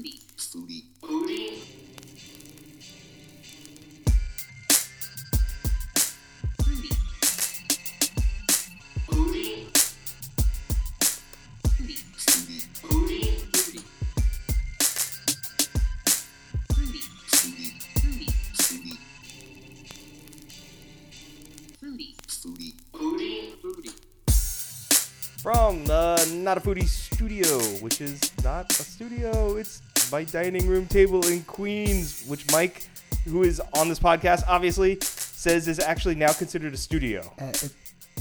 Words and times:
Foodie. 0.00 0.18
Foodie. 0.38 0.84
Foodie. 1.02 1.80
From 25.42 25.84
the 25.84 26.32
Not 26.42 26.58
a 26.58 26.60
Foodie 26.60 26.86
studio, 26.86 27.46
which 27.80 28.00
is 28.00 28.20
not 28.44 28.70
a 28.70 28.82
studio, 28.82 29.56
it's 29.56 29.82
my 30.10 30.24
dining 30.24 30.66
room 30.66 30.86
table 30.86 31.24
in 31.26 31.42
Queens, 31.42 32.24
which 32.26 32.50
Mike, 32.52 32.88
who 33.24 33.42
is 33.42 33.60
on 33.74 33.88
this 33.88 33.98
podcast, 33.98 34.42
obviously 34.48 34.98
says 35.00 35.68
is 35.68 35.78
actually 35.78 36.14
now 36.14 36.32
considered 36.32 36.74
a 36.74 36.76
studio. 36.76 37.20
Uh, 37.40 37.46
it, 37.46 37.72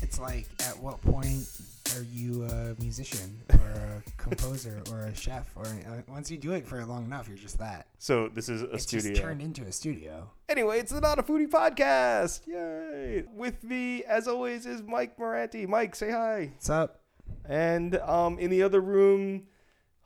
it's 0.01 0.19
like, 0.19 0.45
at 0.67 0.77
what 0.79 1.01
point 1.01 1.47
are 1.95 2.03
you 2.03 2.43
a 2.43 2.75
musician 2.79 3.41
or 3.53 3.57
a 3.57 4.03
composer 4.17 4.81
or 4.91 5.01
a 5.01 5.15
chef? 5.15 5.51
Or 5.55 5.65
uh, 5.65 6.01
once 6.07 6.29
you 6.29 6.37
do 6.37 6.53
it 6.53 6.65
for 6.67 6.83
long 6.85 7.05
enough, 7.05 7.27
you're 7.27 7.37
just 7.37 7.57
that. 7.57 7.87
So 7.97 8.29
this 8.29 8.47
is 8.49 8.61
a 8.61 8.71
It's 8.75 8.83
studio. 8.83 9.09
just 9.11 9.21
turned 9.21 9.41
into 9.41 9.63
a 9.63 9.71
studio. 9.71 10.29
Anyway, 10.47 10.79
it's 10.79 10.91
the 10.91 11.01
Not 11.01 11.17
a 11.19 11.23
Foodie 11.23 11.49
podcast. 11.49 12.45
Yay! 12.47 13.23
With 13.35 13.63
me, 13.63 14.03
as 14.03 14.27
always, 14.27 14.65
is 14.65 14.81
Mike 14.83 15.17
Miranti. 15.17 15.67
Mike, 15.67 15.95
say 15.95 16.11
hi. 16.11 16.51
What's 16.53 16.69
up? 16.69 17.01
And 17.45 17.95
um, 17.97 18.37
in 18.39 18.49
the 18.51 18.63
other 18.63 18.81
room, 18.81 19.43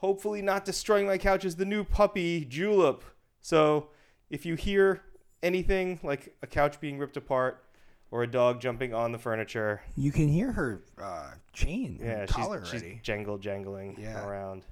hopefully 0.04 0.42
not 0.42 0.66
destroying 0.66 1.08
my 1.08 1.18
couch, 1.18 1.46
is 1.46 1.56
the 1.56 1.64
new 1.64 1.86
puppy, 1.86 2.44
Julep. 2.44 3.06
So 3.40 3.88
if 4.30 4.46
you 4.46 4.56
hear 4.56 5.02
anything 5.42 5.98
like 6.04 6.36
a 6.44 6.48
couch 6.48 6.82
being 6.82 6.98
ripped 7.00 7.16
apart 7.16 7.64
or 8.12 8.22
a 8.24 8.28
dog 8.28 8.60
jumping 8.60 8.94
on 8.94 9.14
the 9.14 9.18
furniture, 9.18 9.82
You 9.96 10.12
can 10.12 10.28
hear 10.28 10.52
her 10.52 10.84
uh, 11.02 11.32
chain, 11.54 12.00
yeah, 12.04 12.26
collar 12.26 12.60
she's, 12.66 12.72
she's 12.72 12.82
already. 12.82 13.00
jangle 13.02 13.38
jangling 13.38 13.96
Yeah. 13.98 14.26
around. 14.28 14.66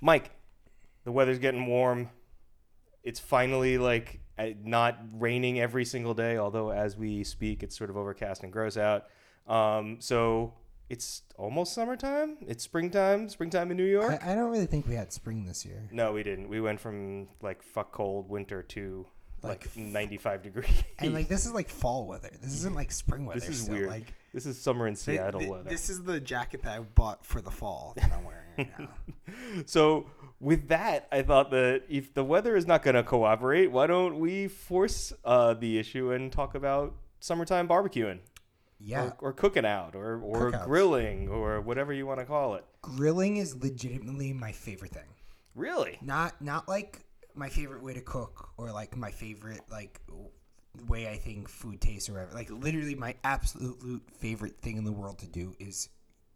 Mike, 0.00 0.32
the 1.04 1.12
weather's 1.12 1.38
getting 1.38 1.66
warm. 1.66 2.10
It's 3.04 3.20
finally 3.20 3.78
like 3.78 4.18
uh, 4.36 4.48
not 4.64 4.98
raining 5.12 5.60
every 5.60 5.84
single 5.84 6.12
day, 6.14 6.38
although 6.38 6.70
as 6.70 6.96
we 6.96 7.22
speak, 7.22 7.62
it's 7.62 7.78
sort 7.78 7.88
of 7.88 7.96
overcast 7.96 8.42
and 8.42 8.52
gross 8.52 8.76
out. 8.76 9.04
Um, 9.46 9.98
so 10.00 10.54
it's 10.90 11.22
almost 11.38 11.72
summertime. 11.72 12.36
It's 12.46 12.64
springtime. 12.64 13.28
Springtime 13.28 13.70
in 13.70 13.76
New 13.76 13.84
York. 13.84 14.20
I, 14.22 14.32
I 14.32 14.34
don't 14.34 14.50
really 14.50 14.66
think 14.66 14.86
we 14.86 14.94
had 14.96 15.12
spring 15.12 15.46
this 15.46 15.64
year. 15.64 15.88
No, 15.92 16.12
we 16.12 16.22
didn't. 16.22 16.48
We 16.48 16.60
went 16.60 16.80
from 16.80 17.28
like 17.40 17.62
fuck 17.62 17.92
cold 17.92 18.28
winter 18.28 18.62
to 18.64 19.06
like, 19.42 19.64
Like, 19.64 19.76
95 19.76 20.42
degree. 20.42 20.64
And 20.98 21.14
like 21.14 21.28
this 21.28 21.46
is 21.46 21.52
like 21.52 21.68
fall 21.68 22.06
weather. 22.06 22.30
This 22.42 22.52
isn't 22.56 22.74
like 22.74 22.92
spring 22.92 23.24
weather. 23.24 23.40
this 23.40 23.48
is 23.48 23.70
weird. 23.70 23.88
Like 23.88 24.12
this 24.34 24.44
is 24.46 24.60
summer 24.60 24.86
in 24.86 24.94
Th- 24.94 25.18
Seattle 25.18 25.40
th- 25.40 25.50
weather. 25.50 25.70
This 25.70 25.88
is 25.88 26.02
the 26.02 26.20
jacket 26.20 26.62
that 26.64 26.76
I 26.76 26.80
bought 26.80 27.24
for 27.24 27.40
the 27.40 27.50
fall 27.50 27.94
that 27.96 28.12
I'm 28.12 28.24
wearing 28.24 28.44
right 28.58 28.78
now. 28.78 28.88
So 29.66 30.06
with 30.40 30.68
that, 30.68 31.06
I 31.12 31.22
thought 31.22 31.50
that 31.52 31.84
if 31.88 32.12
the 32.14 32.24
weather 32.24 32.56
is 32.56 32.66
not 32.66 32.82
going 32.82 32.96
to 32.96 33.04
cooperate, 33.04 33.68
why 33.70 33.86
don't 33.86 34.18
we 34.18 34.48
force 34.48 35.12
uh, 35.24 35.54
the 35.54 35.78
issue 35.78 36.10
and 36.10 36.32
talk 36.32 36.54
about 36.56 36.94
summertime 37.20 37.68
barbecuing 37.68 38.18
Yeah, 38.82 39.04
or, 39.04 39.16
or 39.28 39.32
cooking 39.32 39.66
out 39.66 39.94
or, 39.94 40.18
or 40.20 40.50
Cookouts. 40.50 40.64
grilling 40.64 41.28
or 41.28 41.60
whatever 41.60 41.92
you 41.92 42.06
want 42.06 42.20
to 42.20 42.26
call 42.26 42.54
it? 42.54 42.64
grilling 42.82 43.36
is 43.36 43.54
legitimately 43.62 44.32
my 44.32 44.52
favorite 44.52 44.92
thing. 44.92 45.08
Really? 45.54 45.98
Not 46.00 46.40
not 46.40 46.66
like 46.68 47.00
my 47.34 47.48
favorite 47.48 47.82
way 47.82 47.92
to 47.94 48.00
cook 48.00 48.50
or 48.56 48.70
like 48.72 48.96
my 48.96 49.10
favorite 49.10 49.60
like 49.70 50.00
way 50.88 51.08
I 51.08 51.16
think 51.16 51.48
food 51.48 51.80
tastes 51.80 52.08
or 52.08 52.14
whatever. 52.14 52.32
Like 52.34 52.50
literally 52.50 52.94
my 52.94 53.14
absolute 53.24 54.02
favorite 54.18 54.56
thing 54.58 54.76
in 54.78 54.84
the 54.84 54.92
world 54.92 55.18
to 55.18 55.26
do 55.26 55.54
is 55.58 55.88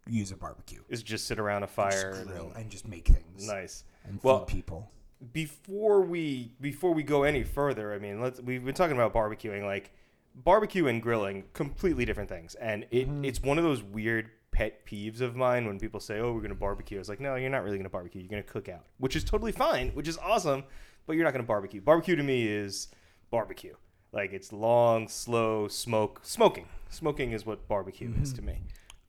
use 0.07 0.31
a 0.31 0.35
barbecue. 0.37 0.81
Is 0.89 1.01
just 1.01 1.25
sit 1.25 1.39
around 1.39 1.63
a 1.63 1.67
fire 1.67 2.11
and 2.11 2.27
grill 2.27 2.51
and 2.55 2.69
just 2.69 2.87
make 2.87 3.07
things 3.07 3.47
nice. 3.47 3.83
and 4.03 4.19
Well, 4.21 4.45
feed 4.45 4.55
people. 4.55 4.91
before 5.33 6.01
we 6.01 6.51
before 6.61 6.93
we 6.93 7.01
go 7.03 7.23
any 7.23 7.43
further, 7.43 7.93
I 7.93 7.97
mean, 7.99 8.21
let's 8.21 8.39
we've 8.39 8.63
been 8.63 8.75
talking 8.75 8.95
about 8.95 9.13
barbecuing 9.13 9.63
like 9.65 9.91
barbecue 10.35 10.87
and 10.87 11.01
grilling, 11.01 11.45
completely 11.53 12.05
different 12.05 12.29
things. 12.29 12.55
And 12.55 12.85
it 12.91 13.07
mm-hmm. 13.07 13.25
it's 13.25 13.41
one 13.41 13.57
of 13.57 13.63
those 13.63 13.81
weird 13.81 14.29
pet 14.51 14.85
peeves 14.85 15.21
of 15.21 15.35
mine 15.35 15.65
when 15.65 15.79
people 15.79 15.99
say, 15.99 16.19
"Oh, 16.19 16.33
we're 16.33 16.39
going 16.39 16.49
to 16.49 16.55
barbecue." 16.55 16.99
It's 16.99 17.09
like, 17.09 17.19
"No, 17.19 17.35
you're 17.35 17.49
not 17.49 17.63
really 17.63 17.77
going 17.77 17.83
to 17.85 17.89
barbecue. 17.89 18.21
You're 18.21 18.29
going 18.29 18.43
to 18.43 18.49
cook 18.49 18.69
out." 18.69 18.85
Which 18.97 19.15
is 19.15 19.23
totally 19.23 19.51
fine, 19.51 19.89
which 19.89 20.07
is 20.07 20.17
awesome, 20.17 20.63
but 21.05 21.15
you're 21.15 21.25
not 21.25 21.33
going 21.33 21.43
to 21.43 21.47
barbecue. 21.47 21.81
Barbecue 21.81 22.15
to 22.15 22.23
me 22.23 22.47
is 22.47 22.89
barbecue. 23.31 23.75
Like 24.11 24.31
it's 24.31 24.53
long, 24.53 25.07
slow 25.09 25.67
smoke, 25.67 26.21
smoking. 26.23 26.67
Smoking 26.89 27.33
is 27.33 27.45
what 27.45 27.67
barbecue 27.67 28.13
is 28.21 28.31
to 28.33 28.41
mm-hmm. 28.41 28.51
me. 28.51 28.61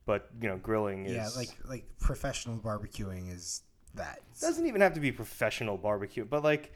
But, 0.04 0.30
you 0.40 0.48
know, 0.48 0.56
grilling 0.56 1.06
is 1.06 1.14
Yeah, 1.14 1.28
like 1.36 1.56
like 1.64 1.84
professional 2.00 2.58
barbecuing 2.58 3.32
is 3.32 3.62
that. 3.94 4.20
doesn't 4.40 4.66
even 4.66 4.80
have 4.80 4.94
to 4.94 5.00
be 5.00 5.12
professional 5.12 5.76
barbecue, 5.76 6.24
but 6.24 6.42
like, 6.42 6.72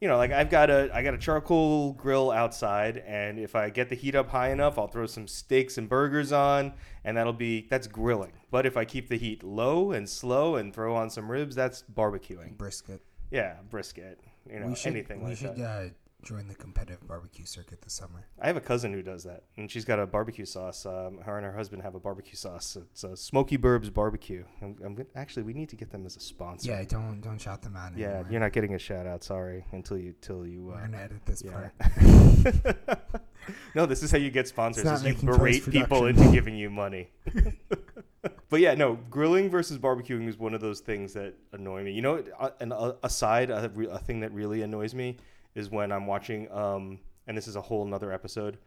you 0.00 0.08
know, 0.08 0.16
like 0.16 0.32
I've 0.32 0.48
got 0.48 0.70
a 0.70 0.90
I 0.94 1.02
got 1.02 1.12
a 1.12 1.18
charcoal 1.18 1.92
grill 1.92 2.30
outside, 2.30 2.98
and 3.06 3.38
if 3.38 3.54
I 3.54 3.68
get 3.68 3.90
the 3.90 3.94
heat 3.94 4.14
up 4.14 4.30
high 4.30 4.50
enough, 4.50 4.78
I'll 4.78 4.88
throw 4.88 5.06
some 5.06 5.28
steaks 5.28 5.76
and 5.76 5.88
burgers 5.88 6.32
on, 6.32 6.72
and 7.04 7.16
that'll 7.16 7.34
be 7.34 7.66
that's 7.68 7.86
grilling. 7.86 8.32
But 8.50 8.64
if 8.64 8.76
I 8.78 8.86
keep 8.86 9.08
the 9.08 9.18
heat 9.18 9.42
low 9.42 9.92
and 9.92 10.08
slow 10.08 10.56
and 10.56 10.72
throw 10.72 10.96
on 10.96 11.10
some 11.10 11.30
ribs, 11.30 11.54
that's 11.54 11.84
barbecuing. 11.94 12.56
brisket. 12.56 13.02
Yeah, 13.30 13.56
brisket, 13.68 14.18
you 14.50 14.60
know, 14.60 14.68
we 14.68 14.74
should 14.74 14.92
anything 14.92 15.22
we 15.22 15.30
like 15.30 15.38
should 15.38 15.56
that. 15.56 15.64
uh, 15.64 15.88
join 16.22 16.48
the 16.48 16.54
competitive 16.54 17.06
barbecue 17.06 17.44
circuit 17.44 17.80
this 17.82 17.92
summer. 17.94 18.26
I 18.40 18.46
have 18.46 18.56
a 18.56 18.60
cousin 18.60 18.92
who 18.92 19.02
does 19.02 19.24
that, 19.24 19.44
and 19.56 19.70
she's 19.70 19.84
got 19.84 19.98
a 19.98 20.06
barbecue 20.06 20.44
sauce. 20.44 20.84
Um, 20.86 21.18
her 21.24 21.36
and 21.36 21.44
her 21.46 21.52
husband 21.52 21.82
have 21.82 21.94
a 21.94 22.00
barbecue 22.00 22.36
sauce. 22.36 22.76
It's 22.76 23.04
a 23.04 23.16
Smoky 23.16 23.56
Burbs 23.58 23.92
barbecue. 23.92 24.44
I'm, 24.62 24.76
I'm 24.84 24.94
gonna- 24.94 25.08
actually 25.14 25.42
we 25.44 25.52
need 25.52 25.68
to 25.70 25.76
get 25.76 25.90
them 25.90 26.06
as 26.06 26.16
a 26.16 26.20
sponsor. 26.20 26.70
Yeah, 26.70 26.84
don't 26.84 27.20
don't 27.20 27.38
shout 27.40 27.62
them 27.62 27.76
out. 27.76 27.96
Yeah, 27.96 28.06
anymore. 28.08 28.26
you're 28.30 28.40
not 28.40 28.52
getting 28.52 28.74
a 28.74 28.78
shout 28.78 29.06
out. 29.06 29.24
Sorry, 29.24 29.64
until 29.72 29.98
you 29.98 30.14
till 30.20 30.46
you. 30.46 30.64
We're 30.64 30.74
Uh, 30.74 30.80
gonna 30.80 30.98
edit 30.98 31.24
this 31.26 31.42
yeah. 31.44 31.68
part. 31.80 33.10
no, 33.74 33.86
this 33.86 34.02
is 34.02 34.10
how 34.10 34.18
you 34.18 34.30
get 34.30 34.48
sponsors. 34.48 34.84
Is 34.86 35.04
you 35.04 35.14
berate 35.14 35.68
people 35.70 36.06
into 36.06 36.30
giving 36.32 36.56
you 36.56 36.70
money. 36.70 37.08
but 38.50 38.60
yeah, 38.60 38.74
no, 38.74 38.98
grilling 39.10 39.48
versus 39.50 39.78
barbecuing 39.78 40.28
is 40.28 40.38
one 40.38 40.54
of 40.54 40.60
those 40.60 40.80
things 40.80 41.12
that 41.14 41.34
annoy 41.52 41.82
me. 41.84 41.92
You 41.92 42.02
know, 42.02 42.24
uh, 42.38 42.50
and 42.60 42.72
uh, 42.72 42.94
aside, 43.02 43.50
a, 43.50 43.70
a 43.90 43.98
thing 43.98 44.20
that 44.20 44.32
really 44.32 44.62
annoys 44.62 44.94
me 44.94 45.16
is 45.54 45.70
when 45.70 45.92
I'm 45.92 46.06
watching, 46.06 46.50
um, 46.52 46.98
and 47.26 47.36
this 47.36 47.48
is 47.48 47.56
a 47.56 47.60
whole 47.60 47.84
nother 47.84 48.12
episode, 48.12 48.58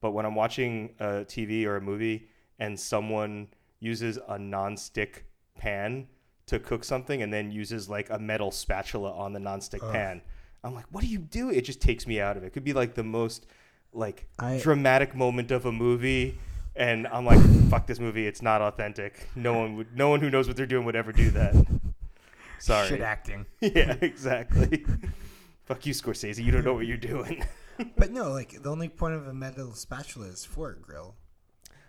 but 0.00 0.12
when 0.12 0.24
I'm 0.24 0.34
watching 0.34 0.94
a 0.98 1.24
TV 1.24 1.64
or 1.66 1.76
a 1.76 1.80
movie 1.80 2.28
and 2.58 2.78
someone 2.78 3.48
uses 3.80 4.18
a 4.28 4.38
non-stick 4.38 5.24
pan 5.58 6.06
to 6.46 6.58
cook 6.58 6.84
something 6.84 7.22
and 7.22 7.32
then 7.32 7.50
uses 7.50 7.88
like 7.88 8.10
a 8.10 8.18
metal 8.18 8.50
spatula 8.50 9.12
on 9.12 9.32
the 9.32 9.40
non-stick 9.40 9.82
pan. 9.92 10.20
I'm 10.64 10.74
like, 10.74 10.86
what 10.90 11.02
do 11.02 11.06
you 11.06 11.18
do? 11.18 11.50
It 11.50 11.62
just 11.62 11.80
takes 11.80 12.06
me 12.06 12.20
out 12.20 12.36
of 12.36 12.42
it. 12.42 12.48
It 12.48 12.52
could 12.52 12.64
be 12.64 12.72
like 12.72 12.94
the 12.94 13.04
most 13.04 13.46
like 13.92 14.28
I- 14.38 14.58
dramatic 14.58 15.14
moment 15.14 15.50
of 15.50 15.66
a 15.66 15.72
movie 15.72 16.38
and 16.76 17.06
I'm 17.08 17.24
like, 17.26 17.40
fuck 17.68 17.86
this 17.86 17.98
movie, 17.98 18.26
it's 18.26 18.42
not 18.42 18.62
authentic. 18.62 19.28
No 19.34 19.54
one 19.58 19.76
would 19.76 19.96
no 19.96 20.08
one 20.08 20.20
who 20.20 20.30
knows 20.30 20.46
what 20.46 20.56
they're 20.56 20.66
doing 20.66 20.84
would 20.86 20.96
ever 20.96 21.12
do 21.12 21.30
that. 21.30 21.54
Sorry. 22.58 22.88
Shit 22.88 23.00
acting. 23.00 23.46
yeah, 23.60 23.96
exactly. 24.00 24.84
fuck 25.70 25.86
you, 25.86 25.94
Scorsese, 25.94 26.42
you 26.44 26.50
don't 26.50 26.64
know 26.64 26.74
what 26.74 26.86
you're 26.86 26.96
doing. 26.96 27.44
But 27.96 28.10
no, 28.10 28.30
like 28.30 28.62
the 28.62 28.70
only 28.70 28.90
point 28.90 29.14
of 29.14 29.26
a 29.26 29.32
metal 29.32 29.72
spatula 29.72 30.26
is 30.26 30.44
for 30.44 30.68
a 30.68 30.76
grill. 30.76 31.14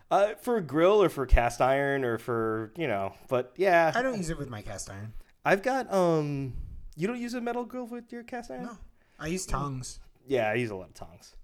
Uh, 0.09 0.35
for 0.35 0.55
a 0.55 0.61
grill 0.61 1.03
or 1.03 1.09
for 1.09 1.25
cast 1.25 1.59
iron 1.59 2.05
or 2.05 2.17
for 2.17 2.71
you 2.77 2.87
know, 2.87 3.13
but 3.27 3.51
yeah, 3.57 3.91
I 3.93 4.01
don't 4.01 4.15
use 4.15 4.29
it 4.29 4.37
with 4.39 4.49
my 4.49 4.61
cast 4.61 4.89
iron. 4.89 5.11
I've 5.43 5.61
got 5.61 5.91
um. 5.93 6.53
You 6.95 7.07
don't 7.07 7.19
use 7.19 7.33
a 7.33 7.41
metal 7.41 7.65
grill 7.65 7.87
with 7.87 8.09
your 8.09 8.23
cast 8.23 8.51
iron? 8.51 8.63
No, 8.63 8.77
I 9.19 9.27
use 9.27 9.45
tongs. 9.45 9.99
Yeah, 10.25 10.47
I 10.49 10.53
use 10.53 10.69
a 10.69 10.75
lot 10.75 10.87
of 10.87 10.93
tongs. 10.93 11.35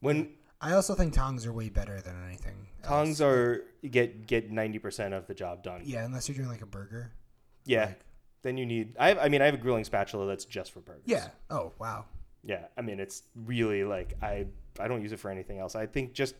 When 0.00 0.30
I 0.58 0.72
also 0.72 0.94
think 0.94 1.12
tongs 1.12 1.44
are 1.44 1.52
way 1.52 1.68
better 1.68 2.00
than 2.00 2.14
anything. 2.26 2.68
tongs 2.82 3.20
else. 3.20 3.30
are 3.30 3.64
get 3.86 4.26
get 4.26 4.50
ninety 4.50 4.78
percent 4.78 5.12
of 5.12 5.26
the 5.26 5.34
job 5.34 5.62
done. 5.62 5.82
Yeah, 5.84 6.06
unless 6.06 6.30
you're 6.30 6.36
doing 6.36 6.48
like 6.48 6.62
a 6.62 6.66
burger. 6.66 7.12
Yeah. 7.66 7.84
Like- 7.86 8.00
then 8.42 8.56
you 8.56 8.66
need. 8.66 8.94
I 8.98 9.08
have, 9.08 9.18
I 9.18 9.28
mean, 9.28 9.42
I 9.42 9.46
have 9.46 9.54
a 9.54 9.58
grilling 9.58 9.84
spatula 9.84 10.26
that's 10.26 10.44
just 10.44 10.72
for 10.72 10.80
burgers. 10.80 11.02
Yeah. 11.06 11.28
Oh 11.50 11.72
wow. 11.78 12.04
Yeah. 12.44 12.66
I 12.76 12.82
mean, 12.82 13.00
it's 13.00 13.22
really 13.34 13.84
like 13.84 14.14
I 14.22 14.46
I 14.80 14.88
don't 14.88 15.02
use 15.02 15.12
it 15.12 15.18
for 15.20 15.30
anything 15.30 15.58
else. 15.58 15.74
I 15.74 15.86
think 15.86 16.12
just. 16.12 16.34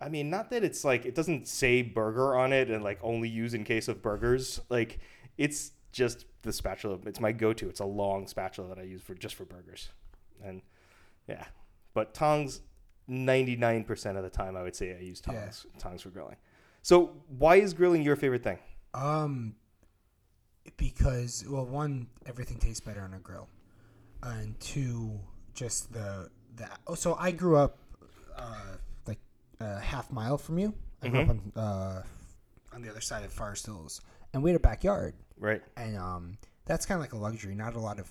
I 0.00 0.08
mean, 0.08 0.30
not 0.30 0.50
that 0.50 0.62
it's 0.62 0.84
like 0.84 1.06
it 1.06 1.16
doesn't 1.16 1.48
say 1.48 1.82
burger 1.82 2.36
on 2.36 2.52
it 2.52 2.70
and 2.70 2.84
like 2.84 3.00
only 3.02 3.28
use 3.28 3.52
in 3.54 3.64
case 3.64 3.88
of 3.88 4.00
burgers. 4.00 4.60
Like 4.68 5.00
it's 5.36 5.72
just 5.90 6.24
the 6.42 6.52
spatula. 6.52 6.98
It's 7.06 7.18
my 7.18 7.32
go-to. 7.32 7.68
It's 7.68 7.80
a 7.80 7.84
long 7.84 8.28
spatula 8.28 8.68
that 8.68 8.78
I 8.78 8.84
use 8.84 9.02
for 9.02 9.14
just 9.14 9.34
for 9.34 9.44
burgers, 9.44 9.88
and 10.44 10.62
yeah. 11.26 11.46
But 11.94 12.14
tongs, 12.14 12.60
ninety 13.08 13.56
nine 13.56 13.82
percent 13.82 14.16
of 14.18 14.22
the 14.22 14.30
time, 14.30 14.56
I 14.56 14.62
would 14.62 14.76
say 14.76 14.94
I 14.96 15.00
use 15.00 15.20
Yeah. 15.26 15.40
tongs 15.40 15.66
tongs 15.78 16.02
for 16.02 16.10
grilling. 16.10 16.36
So 16.82 17.14
why 17.36 17.56
is 17.56 17.74
grilling 17.74 18.02
your 18.02 18.14
favorite 18.14 18.44
thing? 18.44 18.58
Um, 18.94 19.56
because 20.76 21.44
well, 21.48 21.64
one, 21.66 22.06
everything 22.26 22.58
tastes 22.58 22.80
better 22.80 23.00
on 23.02 23.14
a 23.14 23.18
grill, 23.18 23.48
and 24.22 24.58
two, 24.60 25.18
just 25.54 25.92
the 25.92 26.28
the. 26.56 26.68
Oh, 26.86 26.94
so 26.94 27.16
I 27.18 27.30
grew 27.30 27.56
up 27.56 27.78
uh, 28.36 28.76
like 29.06 29.18
a 29.60 29.78
half 29.80 30.10
mile 30.12 30.38
from 30.38 30.58
you. 30.58 30.74
I 31.02 31.08
grew 31.08 31.20
up 31.20 31.28
on 31.30 31.52
uh, 31.56 32.02
on 32.74 32.82
the 32.82 32.90
other 32.90 33.00
side 33.00 33.24
of 33.24 33.32
Forest 33.32 33.66
Hills, 33.66 34.00
and 34.32 34.42
we 34.42 34.50
had 34.50 34.56
a 34.56 34.60
backyard, 34.62 35.14
Right. 35.38 35.62
and 35.76 35.96
um, 35.96 36.38
that's 36.66 36.84
kind 36.86 36.96
of 36.98 37.02
like 37.02 37.12
a 37.12 37.18
luxury. 37.18 37.54
Not 37.54 37.74
a 37.74 37.80
lot 37.80 37.98
of 37.98 38.10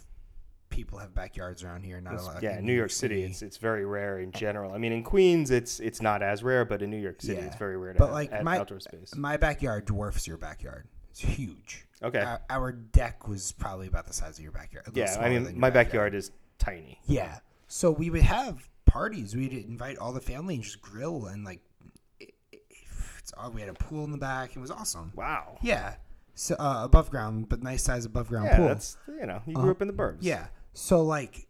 people 0.69 0.99
have 0.99 1.13
backyards 1.15 1.63
around 1.63 1.83
here. 1.83 1.99
Not 2.01 2.15
a 2.15 2.21
lot. 2.21 2.43
yeah, 2.43 2.59
in 2.59 2.65
New 2.65 2.73
York 2.73 2.91
City, 2.91 3.23
it's 3.23 3.41
it's 3.41 3.57
very 3.57 3.85
rare 3.85 4.19
in 4.19 4.31
general. 4.31 4.71
I 4.73 4.77
mean, 4.77 4.91
in 4.91 5.03
Queens, 5.03 5.51
it's 5.51 5.79
it's 5.79 6.01
not 6.01 6.21
as 6.23 6.43
rare, 6.43 6.65
but 6.65 6.81
in 6.81 6.89
New 6.89 6.97
York 6.99 7.21
City, 7.21 7.39
Yeah. 7.41 7.47
it's 7.47 7.55
very 7.57 7.77
rare 7.77 7.93
to 7.93 7.99
But, 7.99 8.05
have, 8.07 8.13
like, 8.13 8.43
my- 8.43 8.57
outdoor 8.59 8.79
space. 8.79 9.13
My 9.15 9.37
backyard 9.37 9.85
dwarfs 9.85 10.27
your 10.27 10.37
backyard. 10.37 10.87
It's 11.19 11.35
huge. 11.35 11.85
Okay. 12.03 12.19
Our, 12.19 12.41
our 12.49 12.71
deck 12.71 13.27
was 13.27 13.51
probably 13.51 13.87
about 13.87 14.05
the 14.05 14.13
size 14.13 14.37
of 14.37 14.43
your 14.43 14.51
backyard. 14.51 14.85
yeah, 14.93 15.17
I 15.19 15.29
mean, 15.29 15.59
my 15.59 15.69
backyard 15.71 16.13
is 16.13 16.31
tiny. 16.59 16.99
Yeah. 17.07 17.39
So 17.67 17.89
we 17.91 18.09
would 18.09 18.21
have 18.21 18.69
parties. 18.85 19.35
We'd 19.35 19.51
invite 19.53 19.97
all 19.97 20.13
the 20.13 20.21
family 20.21 20.55
and 20.55 20.63
just 20.63 20.81
grill 20.81 21.25
and 21.25 21.43
like, 21.43 21.59
it, 22.19 22.33
it, 22.51 22.61
it's 23.17 23.33
all, 23.35 23.51
we 23.51 23.61
had 23.61 23.69
a 23.69 23.73
pool 23.73 24.03
in 24.05 24.11
the 24.11 24.17
back. 24.17 24.55
It 24.55 24.59
was 24.59 24.69
awesome. 24.71 25.11
Wow. 25.15 25.57
Yeah. 25.63 25.95
So 26.35 26.55
uh, 26.59 26.81
above 26.83 27.09
ground, 27.09 27.49
but 27.49 27.63
nice 27.63 27.81
size 27.83 28.05
above 28.05 28.27
ground 28.29 28.45
Yeah, 28.45 28.57
pool. 28.57 28.67
that's 28.67 28.95
you 29.07 29.25
know, 29.25 29.41
you 29.47 29.53
grew 29.55 29.63
Uh-huh. 29.63 29.71
up 29.71 29.81
in 29.81 29.87
the 29.87 29.93
burbs. 29.93 30.17
Yeah. 30.21 30.47
So 30.73 31.01
like, 31.01 31.47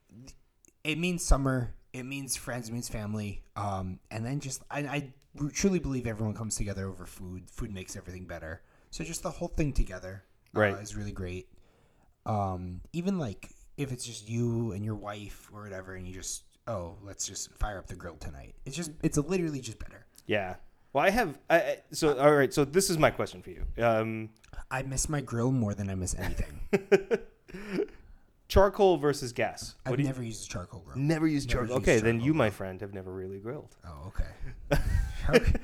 it 0.86 0.98
means 0.98 1.24
summer. 1.26 1.74
It 1.92 2.04
means 2.04 2.38
friends. 2.38 2.70
It 2.70 2.72
means 2.72 2.88
family. 2.88 3.44
Um, 3.58 4.00
and 4.12 4.26
then 4.26 4.40
just 4.40 4.64
I, 4.72 4.80
I 4.80 5.14
truly 5.52 5.80
believe 5.80 6.08
everyone 6.08 6.36
comes 6.36 6.56
together 6.56 6.88
over 6.88 7.06
food. 7.06 7.50
Food 7.52 7.74
makes 7.74 7.98
everything 7.98 8.26
better. 8.26 8.62
So 8.98 9.04
just 9.04 9.22
the 9.22 9.30
whole 9.30 9.48
thing 9.50 9.74
together, 9.74 10.24
uh, 10.56 10.60
Right. 10.60 10.74
is 10.82 10.96
really 10.96 11.12
great. 11.12 11.48
Um, 12.26 12.82
even 12.94 13.20
like 13.20 13.50
if 13.78 13.92
it's 13.92 14.04
just 14.04 14.28
you 14.28 14.72
and 14.72 14.84
your 14.84 14.96
wife 14.96 15.52
or 15.54 15.62
whatever, 15.62 15.94
and 15.94 16.08
you 16.08 16.16
just 16.16 16.46
oh 16.68 16.96
let's 17.04 17.28
just 17.28 17.52
fire 17.60 17.78
up 17.78 17.86
the 17.86 17.94
grill 17.96 18.16
tonight. 18.16 18.56
It's 18.66 18.76
just 18.76 18.90
it's 19.04 19.16
literally 19.20 19.62
just 19.62 19.78
better. 19.78 20.08
Yeah. 20.26 20.56
Well, 20.94 21.06
I 21.06 21.12
have. 21.12 21.38
I, 21.48 21.58
I- 21.60 21.78
so 21.92 22.18
all 22.18 22.34
right. 22.34 22.52
So 22.52 22.66
this 22.66 22.90
is 22.90 22.98
my 22.98 23.12
question 23.12 23.44
for 23.44 23.52
you. 23.52 23.68
Um, 23.78 24.30
I 24.72 24.82
miss 24.82 25.08
my 25.10 25.22
grill 25.22 25.52
more 25.52 25.76
than 25.76 25.92
I 25.92 25.96
miss 25.96 26.16
anything. 26.16 26.60
charcoal 28.48 28.98
versus 28.98 29.34
gas. 29.34 29.76
What 29.84 29.92
I've 29.92 29.98
do 29.98 30.04
you- 30.04 30.08
never 30.10 30.24
used 30.24 30.46
a 30.50 30.50
charcoal 30.54 30.80
grill. 30.82 30.98
never 30.98 31.28
used 31.28 31.50
never 31.50 31.62
charcoal. 31.68 31.78
used 31.80 31.90
Okay, 31.90 32.00
then 32.00 32.16
charcoal 32.16 32.26
you, 32.28 32.34
my 32.34 32.50
friend, 32.50 32.82
have 32.82 32.94
never 32.94 33.12
really 33.12 33.40
grilled. 33.40 33.76
Oh 33.86 34.08
okay. 34.08 34.80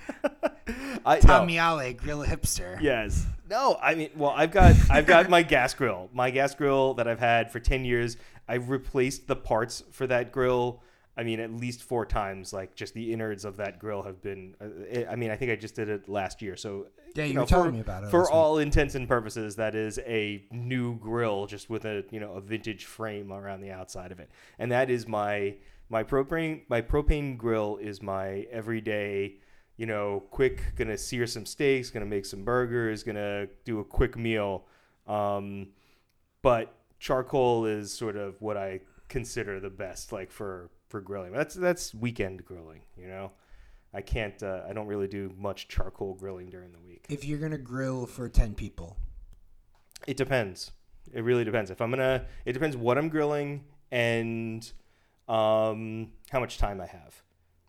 I, 1.06 1.16
no. 1.16 1.22
Tom 1.22 1.48
Miale, 1.48 1.96
grill 1.98 2.24
hipster. 2.24 2.80
Yes. 2.82 3.26
No, 3.50 3.78
I 3.82 3.96
mean, 3.96 4.10
well, 4.16 4.34
I've 4.36 4.52
got 4.52 4.76
I've 4.90 5.06
got 5.06 5.30
my 5.30 5.44
gas 5.44 5.74
grill. 5.74 6.10
My 6.14 6.30
gas 6.32 6.56
grill 6.56 6.94
that 6.96 7.08
I've 7.08 7.20
had 7.20 7.52
for 7.52 7.60
10 7.60 7.84
years. 7.86 8.18
I've 8.48 8.70
replaced 8.70 9.28
the 9.28 9.36
parts 9.36 9.84
for 9.92 10.08
that 10.08 10.32
grill. 10.32 10.82
I 11.16 11.24
mean, 11.24 11.40
at 11.40 11.52
least 11.54 11.84
four 11.84 12.06
times. 12.06 12.54
Like 12.54 12.76
just 12.76 12.94
the 12.94 13.14
innards 13.14 13.46
of 13.46 13.58
that 13.58 13.80
grill 13.80 14.02
have 14.04 14.22
been. 14.22 14.56
Uh, 14.60 15.10
I 15.10 15.16
mean, 15.16 15.30
I 15.32 15.36
think 15.36 15.52
I 15.52 15.56
just 15.56 15.76
did 15.76 15.90
it 15.90 16.10
last 16.10 16.42
year. 16.42 16.56
So 16.56 16.88
Yeah, 17.16 17.26
you 17.26 17.34
know, 17.36 17.42
were 17.42 17.48
telling 17.48 17.70
for- 17.70 17.74
me 17.74 17.80
about 17.82 18.04
it 18.04 18.10
For 18.10 18.20
last 18.22 18.30
week. 18.30 18.36
all 18.36 18.58
intents 18.58 18.96
and 18.96 19.08
purposes, 19.08 19.56
that 19.58 19.76
is 19.76 20.00
a 20.00 20.44
new 20.52 20.98
grill, 20.98 21.46
just 21.46 21.70
with 21.70 21.86
a 21.86 22.04
you 22.12 22.20
know 22.20 22.34
a 22.34 22.42
vintage 22.42 22.86
frame 22.86 23.32
around 23.32 23.62
the 23.62 23.72
outside 23.72 24.12
of 24.12 24.20
it, 24.20 24.30
and 24.58 24.72
that 24.72 24.90
is 24.90 25.08
my 25.08 25.56
my 25.90 26.04
propane 26.04 26.62
my 26.70 26.82
propane 26.82 27.38
grill 27.38 27.78
is 27.82 28.02
my 28.02 28.48
everyday. 28.52 29.36
You 29.78 29.88
know, 29.88 30.24
quick, 30.32 30.74
gonna 30.76 30.98
sear 30.98 31.26
some 31.28 31.46
steaks, 31.48 31.90
gonna 31.90 32.06
make 32.06 32.26
some 32.26 32.44
burgers, 32.44 33.04
gonna 33.04 33.48
do 33.66 33.80
a 33.80 33.84
quick 33.84 34.16
meal. 34.18 34.66
Um, 35.08 35.70
but 36.42 36.74
charcoal 37.00 37.66
is 37.66 37.92
sort 37.92 38.16
of 38.16 38.42
what 38.42 38.56
I 38.58 38.82
consider 39.10 39.60
the 39.60 39.70
best, 39.70 40.12
like 40.12 40.32
for 40.32 40.70
for 40.94 41.02
grilling. 41.02 41.32
That's 41.32 41.56
that's 41.56 41.92
weekend 41.96 42.46
grilling. 42.46 42.82
You 42.96 43.08
know, 43.08 43.32
I 43.96 44.02
can't. 44.02 44.42
Uh, 44.44 44.62
I 44.70 44.74
don't 44.74 44.86
really 44.86 45.08
do 45.08 45.34
much 45.36 45.68
charcoal 45.68 46.14
grilling 46.14 46.52
during 46.52 46.72
the 46.72 46.78
week. 46.88 47.08
If 47.10 47.26
you're 47.26 47.40
gonna 47.40 47.58
grill 47.58 48.06
for 48.06 48.30
ten 48.30 48.54
people, 48.54 48.96
It 50.06 50.18
depends. 50.18 50.72
It 51.12 51.24
really 51.24 51.44
depends. 51.44 51.72
If 51.72 51.82
I'm 51.82 51.90
gonna, 51.90 52.26
it 52.46 52.54
depends 52.54 52.78
what 52.78 53.00
I'm 53.00 53.10
grilling 53.10 53.64
and 53.92 54.72
um, 55.28 56.12
how 56.30 56.40
much 56.40 56.60
time 56.60 56.80
I 56.80 56.86
have. 56.86 57.24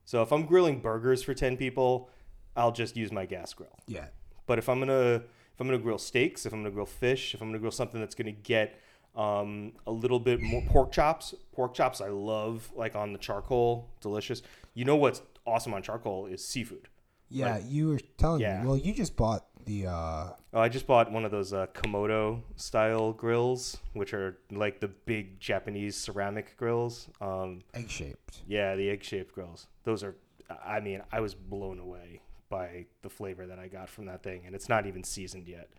So 0.05 0.21
if 0.21 0.31
I'm 0.31 0.44
grilling 0.44 0.81
burgers 0.81 1.23
for 1.23 1.32
ten 1.32 1.56
people, 1.56 2.11
I'll 2.55 2.73
just 2.73 2.94
use 2.94 3.11
my 3.11 3.25
gas 3.25 3.55
grill. 3.55 3.79
yeah, 3.87 4.09
But 4.47 4.59
if 4.59 4.69
I'm 4.69 4.79
gonna 4.81 5.23
if 5.55 5.61
I'm 5.61 5.67
gonna 5.67 5.79
grill 5.79 5.97
steaks, 5.97 6.44
if 6.44 6.53
I'm 6.53 6.61
gonna 6.61 6.75
grill 6.75 6.85
fish, 6.85 7.35
if 7.35 7.41
I'm 7.41 7.49
gonna 7.49 7.59
grill 7.59 7.73
something 7.73 8.00
that's 8.00 8.15
gonna 8.15 8.32
get 8.32 8.79
um, 9.16 9.72
a 9.87 9.93
little 9.93 10.19
bit 10.20 10.40
more 10.40 10.62
pork 10.69 10.93
chops, 10.93 11.34
pork 11.52 11.75
chops 11.75 12.00
I 12.00 12.08
love 12.08 12.70
like 12.75 12.94
on 12.96 13.12
the 13.12 13.19
charcoal, 13.19 13.88
delicious. 14.00 14.43
You 14.75 14.84
know 14.84 14.96
what's 14.96 15.22
awesome 15.46 15.75
on 15.75 15.82
charcoal 15.82 16.26
is 16.26 16.44
seafood. 16.46 16.88
yeah. 17.28 17.58
you 17.66 17.88
were 17.88 18.00
telling 18.19 18.40
Yeah. 18.40 18.61
me. 18.62 18.66
Well, 18.66 18.76
you 18.76 18.93
just 18.93 19.16
bought 19.16 19.44
the. 19.66 19.87
uh 19.87 20.31
Oh, 20.52 20.61
I 20.61 20.69
just 20.69 20.87
bought 20.87 21.11
one 21.11 21.25
of 21.25 21.31
those 21.32 21.52
uh, 21.52 21.66
Komodo 21.75 22.43
style 22.56 23.12
grills, 23.12 23.76
which 23.93 24.14
are 24.14 24.38
like 24.52 24.81
the 24.81 24.88
big 24.88 25.40
Japanese 25.40 25.96
ceramic 25.96 26.56
grills. 26.56 27.08
Um, 27.20 27.62
egg 27.75 27.90
shaped. 27.90 28.43
yeah, 28.46 28.75
the 28.76 28.88
egg 28.90 29.02
shaped 29.02 29.34
grills. 29.34 29.66
Those 29.84 30.02
are, 30.05 30.14
I 30.64 30.78
mean, 30.81 31.02
I 31.12 31.20
was 31.20 31.34
blown 31.34 31.78
away 31.81 32.20
by 32.50 32.87
the 33.02 33.08
flavor 33.11 33.46
that 33.46 33.58
I 33.58 33.66
got 33.69 33.88
from 33.88 34.06
that 34.06 34.22
thing, 34.22 34.43
and 34.46 34.55
it's 34.55 34.69
not 34.69 34.87
even 34.87 35.02
seasoned 35.02 35.49
yet. 35.49 35.70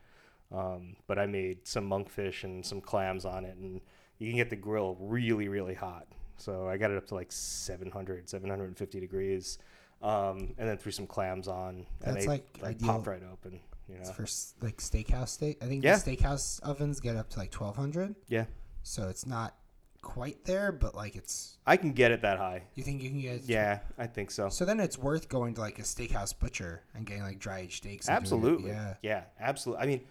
Um, 0.51 0.95
but 1.07 1.17
I 1.19 1.25
made 1.25 1.67
some 1.67 1.89
monkfish 1.89 2.43
and 2.43 2.65
some 2.65 2.81
clams 2.81 3.25
on 3.25 3.45
it, 3.45 3.57
and 3.57 3.81
you 4.19 4.29
can 4.29 4.37
get 4.37 4.49
the 4.49 4.55
grill 4.55 4.95
really, 4.99 5.47
really 5.47 5.73
hot. 5.73 6.07
So 6.37 6.67
I 6.67 6.77
got 6.77 6.91
it 6.91 6.97
up 6.97 7.07
to 7.07 7.15
like 7.15 7.31
700, 7.31 8.29
750 8.29 8.99
degrees, 8.99 9.57
um, 10.01 10.53
and 10.57 10.69
then 10.69 10.77
threw 10.77 10.91
some 10.91 11.07
clams 11.07 11.47
on, 11.47 11.69
and 11.69 11.85
That's 12.15 12.25
they 12.25 12.27
like 12.31 12.57
like 12.61 12.75
ideal- 12.75 12.87
popped 12.89 13.07
right 13.07 13.23
open. 13.31 13.59
You 13.87 13.95
know, 13.95 14.01
It's 14.01 14.11
for 14.11 14.65
like 14.65 14.77
steakhouse 14.77 15.29
steak. 15.29 15.57
I 15.63 15.67
think 15.67 15.83
Yeah. 15.83 15.97
the 15.97 16.15
steakhouse 16.17 16.61
ovens 16.63 16.99
get 16.99 17.15
up 17.15 17.29
to 17.31 17.39
like 17.39 17.51
twelve 17.51 17.75
hundred. 17.75 18.15
yeah, 18.27 18.45
So 18.83 19.09
it's 19.09 19.25
not 19.25 19.55
quite 20.01 20.43
there, 20.45 20.71
but 20.71 20.93
like 20.95 21.15
it's. 21.15 21.57
I 21.65 21.77
can 21.77 21.93
get 21.93 22.11
it 22.11 22.21
that 22.21 22.37
high. 22.37 22.63
You 22.75 22.83
think 22.83 23.01
you 23.01 23.09
can 23.09 23.21
get? 23.21 23.43
Yeah, 23.43 23.79
I 23.97 24.07
think 24.07 24.31
so. 24.31 24.49
So 24.49 24.65
then 24.65 24.79
it's 24.79 24.97
worth 24.97 25.29
going 25.29 25.53
to 25.55 25.61
like 25.61 25.79
a 25.79 25.83
steakhouse 25.83 26.37
butcher 26.37 26.83
and 26.93 27.05
getting 27.05 27.23
like 27.23 27.39
dry 27.39 27.59
aged 27.59 27.77
steaks. 27.83 28.07
and 28.07 28.13
doing 28.15 28.17
it. 28.17 28.21
Absolutely. 28.23 28.69
Yeah. 28.71 28.93
Yeah, 29.03 29.23
absolutely. 29.39 29.83
I 29.83 29.87
mean, 29.87 30.01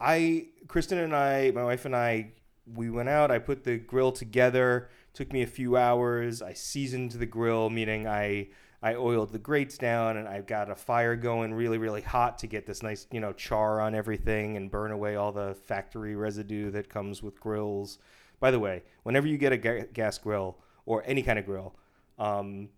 I, 0.00 0.46
Kristen 0.66 0.98
and 0.98 1.14
I, 1.14 1.50
my 1.52 1.64
wife 1.64 1.84
and 1.84 1.94
I, 1.94 2.32
we 2.74 2.90
went 2.90 3.08
out. 3.08 3.30
I 3.30 3.38
put 3.38 3.64
the 3.64 3.78
grill 3.78 4.12
together. 4.12 4.88
Took 5.14 5.32
me 5.32 5.42
a 5.42 5.46
few 5.46 5.76
hours. 5.76 6.42
I 6.42 6.52
seasoned 6.52 7.12
the 7.12 7.26
grill, 7.26 7.70
meaning 7.70 8.06
I 8.06 8.48
I 8.80 8.94
oiled 8.94 9.32
the 9.32 9.38
grates 9.38 9.76
down 9.76 10.16
and 10.16 10.28
I 10.28 10.40
got 10.40 10.70
a 10.70 10.76
fire 10.76 11.16
going 11.16 11.52
really 11.52 11.78
really 11.78 12.00
hot 12.00 12.38
to 12.38 12.46
get 12.46 12.64
this 12.64 12.82
nice 12.82 13.08
you 13.10 13.18
know 13.18 13.32
char 13.32 13.80
on 13.80 13.94
everything 13.94 14.56
and 14.56 14.70
burn 14.70 14.92
away 14.92 15.16
all 15.16 15.32
the 15.32 15.56
factory 15.64 16.14
residue 16.14 16.70
that 16.70 16.88
comes 16.88 17.22
with 17.22 17.40
grills. 17.40 17.98
By 18.38 18.52
the 18.52 18.60
way, 18.60 18.84
whenever 19.02 19.26
you 19.26 19.36
get 19.36 19.52
a 19.52 19.56
ga- 19.56 19.86
gas 19.92 20.18
grill 20.18 20.58
or 20.86 21.02
any 21.06 21.22
kind 21.22 21.38
of 21.40 21.46
grill, 21.46 21.74
um, 22.18 22.68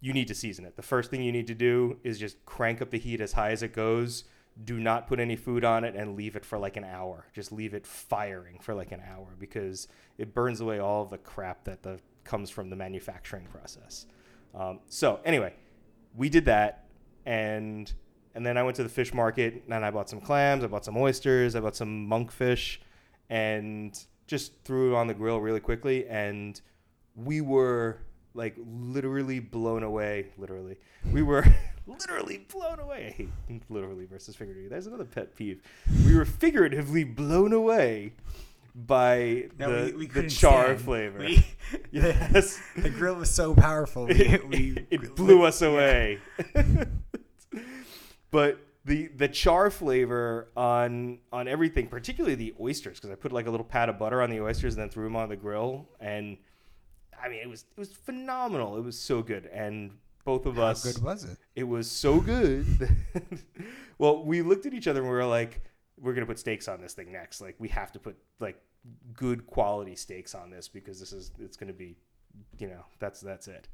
you 0.00 0.14
need 0.14 0.28
to 0.28 0.34
season 0.34 0.64
it. 0.64 0.76
The 0.76 0.82
first 0.82 1.10
thing 1.10 1.22
you 1.22 1.32
need 1.32 1.46
to 1.48 1.54
do 1.54 1.98
is 2.02 2.18
just 2.18 2.44
crank 2.46 2.80
up 2.80 2.90
the 2.90 2.98
heat 2.98 3.20
as 3.20 3.34
high 3.34 3.50
as 3.50 3.62
it 3.62 3.74
goes. 3.74 4.24
Do 4.64 4.78
not 4.78 5.06
put 5.06 5.20
any 5.20 5.36
food 5.36 5.64
on 5.64 5.84
it 5.84 5.94
and 5.94 6.16
leave 6.16 6.36
it 6.36 6.44
for 6.44 6.58
like 6.58 6.76
an 6.76 6.84
hour. 6.84 7.26
Just 7.32 7.52
leave 7.52 7.74
it 7.74 7.86
firing 7.86 8.58
for 8.60 8.74
like 8.74 8.92
an 8.92 9.00
hour 9.08 9.34
because 9.38 9.88
it 10.18 10.34
burns 10.34 10.60
away 10.60 10.78
all 10.78 11.04
the 11.04 11.18
crap 11.18 11.64
that 11.64 11.82
the 11.82 11.98
comes 12.24 12.50
from 12.50 12.70
the 12.70 12.76
manufacturing 12.76 13.46
process. 13.46 14.06
Um, 14.54 14.80
so 14.88 15.20
anyway, 15.24 15.54
we 16.14 16.28
did 16.28 16.44
that, 16.46 16.86
and 17.24 17.92
and 18.34 18.44
then 18.44 18.56
I 18.56 18.62
went 18.62 18.76
to 18.76 18.82
the 18.82 18.88
fish 18.88 19.12
market 19.12 19.64
and 19.68 19.84
I 19.84 19.90
bought 19.90 20.08
some 20.08 20.20
clams, 20.20 20.62
I 20.62 20.68
bought 20.68 20.84
some 20.84 20.96
oysters, 20.96 21.56
I 21.56 21.60
bought 21.60 21.76
some 21.76 22.08
monkfish, 22.08 22.78
and 23.28 23.98
just 24.26 24.52
threw 24.64 24.94
it 24.94 24.96
on 24.96 25.08
the 25.08 25.14
grill 25.14 25.40
really 25.40 25.60
quickly. 25.60 26.06
And 26.06 26.60
we 27.16 27.40
were 27.40 28.02
like 28.34 28.54
literally 28.58 29.40
blown 29.40 29.82
away. 29.82 30.28
Literally, 30.38 30.78
we 31.12 31.22
were 31.22 31.44
literally 31.86 32.38
blown 32.38 32.78
away. 32.78 33.06
I 33.08 33.10
hate 33.10 33.62
literally 33.68 34.06
versus 34.06 34.36
figuratively. 34.36 34.68
There's 34.68 34.86
another 34.86 35.04
pet 35.04 35.34
peeve. 35.36 35.62
We 36.06 36.16
were 36.16 36.24
figuratively 36.24 37.04
blown 37.04 37.52
away 37.52 38.12
by 38.74 39.48
No, 39.58 39.86
the, 39.86 39.92
we, 39.92 40.06
we 40.06 40.06
the 40.06 40.28
char 40.28 40.64
stand. 40.66 40.80
flavor. 40.80 41.18
We, 41.18 41.44
yes. 41.90 42.60
the 42.76 42.90
grill 42.90 43.16
was 43.16 43.30
so 43.30 43.54
powerful. 43.54 44.06
We, 44.06 44.38
we 44.48 44.86
it 44.90 45.16
blew 45.16 45.42
us 45.44 45.62
away. 45.62 46.18
but 48.30 48.58
the 48.84 49.08
the 49.08 49.28
char 49.28 49.70
flavor 49.70 50.48
on 50.56 51.18
on 51.32 51.48
everything, 51.48 51.88
particularly 51.88 52.34
the 52.34 52.54
oysters, 52.60 52.98
because 52.98 53.10
I 53.10 53.14
put 53.14 53.32
like 53.32 53.46
a 53.46 53.50
little 53.50 53.64
pat 53.66 53.88
of 53.88 53.98
butter 53.98 54.22
on 54.22 54.30
the 54.30 54.40
oysters 54.40 54.74
and 54.74 54.82
then 54.82 54.88
threw 54.88 55.04
them 55.04 55.16
on 55.16 55.28
the 55.28 55.36
grill, 55.36 55.88
and 56.00 56.38
I 57.22 57.28
mean 57.28 57.40
it 57.40 57.48
was 57.48 57.64
it 57.76 57.78
was 57.78 57.92
phenomenal. 57.92 58.76
It 58.76 58.84
was 58.84 58.98
so 58.98 59.22
good, 59.22 59.46
and 59.46 59.90
both 60.24 60.46
of 60.46 60.56
How 60.56 60.62
us 60.64 60.82
good 60.84 61.02
was 61.02 61.24
it? 61.24 61.38
it 61.56 61.64
was 61.64 61.90
so 61.90 62.20
good. 62.20 62.66
well, 63.98 64.24
we 64.24 64.42
looked 64.42 64.66
at 64.66 64.74
each 64.74 64.86
other 64.86 65.00
and 65.00 65.08
we 65.08 65.14
were 65.14 65.24
like, 65.24 65.60
we're 65.98 66.14
gonna 66.14 66.26
put 66.26 66.38
steaks 66.38 66.68
on 66.68 66.80
this 66.80 66.94
thing 66.94 67.12
next. 67.12 67.40
Like 67.40 67.56
we 67.58 67.68
have 67.68 67.92
to 67.92 67.98
put 67.98 68.16
like 68.38 68.60
good 69.12 69.46
quality 69.46 69.94
steaks 69.96 70.34
on 70.34 70.50
this 70.50 70.68
because 70.68 70.98
this 70.98 71.12
is 71.12 71.30
it's 71.38 71.56
gonna 71.56 71.72
be, 71.72 71.96
you 72.58 72.68
know, 72.68 72.84
that's 72.98 73.20
that's 73.20 73.48
it. 73.48 73.68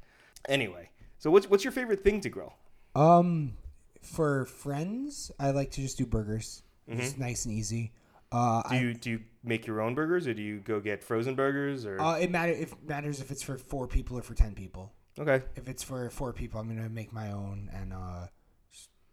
Anyway, 0.49 0.89
so 1.17 1.31
what's 1.31 1.49
what's 1.49 1.63
your 1.63 1.71
favorite 1.73 2.03
thing 2.03 2.21
to 2.21 2.29
grill? 2.29 2.53
Um, 2.95 3.53
for 4.01 4.45
friends, 4.45 5.31
I 5.39 5.51
like 5.51 5.71
to 5.71 5.81
just 5.81 5.97
do 5.97 6.05
burgers. 6.05 6.63
Mm-hmm. 6.89 6.99
It's 7.01 7.17
nice 7.17 7.45
and 7.45 7.53
easy. 7.53 7.91
Uh, 8.31 8.61
Do 8.63 8.75
I, 8.75 8.79
you 8.79 8.93
do 8.93 9.09
you 9.11 9.19
make 9.43 9.65
your 9.65 9.79
own 9.81 9.95
burgers 9.95 10.27
or 10.27 10.33
do 10.33 10.41
you 10.41 10.59
go 10.59 10.81
get 10.81 11.01
frozen 11.01 11.35
burgers 11.35 11.85
or 11.85 11.99
uh, 12.01 12.17
it 12.17 12.29
matter 12.29 12.51
if 12.51 12.75
matters 12.83 13.21
if 13.21 13.31
it's 13.31 13.41
for 13.41 13.57
four 13.57 13.87
people 13.87 14.17
or 14.17 14.21
for 14.21 14.33
ten 14.33 14.53
people. 14.53 14.91
Okay? 15.19 15.43
If 15.55 15.67
it's 15.67 15.83
for 15.83 16.09
four 16.09 16.33
people, 16.33 16.59
I'm 16.59 16.67
gonna 16.67 16.89
make 16.89 17.11
my 17.13 17.31
own 17.31 17.69
and 17.73 17.93
uh, 17.93 18.27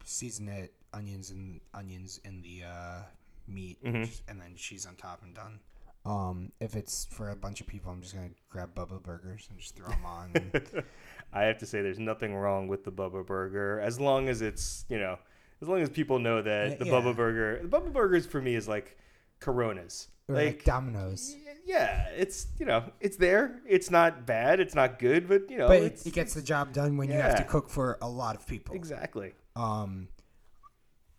season 0.05 0.49
it 0.49 0.75
onions 0.93 1.31
and 1.31 1.61
onions 1.73 2.21
in 2.25 2.43
the 2.43 2.63
uh, 2.67 3.03
meat, 3.49 3.83
Mhm. 3.85 4.09
and 4.29 4.41
then 4.41 4.55
cheese 4.57 4.87
on 4.87 4.95
top 4.97 5.23
and 5.23 5.35
done. 5.35 5.61
Um, 6.07 6.53
if 6.61 6.77
it's 6.77 7.07
for 7.07 7.31
a 7.31 7.37
bunch 7.37 7.61
of 7.63 7.67
people, 7.67 7.91
I'm 7.91 8.03
just 8.03 8.15
gonna 8.15 8.31
grab 8.51 8.75
Bubba 8.75 9.03
burgers 9.03 9.47
and 9.51 9.59
just 9.59 9.75
throw 9.75 9.89
them 9.89 10.05
on. 10.05 10.53
I 11.33 11.43
have 11.45 11.59
to 11.59 11.67
say, 11.67 11.81
there's 11.83 11.99
nothing 11.99 12.35
wrong 12.35 12.69
with 12.69 12.85
the 12.85 12.93
Bubba 12.93 13.27
Burger 13.27 13.81
as 13.81 13.99
long 13.99 14.29
as 14.29 14.41
it's 14.43 14.85
you 14.89 14.99
know, 14.99 15.19
as 15.63 15.69
long 15.69 15.81
as 15.81 15.89
people 15.91 16.19
know 16.19 16.43
that 16.43 16.79
the 16.79 16.85
yeah. 16.87 16.93
Bubba 16.93 17.17
Burger, 17.17 17.61
the 17.67 17.69
Bubba 17.69 17.93
Burgers 17.93 18.27
for 18.27 18.41
me 18.41 18.55
is 18.55 18.69
like 18.69 18.99
Coronas. 19.41 20.09
Or 20.29 20.37
like, 20.37 20.65
Domino's. 20.65 21.37
yeah, 21.67 22.07
it's 22.17 22.47
you 22.59 22.65
know, 22.67 22.85
it's 23.01 23.17
there. 23.17 23.61
It's 23.69 23.91
not 23.91 24.25
bad. 24.27 24.59
It's 24.59 24.75
not 24.75 24.99
good, 24.99 25.29
but 25.29 25.51
you 25.51 25.59
know, 25.59 25.69
But 25.69 25.79
it, 25.79 25.85
it's 25.85 26.07
it 26.07 26.15
gets 26.15 26.33
the 26.35 26.41
job 26.43 26.73
done 26.73 26.97
when 26.97 27.09
you 27.11 27.17
have 27.17 27.37
to 27.37 27.45
cook 27.45 27.69
for 27.69 27.99
a 28.01 28.09
lot 28.09 28.35
of 28.37 28.47
people. 28.47 28.75
exactly. 28.75 29.33
Um, 29.55 30.09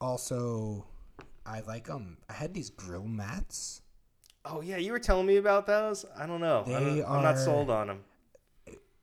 also, 0.02 0.86
I 1.46 1.62
like 1.62 1.86
them. 1.88 2.18
I 2.30 2.34
had 2.34 2.54
these 2.54 2.70
grill 2.70 3.06
mats. 3.06 3.82
Oh 4.44 4.62
yeah, 4.62 4.78
you 4.78 4.92
were 4.92 5.00
telling 5.00 5.26
me 5.28 5.38
about 5.38 5.66
those. 5.68 6.06
I 6.18 6.26
don't 6.26 6.42
know. 6.42 6.64
They 6.66 6.74
don't, 6.74 7.06
I'm 7.06 7.24
not 7.24 7.36
are- 7.36 7.38
sold 7.38 7.70
on 7.70 7.88
them. 7.88 8.00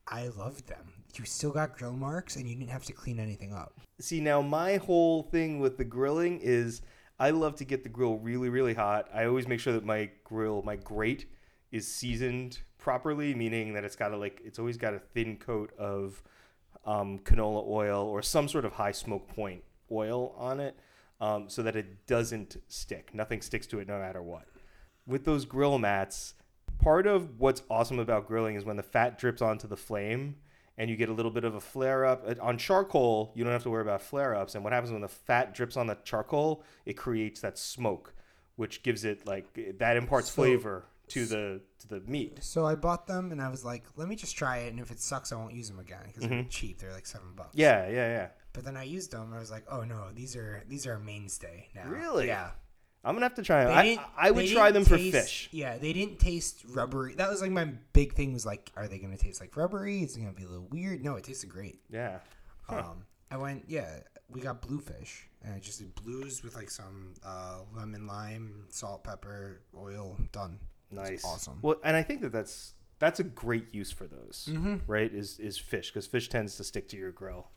I 0.09 0.28
loved 0.28 0.66
them. 0.68 0.92
You 1.14 1.25
still 1.26 1.50
got 1.52 1.76
grill 1.76 1.92
marks, 1.92 2.37
and 2.37 2.49
you 2.49 2.56
didn't 2.56 2.71
have 2.71 2.85
to 2.87 2.92
clean 2.92 3.18
anything 3.21 3.52
up. 3.52 3.75
See, 4.00 4.21
now 4.21 4.40
my 4.42 4.76
whole 4.78 5.23
thing 5.23 5.61
with 5.61 5.76
the 5.76 5.85
grilling 5.85 6.40
is 6.42 6.80
I 7.23 7.31
love 7.31 7.55
to 7.57 7.64
get 7.64 7.85
the 7.85 7.88
grill 7.88 8.17
really, 8.17 8.49
really 8.49 8.75
hot. 8.75 9.09
I 9.14 9.26
always 9.26 9.47
make 9.47 9.61
sure 9.61 9.73
that 9.75 9.85
my 9.85 10.11
grill, 10.25 10.61
my 10.62 10.75
grate, 10.75 11.26
is 11.71 11.87
seasoned 11.87 12.59
properly, 12.79 13.33
meaning 13.33 13.75
that 13.75 13.85
it's 13.85 13.95
got 13.95 14.11
a 14.11 14.17
like 14.17 14.41
it's 14.45 14.59
always 14.59 14.76
got 14.76 14.93
a 14.93 14.99
thin 14.99 15.37
coat 15.37 15.73
of 15.79 16.21
um, 16.85 17.21
canola 17.21 17.64
oil 17.64 18.09
or 18.09 18.23
some 18.23 18.49
sort 18.49 18.64
of 18.64 18.73
high 18.73 18.91
smoke 18.91 19.29
point 19.29 19.62
oil 19.93 20.35
on 20.37 20.59
it, 20.59 20.76
um, 21.21 21.49
so 21.49 21.62
that 21.62 21.76
it 21.76 22.09
doesn't 22.09 22.57
stick. 22.67 23.14
Nothing 23.14 23.41
sticks 23.41 23.69
to 23.69 23.79
it, 23.79 23.87
no 23.87 24.00
matter 24.00 24.21
what. 24.21 24.49
With 25.07 25.25
those 25.25 25.45
grill 25.45 25.79
mats, 25.79 26.35
part 26.81 27.07
of 27.07 27.38
what's 27.38 27.62
awesome 27.71 28.00
about 28.00 28.26
grilling 28.26 28.57
is 28.57 28.64
when 28.64 28.76
the 28.76 28.83
fat 28.83 29.17
drips 29.17 29.41
onto 29.41 29.69
the 29.69 29.76
flame 29.76 30.38
and 30.79 30.88
you 30.91 30.97
get 30.97 31.09
a 31.09 31.12
little 31.12 31.31
bit 31.31 31.45
of 31.45 31.55
a 31.55 31.61
flare 31.61 32.05
up. 32.05 32.25
Uh, 32.26 32.35
On 32.41 32.57
charcoal, 32.59 33.33
you 33.35 33.45
don't 33.45 33.52
have 33.52 33.62
to 33.64 33.71
worry 33.71 33.83
about 33.83 34.02
flare 34.02 34.35
ups. 34.35 34.55
And 34.55 34.64
what 34.64 34.73
happens 34.73 34.93
when 34.93 35.02
the 35.02 35.09
fat 35.09 35.55
drips 35.55 35.76
on 35.76 35.87
the 35.87 35.97
charcoal, 36.05 36.62
it 36.87 36.95
creates 36.95 37.41
that 37.41 37.59
smoke, 37.59 38.14
which 38.57 38.83
gives 38.83 39.05
it 39.05 39.26
like 39.26 39.76
that 39.79 39.97
imparts 39.97 40.29
So- 40.29 40.35
flavor 40.43 40.85
to 41.09 41.26
the 41.26 41.61
to 41.81 41.88
the 41.88 42.00
meat. 42.00 42.38
So 42.43 42.64
I 42.64 42.75
bought 42.75 43.07
them, 43.07 43.33
and 43.33 43.43
I 43.43 43.49
was 43.49 43.64
like, 43.64 43.85
"Let 43.97 44.09
me 44.09 44.17
just 44.17 44.35
try 44.37 44.59
it, 44.59 44.71
and 44.71 44.81
if 44.81 44.91
it 44.91 44.99
sucks, 45.00 45.31
I 45.33 45.37
won't 45.37 45.52
use 45.52 45.69
them 45.69 45.79
again 45.81 46.05
because 46.07 46.26
they're 46.29 46.45
cheap. 46.45 46.79
They're 46.79 46.93
like 46.93 47.07
seven 47.07 47.33
bucks." 47.35 47.50
Mm-hmm. 47.50 47.61
Yeah, 47.61 47.88
yeah, 47.88 48.09
yeah. 48.09 48.29
But 48.55 48.64
then 48.64 48.76
I 48.76 48.85
used 48.85 49.11
them. 49.11 49.23
and 49.26 49.35
I 49.35 49.38
was 49.41 49.50
like, 49.50 49.64
"Oh 49.69 49.83
no, 49.85 50.11
these 50.14 50.37
are 50.37 50.62
these 50.69 50.87
are 50.87 50.95
a 50.95 51.00
mainstay 51.00 51.69
now." 51.75 51.87
Really? 51.88 52.29
Yeah. 52.29 52.50
I'm 53.04 53.14
gonna 53.14 53.26
have 53.26 53.35
to 53.35 53.42
try 53.42 53.64
them. 53.64 53.75
I, 53.76 53.99
I 54.16 54.30
would 54.30 54.49
try 54.49 54.71
them 54.71 54.85
didn't 54.85 54.97
for 55.12 55.18
fish. 55.18 55.49
Yeah, 55.50 55.76
they 55.78 55.92
didn't 55.92 56.18
taste 56.21 56.62
rubbery. 56.68 57.14
That 57.16 57.28
was 57.30 57.42
like 57.42 57.50
my 57.50 57.64
big 57.92 58.14
thing. 58.14 58.32
Was 58.32 58.47
like, 58.47 58.71
are 58.76 58.87
they 58.87 58.99
going 58.99 59.11
to 59.16 59.18
taste 59.23 59.40
like 59.40 59.56
rubbery? 59.56 60.02
Is 60.02 60.16
it 60.16 60.21
going 60.21 60.32
to 60.32 60.38
be 60.38 60.44
a 60.47 60.49
little 60.49 60.68
weird? 60.71 61.02
No, 61.02 61.16
it 61.16 61.25
tasted 61.25 61.49
great. 61.50 61.80
Yeah. 61.90 62.18
Um, 62.68 63.04
I 63.30 63.37
went, 63.37 63.64
yeah, 63.66 63.99
we 64.30 64.40
got 64.40 64.62
bluefish, 64.62 65.28
and 65.42 65.52
I 65.52 65.59
just 65.59 65.80
did 65.80 65.94
blues 65.97 66.42
with 66.42 66.54
like 66.54 66.71
some 66.71 67.12
uh, 67.25 67.59
lemon, 67.76 68.06
lime, 68.06 68.64
salt, 68.71 69.04
pepper, 69.04 69.61
oil. 69.76 70.16
Done. 70.30 70.59
Nice. 70.90 71.25
awesome. 71.25 71.59
Well, 71.61 71.76
and 71.85 71.97
I 71.97 72.02
think 72.02 72.21
that 72.23 72.30
that's 72.32 72.75
that's 72.99 73.18
a 73.21 73.25
great 73.25 73.75
use 73.75 73.90
for 73.90 74.06
those, 74.06 74.49
Mm-hmm. 74.50 74.76
right? 74.87 75.12
Is 75.12 75.38
is 75.40 75.59
fish 75.59 75.90
because 75.90 76.06
fish 76.06 76.28
tends 76.28 76.56
to 76.59 76.64
stick 76.64 76.88
to 76.90 76.97
your 76.97 77.11
grill. 77.11 77.49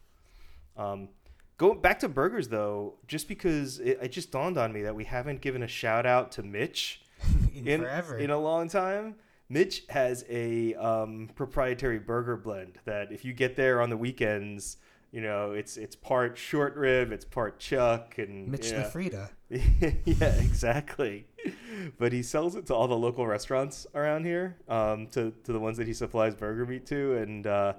Um, 0.76 1.10
going 1.58 1.80
back 1.80 2.00
to 2.00 2.10
burgers 2.10 2.48
though, 2.48 2.96
just 3.08 3.28
because 3.28 3.80
it, 3.80 4.00
it 4.02 4.12
just 4.12 4.32
dawned 4.32 4.58
on 4.58 4.74
me 4.74 4.82
that 4.84 4.96
we 4.96 5.04
haven't 5.04 5.42
given 5.42 5.64
a 5.64 5.68
shout 5.68 6.06
out 6.06 6.32
to 6.34 6.44
Mitch 6.44 7.02
In, 7.56 7.68
in 7.68 7.82
forever. 7.82 8.18
in 8.18 8.30
a 8.30 8.40
long 8.40 8.68
time. 8.70 9.16
Mitch 9.48 9.84
has 9.90 10.26
a 10.28 10.74
um, 10.76 11.30
proprietary 11.36 12.00
burger 12.00 12.36
blend 12.36 12.80
that 12.86 13.12
if 13.12 13.24
you 13.24 13.32
get 13.32 13.56
there 13.56 13.80
on 13.80 13.90
the 13.92 13.98
weekends, 13.98 14.78
you 15.12 15.22
know 15.22 15.52
it's 15.52 15.78
it's 15.78 15.96
part 15.96 16.38
short 16.38 16.76
rib, 16.76 17.12
it's 17.12 17.26
part 17.26 17.60
chuck, 17.60 18.18
and 18.18 18.48
Mitch 18.48 18.72
yeah. 18.72 18.84
LaFrieda. 18.84 19.30
yeah, 20.06 20.36
exactly. 20.42 21.28
But 22.00 22.12
he 22.12 22.24
sells 22.24 22.56
it 22.56 22.66
to 22.68 22.76
all 22.76 22.88
the 22.88 22.98
local 22.98 23.28
restaurants 23.28 23.86
around 23.94 24.26
here, 24.26 24.58
um, 24.68 25.08
to, 25.08 25.32
to 25.44 25.54
the 25.54 25.60
ones 25.60 25.78
that 25.78 25.86
he 25.86 25.94
supplies 25.94 26.34
burger 26.34 26.66
meat 26.66 26.88
to, 26.88 27.18
and 27.18 27.46
uh, 27.46 27.74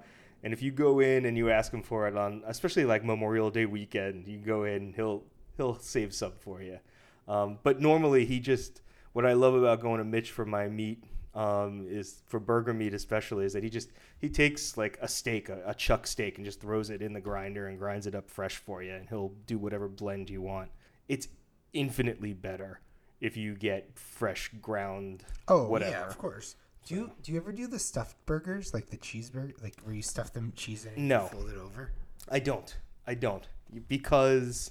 and 0.47 0.53
if 0.53 0.63
you 0.63 0.71
go 0.71 1.01
in 1.01 1.25
and 1.25 1.37
you 1.37 1.51
ask 1.51 1.73
him 1.73 1.83
for 1.83 2.07
it 2.07 2.17
on, 2.17 2.41
especially 2.47 2.85
like 2.85 3.05
Memorial 3.05 3.51
Day 3.51 3.67
weekend, 3.67 4.29
you 4.29 4.39
go 4.39 4.63
in, 4.63 4.93
he'll 4.93 5.25
he'll 5.57 5.77
save 5.77 6.15
some 6.15 6.35
for 6.39 6.63
you. 6.63 6.79
Um, 7.27 7.59
but 7.65 7.81
normally 7.81 8.25
he 8.27 8.39
just 8.39 8.81
what 9.13 9.27
I 9.27 9.33
love 9.33 9.55
about 9.55 9.81
going 9.81 9.99
to 9.99 10.05
Mitch 10.05 10.31
for 10.31 10.47
my 10.47 10.69
meat 10.69 11.03
um, 11.35 11.85
is 11.89 12.23
for 12.29 12.39
burger 12.39 12.73
meat 12.73 12.95
especially 12.95 13.45
is 13.45 13.55
that 13.55 13.65
he 13.65 13.69
just 13.69 13.91
he 14.21 14.29
takes 14.29 14.77
like 14.77 14.97
a 15.03 15.09
steak, 15.09 15.49
a, 15.49 15.63
a 15.67 15.75
chuck 15.75 16.07
steak, 16.07 16.39
and 16.39 16.45
just 16.45 16.61
throws 16.61 16.91
it 16.91 17.03
in 17.03 17.13
the 17.13 17.21
grinder 17.21 17.67
and 17.67 17.77
grinds 17.77 18.07
it 18.07 18.15
up 18.15 18.31
fresh 18.31 18.55
for 18.55 18.85
you, 18.85 18.95
and 18.95 19.09
he'll 19.09 19.33
do 19.49 19.59
whatever 19.59 19.89
blend 19.89 20.31
you 20.31 20.43
want. 20.43 20.71
It's 21.09 21.27
infinitely 21.73 22.35
better 22.35 22.79
if 23.21 23.37
you 23.37 23.57
get 23.57 23.99
fresh 23.99 24.53
ground. 24.63 25.25
Oh 25.49 25.67
whatever. 25.67 25.91
yeah, 25.91 26.07
of 26.07 26.17
course. 26.19 26.55
Do 26.87 26.95
you 26.95 27.11
do 27.23 27.33
you 27.33 27.39
ever 27.39 27.53
do 27.53 27.67
the 27.67 27.79
stuffed 27.79 28.17
burgers 28.27 28.73
like 28.73 28.89
the 28.91 28.97
cheeseburger, 28.97 29.61
like 29.63 29.75
where 29.83 29.95
you 29.95 30.03
stuff 30.03 30.33
them 30.33 30.53
cheese 30.57 30.85
in 30.87 30.95
and 30.95 31.09
No. 31.09 31.27
fold 31.27 31.51
it 31.51 31.57
over? 31.59 31.93
I 32.31 32.39
don't. 32.39 32.75
I 33.07 33.15
don't 33.15 33.47
because 33.89 34.71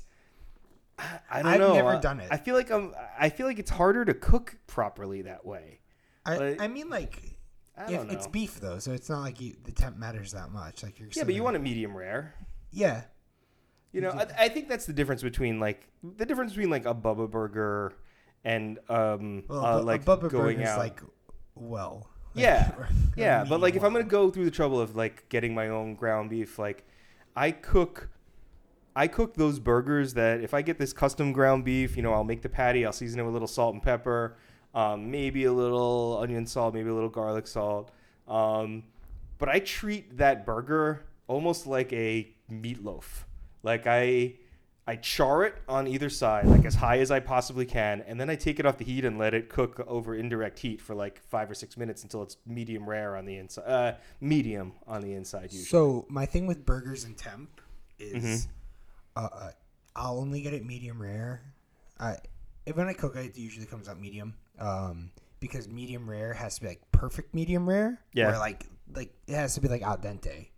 I, 0.97 1.19
I 1.29 1.41
don't 1.43 1.59
know. 1.59 1.69
I've 1.71 1.75
never 1.75 1.95
I- 1.95 1.99
done 1.99 2.19
it. 2.21 2.27
I 2.31 2.37
feel 2.37 2.55
like 2.55 2.71
I'm. 2.71 2.93
I 3.19 3.29
feel 3.29 3.45
like 3.47 3.59
it's 3.59 3.69
harder 3.71 4.05
to 4.05 4.13
cook 4.13 4.57
properly 4.65 5.23
that 5.23 5.45
way. 5.45 5.81
I, 6.25 6.37
Like- 6.37 6.61
I 6.61 6.67
mean, 6.69 6.89
like, 6.89 7.37
I 7.77 7.91
if 7.91 8.09
it's 8.11 8.27
beef 8.27 8.59
though, 8.61 8.79
so 8.79 8.93
it's 8.93 9.09
not 9.09 9.19
like 9.21 9.41
you, 9.41 9.55
the 9.63 9.71
temp 9.73 9.97
matters 9.97 10.31
that 10.31 10.51
much. 10.51 10.83
Like 10.83 10.97
you're 10.99 11.09
yeah, 11.13 11.23
but 11.25 11.33
you 11.35 11.43
want 11.43 11.55
a 11.57 11.59
medium 11.59 11.95
rare. 11.95 12.33
yeah. 12.71 13.03
You 13.91 14.01
know, 14.01 14.09
I, 14.09 14.27
I 14.45 14.49
think 14.49 14.67
that's 14.67 14.85
the 14.85 14.91
difference 14.91 15.21
between 15.23 15.59
like 15.61 15.87
the 16.03 16.25
difference 16.25 16.51
between 16.51 16.69
like 16.69 16.85
a 16.85 16.93
Bubba 16.93 17.31
Burger 17.31 17.93
and 18.43 18.77
um 18.89 19.43
Well, 19.47 19.65
uh, 19.65 19.81
like 19.83 20.01
a 20.01 20.05
Bubba 20.05 20.29
going 20.29 20.61
out. 20.65 20.77
like 20.79 20.99
well. 21.55 22.09
like, 22.33 22.43
Yeah. 22.43 22.71
yeah, 23.15 23.45
but 23.47 23.59
like 23.61 23.75
if 23.75 23.83
I'm 23.83 23.93
gonna 23.93 24.05
go 24.05 24.29
through 24.29 24.45
the 24.45 24.51
trouble 24.51 24.79
of 24.79 24.95
like 24.95 25.27
getting 25.29 25.53
my 25.53 25.69
own 25.69 25.95
ground 25.95 26.29
beef, 26.29 26.59
like 26.59 26.83
I 27.35 27.51
cook, 27.51 28.09
I 28.95 29.07
cook 29.07 29.35
those 29.35 29.59
burgers 29.59 30.13
that 30.13 30.41
if 30.41 30.53
I 30.53 30.61
get 30.61 30.77
this 30.77 30.93
custom 30.93 31.33
ground 31.33 31.65
beef, 31.65 31.95
you 31.95 32.03
know, 32.03 32.13
I'll 32.13 32.23
make 32.23 32.41
the 32.41 32.49
patty, 32.49 32.85
I'll 32.85 32.93
season 32.93 33.19
it 33.19 33.23
with 33.23 33.31
a 33.31 33.33
little 33.33 33.47
salt 33.47 33.73
and 33.73 33.83
pepper, 33.83 34.37
um, 34.73 35.09
maybe 35.11 35.45
a 35.45 35.53
little 35.53 36.19
onion 36.21 36.45
salt, 36.45 36.73
maybe 36.73 36.89
a 36.89 36.93
little 36.93 37.09
garlic 37.09 37.47
salt, 37.47 37.91
um, 38.27 38.83
but 39.37 39.49
I 39.49 39.59
treat 39.59 40.17
that 40.17 40.45
burger 40.45 41.05
almost 41.27 41.67
like 41.67 41.91
a 41.93 42.27
meatloaf. 42.51 43.23
Like 43.63 43.87
I. 43.87 44.35
I 44.87 44.97
char 44.97 45.43
it 45.43 45.55
on 45.67 45.87
either 45.87 46.09
side, 46.11 46.45
like 46.45 46.63
as 46.63 46.75
high 46.75 46.99
as 46.99 47.09
I 47.09 47.19
possibly 47.19 47.65
can, 47.65 48.01
and 48.01 48.19
then 48.19 48.29
I 48.29 48.35
take 48.35 48.59
it 48.59 48.67
off 48.67 48.77
the 48.77 48.85
heat 48.85 49.03
and 49.03 49.17
let 49.17 49.33
it 49.33 49.49
cook 49.49 49.83
over 49.87 50.13
indirect 50.13 50.59
heat 50.59 50.79
for 50.79 50.93
like 50.93 51.19
five 51.23 51.49
or 51.49 51.55
six 51.55 51.75
minutes 51.75 52.03
until 52.03 52.21
it's 52.21 52.37
medium 52.45 52.87
rare 52.87 53.15
on 53.15 53.25
the 53.25 53.37
inside, 53.37 53.63
uh, 53.63 53.93
medium 54.21 54.73
on 54.87 55.01
the 55.01 55.13
inside 55.13 55.45
usually. 55.51 55.63
So 55.63 56.05
my 56.07 56.27
thing 56.27 56.45
with 56.45 56.65
burgers 56.65 57.03
and 57.03 57.17
temp 57.17 57.61
is, 57.97 58.45
Mm-hmm. 59.17 59.25
uh, 59.25 59.29
uh, 59.31 59.51
I'll 59.95 60.19
only 60.19 60.41
get 60.41 60.53
it 60.53 60.63
medium 60.65 61.01
rare. 61.01 61.41
I 61.99 62.17
when 62.73 62.87
I 62.87 62.93
cook 62.93 63.15
it, 63.15 63.25
it 63.25 63.37
usually 63.37 63.65
comes 63.65 63.87
out 63.89 63.99
medium. 63.99 64.35
Um, 64.59 65.11
because 65.39 65.67
medium 65.67 66.09
rare 66.09 66.33
has 66.33 66.55
to 66.55 66.61
be 66.61 66.67
like 66.67 66.81
perfect 66.91 67.33
medium 67.33 67.67
rare. 67.67 68.01
Yeah. 68.13 68.27
Where 68.27 68.37
like 68.39 68.65
like 68.93 69.13
it 69.27 69.35
has 69.35 69.55
to 69.55 69.61
be 69.61 69.67
like 69.67 69.81
al 69.81 69.97
dente. 69.97 70.49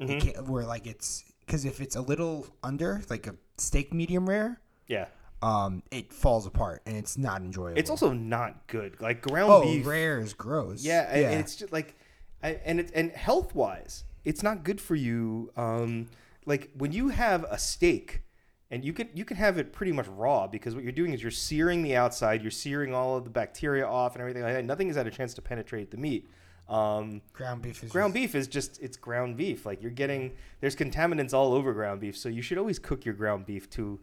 Mm-hmm. 0.00 0.10
It 0.10 0.22
can't, 0.22 0.48
where 0.48 0.64
like 0.64 0.86
it's 0.86 1.24
because 1.48 1.64
if 1.64 1.80
it's 1.80 1.96
a 1.96 2.00
little 2.02 2.46
under 2.62 3.00
like 3.08 3.26
a 3.26 3.34
steak 3.56 3.92
medium 3.94 4.28
rare, 4.28 4.60
Yeah, 4.86 5.06
um, 5.42 5.82
it 5.90 6.12
falls 6.12 6.46
apart 6.46 6.82
and 6.86 6.94
it's 6.96 7.16
not 7.16 7.40
enjoyable. 7.40 7.78
it's 7.78 7.88
also 7.90 8.12
not 8.12 8.66
good. 8.66 9.00
Like 9.00 9.22
ground 9.22 9.50
oh 9.50 9.62
beef, 9.62 9.86
rare 9.86 10.20
is 10.20 10.34
gross. 10.34 10.84
yeah, 10.84 11.08
and 11.10 11.24
and 11.24 11.40
it's 11.40 11.56
just 11.56 11.72
like, 11.72 11.96
I- 12.42 12.60
and 12.64 12.78
it's 12.78 12.92
and 12.92 13.10
health 13.12 13.54
wise, 13.54 14.04
it's 14.24 14.42
not 14.42 14.62
good 14.62 14.78
for 14.80 14.94
you. 14.94 15.50
Um, 15.56 16.08
like 16.44 16.70
when 16.76 16.92
you 16.92 17.08
have 17.08 17.44
a 17.44 17.58
steak, 17.58 18.22
and 18.70 18.84
you 18.84 18.92
can 18.92 19.08
you 19.14 19.24
can 19.24 19.38
have 19.38 19.56
it 19.58 19.72
pretty 19.72 19.92
much 19.92 20.06
raw 20.08 20.46
because 20.46 20.74
what 20.74 20.84
you're 20.84 20.92
doing 20.92 21.14
is 21.14 21.22
you're 21.22 21.30
searing 21.30 21.82
the 21.82 21.96
outside, 21.96 22.42
you're 22.42 22.50
searing 22.50 22.92
all 22.94 23.16
of 23.16 23.24
the 23.24 23.30
bacteria 23.30 23.86
off 23.86 24.14
and 24.14 24.20
everything 24.20 24.42
like 24.42 24.52
that. 24.54 24.64
Nothing 24.66 24.88
has 24.88 24.96
had 24.96 25.06
a 25.06 25.10
chance 25.10 25.32
to 25.34 25.42
penetrate 25.42 25.90
the 25.90 25.96
meat. 25.96 26.28
Um, 26.68 27.22
Ground 27.32 27.62
beef 27.62 27.82
is 27.82 27.90
ground 27.90 28.12
just- 28.12 28.22
beef 28.22 28.34
is 28.34 28.46
just 28.48 28.82
it's 28.82 28.96
ground 28.96 29.36
beef. 29.36 29.64
Like 29.64 29.80
you're 29.82 29.90
getting 29.90 30.32
there's 30.60 30.76
contaminants 30.76 31.32
all 31.32 31.54
over 31.54 31.72
ground 31.72 32.00
beef, 32.00 32.16
so 32.16 32.28
you 32.28 32.42
should 32.42 32.58
always 32.58 32.78
cook 32.78 33.04
your 33.04 33.14
ground 33.14 33.46
beef 33.46 33.70
to 33.70 33.98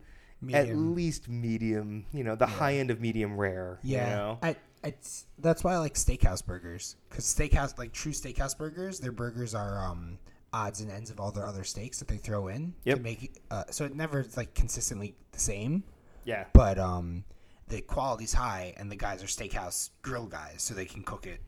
at 0.52 0.76
least 0.76 1.30
medium. 1.30 2.06
You 2.12 2.24
know, 2.24 2.36
the 2.36 2.46
high 2.48 2.76
end 2.76 2.90
of 2.92 3.00
medium 3.00 3.38
rare. 3.38 3.80
Yeah, 3.84 4.10
You 4.10 4.16
know? 4.16 4.40
I, 4.42 4.56
it's 4.84 5.26
that's 5.40 5.64
why 5.64 5.74
I 5.74 5.78
like 5.78 5.94
steakhouse 5.96 6.46
burgers 6.46 6.96
because 7.10 7.26
steakhouse 7.26 7.78
like 7.78 7.92
true 7.92 8.12
steakhouse 8.12 8.58
burgers, 8.58 9.00
their 9.00 9.12
burgers 9.12 9.54
are 9.56 9.84
um 9.86 10.18
odds 10.54 10.80
and 10.82 10.90
ends 10.92 11.10
of 11.10 11.20
all 11.20 11.32
their 11.32 11.46
other 11.46 11.64
steaks 11.64 12.00
that 12.00 12.08
they 12.08 12.18
throw 12.18 12.48
in 12.48 12.74
Yep. 12.86 12.98
to 12.98 13.04
make 13.04 13.42
uh, 13.52 13.64
so 13.72 13.84
it 13.86 13.94
never 13.96 14.22
is 14.22 14.38
like 14.38 14.54
consistently 14.54 15.14
the 15.34 15.40
same, 15.40 15.84
yeah. 16.24 16.46
but 16.54 16.78
um 16.80 17.24
the 17.68 17.82
quality's 17.82 18.32
high 18.34 18.74
and 18.78 18.90
the 18.92 18.96
guys 18.96 19.22
are 19.24 19.28
steakhouse 19.28 19.90
grill 20.02 20.28
guys, 20.28 20.62
so 20.62 20.74
they 20.74 20.86
can 20.86 21.02
cook 21.04 21.26
it 21.28 21.42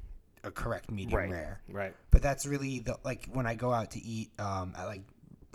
a 0.48 0.52
correct 0.52 0.90
medium 0.90 1.20
Right. 1.20 1.30
rare. 1.30 1.62
Right. 1.70 1.96
But 2.12 2.22
that's 2.22 2.46
really 2.46 2.80
the 2.80 2.98
like 3.04 3.28
when 3.32 3.46
I 3.46 3.56
go 3.56 3.72
out 3.72 3.92
to 3.92 4.04
eat 4.04 4.32
um, 4.40 4.74
at 4.78 4.86
like 4.86 5.04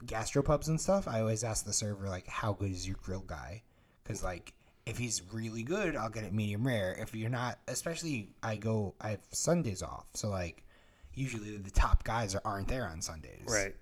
gastropubs 0.07 0.69
and 0.69 0.81
stuff. 0.81 1.09
I 1.09 1.21
always 1.21 1.45
ask 1.45 1.65
the 1.65 1.73
server 1.73 2.09
like, 2.09 2.27
"How 2.27 2.53
good 2.53 2.71
is 2.71 2.87
your 2.87 2.97
grill 3.03 3.25
guy?" 3.27 3.63
Because 4.03 4.23
like 4.23 4.53
if 4.87 4.99
he's 4.99 5.23
really 5.33 5.63
good, 5.63 5.97
I'll 5.97 6.11
get 6.11 6.25
it 6.25 6.33
medium 6.33 6.67
rare. 6.67 6.95
If 6.99 7.15
you're 7.15 7.31
not, 7.31 7.59
especially 7.69 8.31
I 8.43 8.57
go, 8.57 8.95
I 9.01 9.11
have 9.11 9.21
Sundays 9.31 9.83
off, 9.83 10.07
so 10.15 10.29
like 10.29 10.65
usually 11.15 11.57
the 11.57 11.71
top 11.71 12.05
guys 12.05 12.35
are, 12.35 12.43
aren't 12.45 12.69
there 12.69 12.87
on 12.87 13.01
Sundays. 13.01 13.47
Right. 13.47 13.75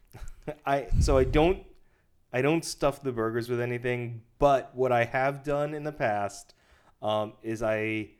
I 0.66 0.88
so 1.00 1.18
I 1.18 1.24
don't 1.24 1.64
I 2.32 2.42
don't 2.42 2.64
stuff 2.64 3.02
the 3.02 3.12
burgers 3.12 3.48
with 3.48 3.60
anything, 3.60 4.22
but 4.38 4.74
what 4.74 4.92
I 4.92 5.04
have 5.04 5.44
done 5.44 5.74
in 5.74 5.84
the 5.84 5.92
past 5.92 6.54
um, 7.02 7.34
is 7.42 7.62
I 7.62 8.10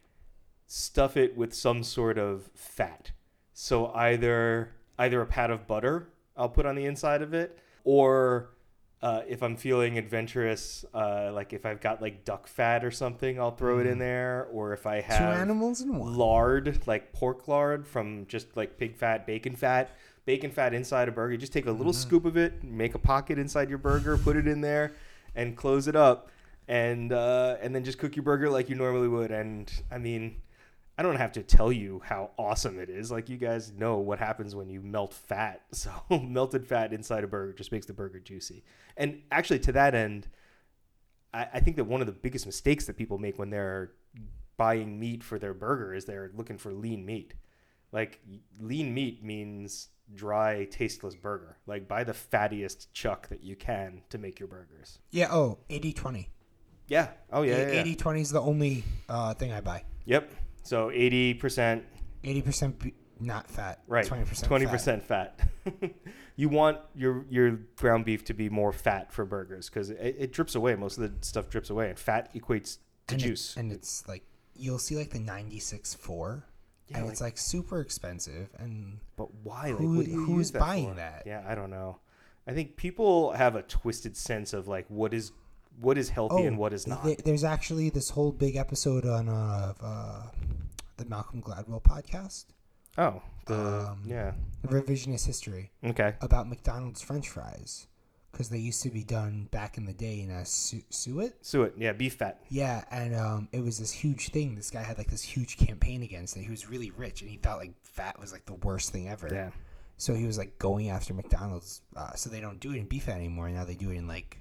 stuff 0.68 1.16
it 1.16 1.37
with 1.37 1.52
some 1.52 1.82
sort 1.82 2.18
of 2.18 2.48
fat. 2.54 3.10
So 3.52 3.88
either 3.94 4.75
either 4.98 5.20
a 5.20 5.26
pat 5.26 5.50
of 5.50 5.66
butter 5.66 6.08
I'll 6.38 6.48
put 6.48 6.64
on 6.64 6.76
the 6.76 6.87
inside 6.87 7.20
of 7.20 7.34
it, 7.34 7.58
or 7.82 8.50
uh, 9.02 9.22
if 9.28 9.42
I'm 9.42 9.56
feeling 9.56 9.98
adventurous, 9.98 10.84
uh, 10.94 11.32
like 11.32 11.52
if 11.52 11.66
I've 11.66 11.80
got 11.80 12.00
like 12.00 12.25
duck 12.25 12.46
fat 12.46 12.84
or 12.84 12.92
something, 12.92 13.40
I'll 13.40 13.50
throw 13.50 13.80
it 13.80 13.87
in 13.87 13.98
there. 13.98 14.46
Or 14.52 14.72
if 14.72 14.87
I 14.87 15.00
have 15.00 15.18
Two 15.18 15.40
animals 15.40 15.80
in 15.80 15.98
one. 15.98 16.16
lard, 16.16 16.87
like 16.87 17.12
pork 17.12 17.48
lard 17.48 17.87
from 17.87 18.26
just 18.28 18.56
like 18.56 18.78
pig 18.78 18.96
fat, 18.96 19.26
bacon 19.26 19.56
fat, 19.56 19.96
bacon 20.25 20.52
fat 20.52 20.72
inside 20.72 21.08
a 21.08 21.12
burger. 21.12 21.32
You 21.32 21.38
just 21.38 21.52
take 21.52 21.66
a 21.66 21.72
little 21.72 21.92
scoop 21.92 22.25
of 22.25 22.37
it, 22.37 22.62
make 22.62 22.94
a 22.94 22.98
pocket 23.00 23.38
inside 23.38 23.68
your 23.68 23.78
burger, 23.78 24.16
put 24.16 24.37
it 24.37 24.46
in 24.46 24.60
there, 24.60 24.92
and 25.34 25.56
close 25.56 25.88
it 25.88 25.96
up, 25.96 26.30
and 26.68 27.12
uh, 27.12 27.56
and 27.60 27.75
then 27.75 27.82
just 27.82 27.98
cook 27.98 28.14
your 28.14 28.22
burger 28.22 28.48
like 28.48 28.68
you 28.68 28.76
normally 28.76 29.08
would. 29.08 29.32
And 29.32 29.70
I 29.90 29.98
mean, 29.98 30.37
I 30.99 31.02
don't 31.02 31.17
have 31.17 31.31
to 31.33 31.45
tell 31.45 31.71
you 31.71 32.02
how 32.05 32.33
awesome 32.37 32.81
it 32.81 32.90
is. 32.90 33.12
Like 33.12 33.28
you 33.28 33.37
guys 33.37 33.73
know 33.73 33.99
what 33.99 34.19
happens 34.19 34.57
when 34.57 34.69
you 34.69 34.81
melt 34.83 35.14
fat. 35.14 35.62
So 35.73 35.93
melted 36.11 36.67
fat 36.67 36.93
inside 36.93 37.23
a 37.23 37.28
burger 37.28 37.52
just 37.52 37.71
makes 37.71 37.87
the 37.87 37.93
burger 37.93 38.19
juicy. 38.19 38.64
And 38.97 39.23
actually, 39.31 39.61
to 39.61 39.73
that 39.73 39.95
end, 39.95 40.26
I, 41.33 41.47
I 41.55 41.61
think 41.61 41.76
that 41.76 41.85
one 41.85 42.00
of 42.00 42.09
the 42.09 42.12
biggest 42.12 42.47
mistakes 42.47 42.87
that 42.87 42.97
people 42.97 43.17
make 43.17 43.38
when 43.38 43.50
they're 43.50 43.93
buying 44.57 44.99
meat 44.99 45.23
for 45.23 45.38
their 45.38 45.55
burger 45.55 45.95
is 45.95 46.05
they're 46.05 46.33
looking 46.35 46.59
for 46.59 46.73
lean 46.73 47.07
meat. 47.07 47.35
Like 47.93 48.21
lean 48.61 48.93
meat 48.93 49.23
means 49.23 49.88
dry, 50.12 50.64
tasteless 50.64 51.14
burger. 51.14 51.59
Like 51.67 51.87
buy 51.87 52.02
the 52.02 52.12
fattiest 52.12 52.88
chuck 52.93 53.28
that 53.28 53.45
you 53.45 53.55
can 53.55 54.02
to 54.11 54.19
make 54.19 54.40
your 54.40 54.49
burgers. 54.49 54.99
Yeah. 55.12 55.28
Oh, 55.31 55.59
80 55.71 55.93
20. 55.93 56.28
Yeah. 56.88 57.09
Oh 57.33 57.43
yeah. 57.43 57.59
yeah, 57.59 57.73
yeah. 57.73 57.81
80 57.83 57.95
20 57.95 58.21
is 58.21 58.31
the 58.31 58.40
only 58.40 58.83
uh, 59.09 59.35
thing 59.35 59.52
I 59.52 59.61
buy. 59.61 59.85
Yep. 60.07 60.33
So 60.68 60.90
eighty 60.92 61.32
percent 61.34 61.84
80% 62.25 62.78
be- 62.80 62.94
not 63.20 63.48
fat. 63.48 63.80
Right. 63.87 64.04
20% 64.06 64.44
Twenty 64.44 64.66
fat. 64.66 64.70
percent 64.72 65.02
fat. 65.04 65.40
you 66.36 66.49
want 66.50 66.78
your 66.95 67.25
your 67.30 67.52
ground 67.76 68.04
beef 68.04 68.25
to 68.26 68.34
be 68.34 68.49
more 68.50 68.73
fat 68.73 69.12
for 69.12 69.25
burgers 69.25 69.69
because 69.71 69.88
it, 69.90 70.16
it 70.19 70.32
drips 70.32 70.54
away. 70.54 70.75
Most 70.76 70.99
of 70.99 71.04
the 71.04 71.26
stuff 71.26 71.49
drips 71.49 71.71
away, 71.71 71.88
and 71.88 71.99
fat 71.99 72.34
equates 72.34 72.78
to 73.06 73.14
and 73.14 73.23
it- 73.23 73.26
juice. 73.26 73.56
and 73.56 73.73
it's 73.73 74.06
like 74.06 74.25
you'll 74.54 74.78
see 74.78 74.97
like 74.97 75.10
the 75.10 75.21
96 75.21 75.95
4 75.95 76.45
Yeah, 76.88 76.97
and 76.99 77.06
like- 77.06 77.12
it's 77.12 77.21
like 77.21 77.38
super 77.38 77.80
expensive 77.80 78.49
and 78.58 78.99
but 79.16 79.32
why? 79.43 79.69
Like, 79.71 79.78
who- 79.78 79.97
what 79.97 80.04
do 80.06 80.10
you 80.12 80.25
who's 80.26 80.50
that 80.50 80.58
buying 80.60 80.90
for? 80.90 80.95
that? 80.97 81.23
Yeah, 81.25 81.45
I 81.47 81.54
don't 81.54 81.71
know. 81.71 82.00
I 82.47 82.52
think 82.52 82.76
people 82.76 83.32
have 83.32 83.54
a 83.56 83.62
twisted 83.62 84.16
sense 84.16 84.52
of 84.52 84.69
like 84.69 84.84
what 84.88 85.14
is 85.14 85.32
what 85.80 85.97
is 85.99 86.08
healthy 86.08 86.45
and 86.45 86.58
what 86.58 86.73
is 86.73 86.86
not. 86.86 87.04
there- 87.04 87.17
there's 87.25 87.45
actually 87.45 87.91
this 87.91 88.10
whole 88.10 88.32
big 88.32 88.56
episode 88.56 89.04
on 89.06 89.28
uh, 89.28 89.75
of, 89.75 89.76
uh 89.82 90.23
the 90.97 91.04
Malcolm 91.04 91.41
Gladwell 91.41 91.82
podcast 91.82 92.47
oh, 92.99 93.23
the 93.47 93.54
um, 93.54 94.02
yeah. 94.04 94.32
revisionist 94.67 95.26
history 95.26 95.71
Okay. 95.84 96.14
about 96.21 96.49
McDonald's 96.49 97.00
french 97.00 97.28
fries 97.28 97.86
because 98.32 98.49
they 98.50 98.58
used 98.58 98.82
to 98.82 98.91
be 98.91 99.04
done 99.04 99.49
back 99.52 99.78
in 99.78 99.84
the 99.86 99.93
day 99.93 100.21
in 100.21 100.30
a 100.30 100.45
su- 100.45 100.82
suet 100.91 101.34
Suet. 101.45 101.73
Yeah, 101.78 101.93
beef 101.93 102.14
fat. 102.14 102.41
Yeah, 102.50 102.84
and 102.91 103.14
um, 103.14 103.49
it 103.52 103.62
was 103.64 103.78
this 103.78 103.91
huge 103.91 104.30
thing. 104.30 104.54
This 104.54 104.71
guy 104.71 104.82
had 104.82 104.99
like 104.99 105.10
this 105.10 105.23
huge 105.23 105.56
campaign 105.56 106.02
against 106.02 106.36
it. 106.36 106.43
He 106.43 106.50
was 106.50 106.69
really 106.69 106.91
rich, 106.91 107.23
and 107.23 107.30
he 107.30 107.36
thought 107.38 107.58
like 107.58 107.73
fat 107.84 108.19
was 108.21 108.32
like 108.32 108.45
the 108.45 108.54
worst 108.54 108.91
thing 108.93 109.08
ever. 109.08 109.28
Yeah. 109.32 109.50
So 109.97 110.14
he 110.14 110.26
was 110.26 110.36
like 110.36 110.58
going 110.58 110.91
after 110.91 111.14
McDonald's, 111.14 111.80
uh, 111.97 112.12
so 112.14 112.28
they 112.30 112.41
don't 112.41 112.60
do 112.60 112.73
it 112.73 112.76
in 112.76 112.84
beef 112.84 113.04
fat 113.04 113.17
anymore. 113.17 113.49
Now 113.49 113.64
they 113.64 113.75
do 113.76 113.91
it 113.91 113.97
in 113.97 114.06
like 114.06 114.41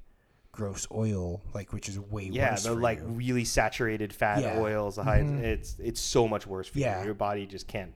gross 0.57 0.87
oil, 0.91 1.39
like 1.53 1.71
which 1.71 1.87
is 1.87 1.99
way 1.99 2.23
Yeah, 2.25 2.51
worse. 2.51 2.63
the 2.63 2.73
like 2.73 2.99
you. 2.99 3.05
really 3.05 3.45
saturated 3.45 4.11
fat 4.11 4.41
Yeah. 4.41 4.59
oils, 4.59 4.95
the 4.95 5.03
high, 5.03 5.21
Mhm. 5.21 5.39
it's 5.43 5.77
it's 5.79 6.01
so 6.01 6.27
much 6.27 6.47
worse 6.47 6.67
for 6.67 6.79
Yeah. 6.79 6.99
you. 6.99 7.05
Your 7.05 7.13
body 7.13 7.45
just 7.45 7.67
can't 7.67 7.93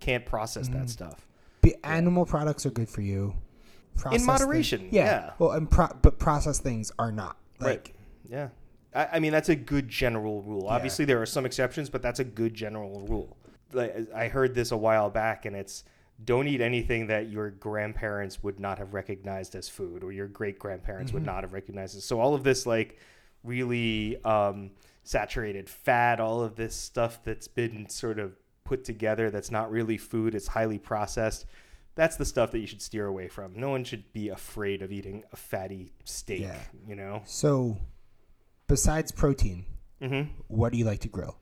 can't 0.00 0.26
process 0.26 0.68
Mm-hmm. 0.68 0.80
that 0.80 0.90
stuff. 0.90 1.26
Be- 1.62 1.76
animal 1.84 2.26
products 2.26 2.66
are 2.66 2.70
good 2.70 2.88
for 2.88 3.00
you. 3.02 3.34
in 4.10 4.24
moderation, 4.24 4.80
thing- 4.80 4.88
yeah. 4.94 5.32
Well, 5.38 5.50
and 5.52 5.70
pro- 5.70 5.94
but 6.00 6.18
processed 6.18 6.62
things 6.62 6.90
are 6.98 7.12
not. 7.12 7.36
Like, 7.60 7.68
right. 7.68 7.92
Yeah. 8.28 8.48
I, 8.94 9.16
I 9.16 9.20
mean, 9.20 9.32
that's 9.32 9.50
a 9.50 9.54
good 9.54 9.86
general 9.88 10.40
rule. 10.42 10.64
Yeah. 10.64 10.70
Obviously, 10.72 11.04
there 11.04 11.20
are 11.20 11.26
some 11.26 11.44
exceptions, 11.46 11.88
but 11.90 12.00
that's 12.02 12.18
a 12.18 12.24
good 12.24 12.54
general 12.54 13.06
rule. 13.06 13.36
Like, 13.72 13.94
I 14.14 14.28
heard 14.28 14.54
this 14.54 14.72
a 14.72 14.78
while 14.78 15.10
back, 15.10 15.44
and 15.44 15.54
it's 15.54 15.84
don't 16.24 16.46
eat 16.46 16.60
anything 16.60 17.08
that 17.08 17.28
your 17.30 17.50
grandparents 17.50 18.42
would 18.42 18.60
not 18.60 18.78
have 18.78 18.94
recognized 18.94 19.54
as 19.54 19.68
food, 19.68 20.02
or 20.04 20.12
your 20.12 20.28
great 20.28 20.58
grandparents 20.58 21.10
Mm-hmm. 21.10 21.16
would 21.18 21.26
not 21.26 21.42
have 21.42 21.52
recognized 21.52 21.96
as. 21.96 22.04
So 22.04 22.20
all 22.20 22.34
of 22.34 22.44
this, 22.44 22.66
like, 22.66 22.98
really 23.42 24.22
um, 24.24 24.70
saturated 25.02 25.68
fat, 25.68 26.20
all 26.20 26.42
of 26.42 26.54
this 26.54 26.74
stuff 26.76 27.22
that's 27.24 27.48
been 27.48 27.88
sort 27.88 28.18
of 28.20 28.36
put 28.64 28.84
together 28.84 29.30
that's 29.30 29.50
not 29.50 29.70
really 29.70 29.98
food, 29.98 30.34
it's 30.34 30.46
highly 30.48 30.78
processed. 30.78 31.44
That's 31.94 32.16
the 32.16 32.24
stuff 32.24 32.52
that 32.52 32.60
you 32.60 32.66
should 32.66 32.80
steer 32.80 33.06
away 33.06 33.28
from. 33.28 33.54
No 33.54 33.68
one 33.70 33.84
should 33.84 34.12
be 34.12 34.28
afraid 34.28 34.80
of 34.80 34.92
eating 34.92 35.24
a 35.32 35.36
fatty 35.36 35.92
steak, 36.04 36.40
Yeah. 36.42 36.58
you 36.86 36.94
know? 36.94 37.22
So, 37.26 37.78
besides 38.68 39.10
protein, 39.12 39.66
Mm-hmm. 40.00 40.30
what 40.48 40.72
do 40.72 40.78
you 40.78 40.84
like 40.84 41.00
to 41.00 41.08
grill? 41.08 41.36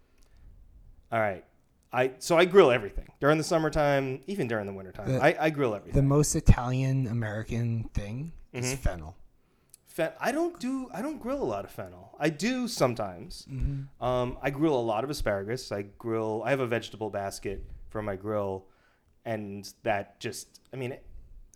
All 1.13 1.21
right. 1.21 1.45
I 1.93 2.13
so 2.19 2.37
I 2.39 2.45
grill 2.45 2.71
everything 2.71 3.09
during 3.21 3.39
the 3.39 3.45
summertime, 3.45 4.21
even 4.27 4.47
during 4.49 4.67
the 4.67 4.73
wintertime. 4.73 5.09
The- 5.13 5.23
I, 5.23 5.47
I 5.47 5.51
grill 5.51 5.75
everything. 5.75 6.01
The 6.01 6.07
most 6.07 6.35
Italian 6.37 7.07
American 7.09 7.85
thing 7.95 8.33
is 8.53 8.75
Mhm. 8.75 8.79
fennel. 8.79 9.17
Fen- 9.87 10.13
I 10.21 10.31
don't 10.31 10.59
do 10.61 10.89
I 10.95 11.03
don't 11.03 11.21
grill 11.21 11.43
a 11.43 11.45
lot 11.45 11.65
of 11.65 11.71
fennel. 11.73 12.17
I 12.21 12.31
do 12.31 12.69
sometimes. 12.69 13.47
Mm-hmm. 13.51 14.05
Um, 14.05 14.39
I 14.41 14.51
grill 14.51 14.79
a 14.79 14.81
lot 14.81 15.03
of 15.03 15.11
asparagus. 15.11 15.73
I 15.73 15.83
grill. 15.83 16.43
I 16.45 16.51
have 16.51 16.61
a 16.61 16.67
vegetable 16.67 17.11
basket 17.11 17.65
for 17.89 18.01
my 18.03 18.15
grill, 18.15 18.67
and 19.25 19.69
that 19.83 20.21
just 20.21 20.61
I 20.73 20.77
mean 20.77 20.97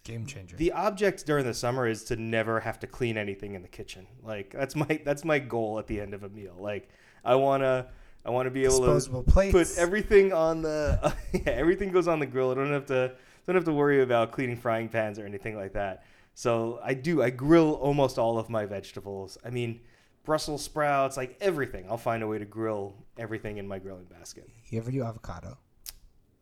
Game 0.03 0.27
changer. 0.27 0.57
the 0.57 0.73
object 0.73 1.25
during 1.27 1.47
the 1.47 1.55
summer 1.55 1.87
is 1.87 2.05
to 2.05 2.17
never 2.17 2.61
have 2.61 2.79
to 2.81 2.87
clean 2.89 3.17
anything 3.17 3.55
in 3.55 3.63
the 3.63 3.69
kitchen. 3.69 4.07
Like 4.23 4.51
that's 4.53 4.75
my 4.75 5.01
that's 5.05 5.25
my 5.25 5.39
goal 5.39 5.79
at 5.79 5.87
the 5.87 6.01
end 6.01 6.13
of 6.13 6.25
a 6.25 6.29
meal. 6.29 6.57
Like 6.59 6.89
I 7.25 7.37
wanna 7.37 7.87
I 8.25 8.31
wanna 8.31 8.51
be 8.51 8.65
able 8.65 8.79
Disposable 8.79 9.23
to 9.25 9.31
plates. 9.31 9.53
put 9.53 9.79
everything 9.79 10.33
on 10.33 10.63
the 10.63 11.15
yeah, 11.33 11.41
everything 11.53 11.91
goes 11.93 12.09
on 12.09 12.19
the 12.21 12.27
grill. 12.27 12.51
I 12.51 12.55
don't 12.55 12.73
have 12.73 12.87
to 12.87 13.13
don't 13.47 13.57
have 13.57 13.65
to 13.67 13.73
worry 13.73 14.03
about 14.03 14.33
cleaning 14.33 14.57
frying 14.57 14.89
pans 14.89 15.19
or 15.19 15.27
anything 15.27 15.57
like 15.57 15.73
that. 15.75 16.05
So 16.35 16.81
I 16.83 16.95
do 16.95 17.23
I 17.23 17.31
grill 17.31 17.73
almost 17.75 18.19
all 18.19 18.39
of 18.39 18.49
my 18.49 18.65
vegetables. 18.67 19.37
I 19.45 19.51
mean 19.51 19.81
Brussels 20.25 20.63
sprouts, 20.65 21.17
like 21.19 21.37
everything. 21.41 21.85
I'll 21.91 21.99
find 21.99 22.23
a 22.23 22.27
way 22.27 22.39
to 22.39 22.47
grill 22.47 22.95
everything 23.19 23.59
in 23.59 23.69
my 23.69 23.79
grilling 23.79 24.07
basket. 24.07 24.49
you 24.71 24.79
ever 24.79 24.91
do 24.91 25.03
avocado? 25.03 25.59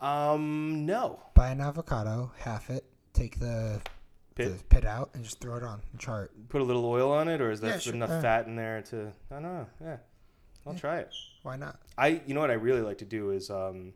Um, 0.01 0.87
no. 0.87 1.21
Buy 1.35 1.51
an 1.51 1.61
avocado, 1.61 2.33
half 2.39 2.71
it, 2.71 2.85
take 3.13 3.39
the 3.39 3.81
Pit? 4.35 4.57
the 4.59 4.65
pit 4.65 4.85
out, 4.85 5.11
and 5.15 5.23
just 5.23 5.41
throw 5.41 5.57
it 5.57 5.63
on 5.63 5.81
and 5.93 6.01
char 6.01 6.25
it. 6.25 6.31
Put 6.49 6.61
a 6.61 6.65
little 6.65 6.85
oil 6.87 7.13
on 7.13 7.29
it, 7.29 7.41
or 7.41 7.51
is 7.51 7.61
there 7.61 7.73
Yeah, 7.73 7.79
sure. 7.79 7.95
enough 7.95 8.11
Uh, 8.11 8.21
fat 8.23 8.47
in 8.47 8.57
there 8.57 8.83
to? 8.83 9.13
I 9.31 9.35
don't 9.35 9.43
know. 9.43 9.67
Yeah, 9.81 9.97
I'll 10.67 10.73
Yeah. 10.75 10.79
try 10.79 10.99
it. 10.99 11.13
Why 11.43 11.57
not? 11.57 11.81
I, 11.99 12.23
you 12.27 12.35
know 12.35 12.41
what 12.41 12.51
I 12.51 12.55
really 12.55 12.83
like 12.83 12.99
to 12.99 13.05
do 13.05 13.31
is, 13.31 13.51
um, 13.51 13.95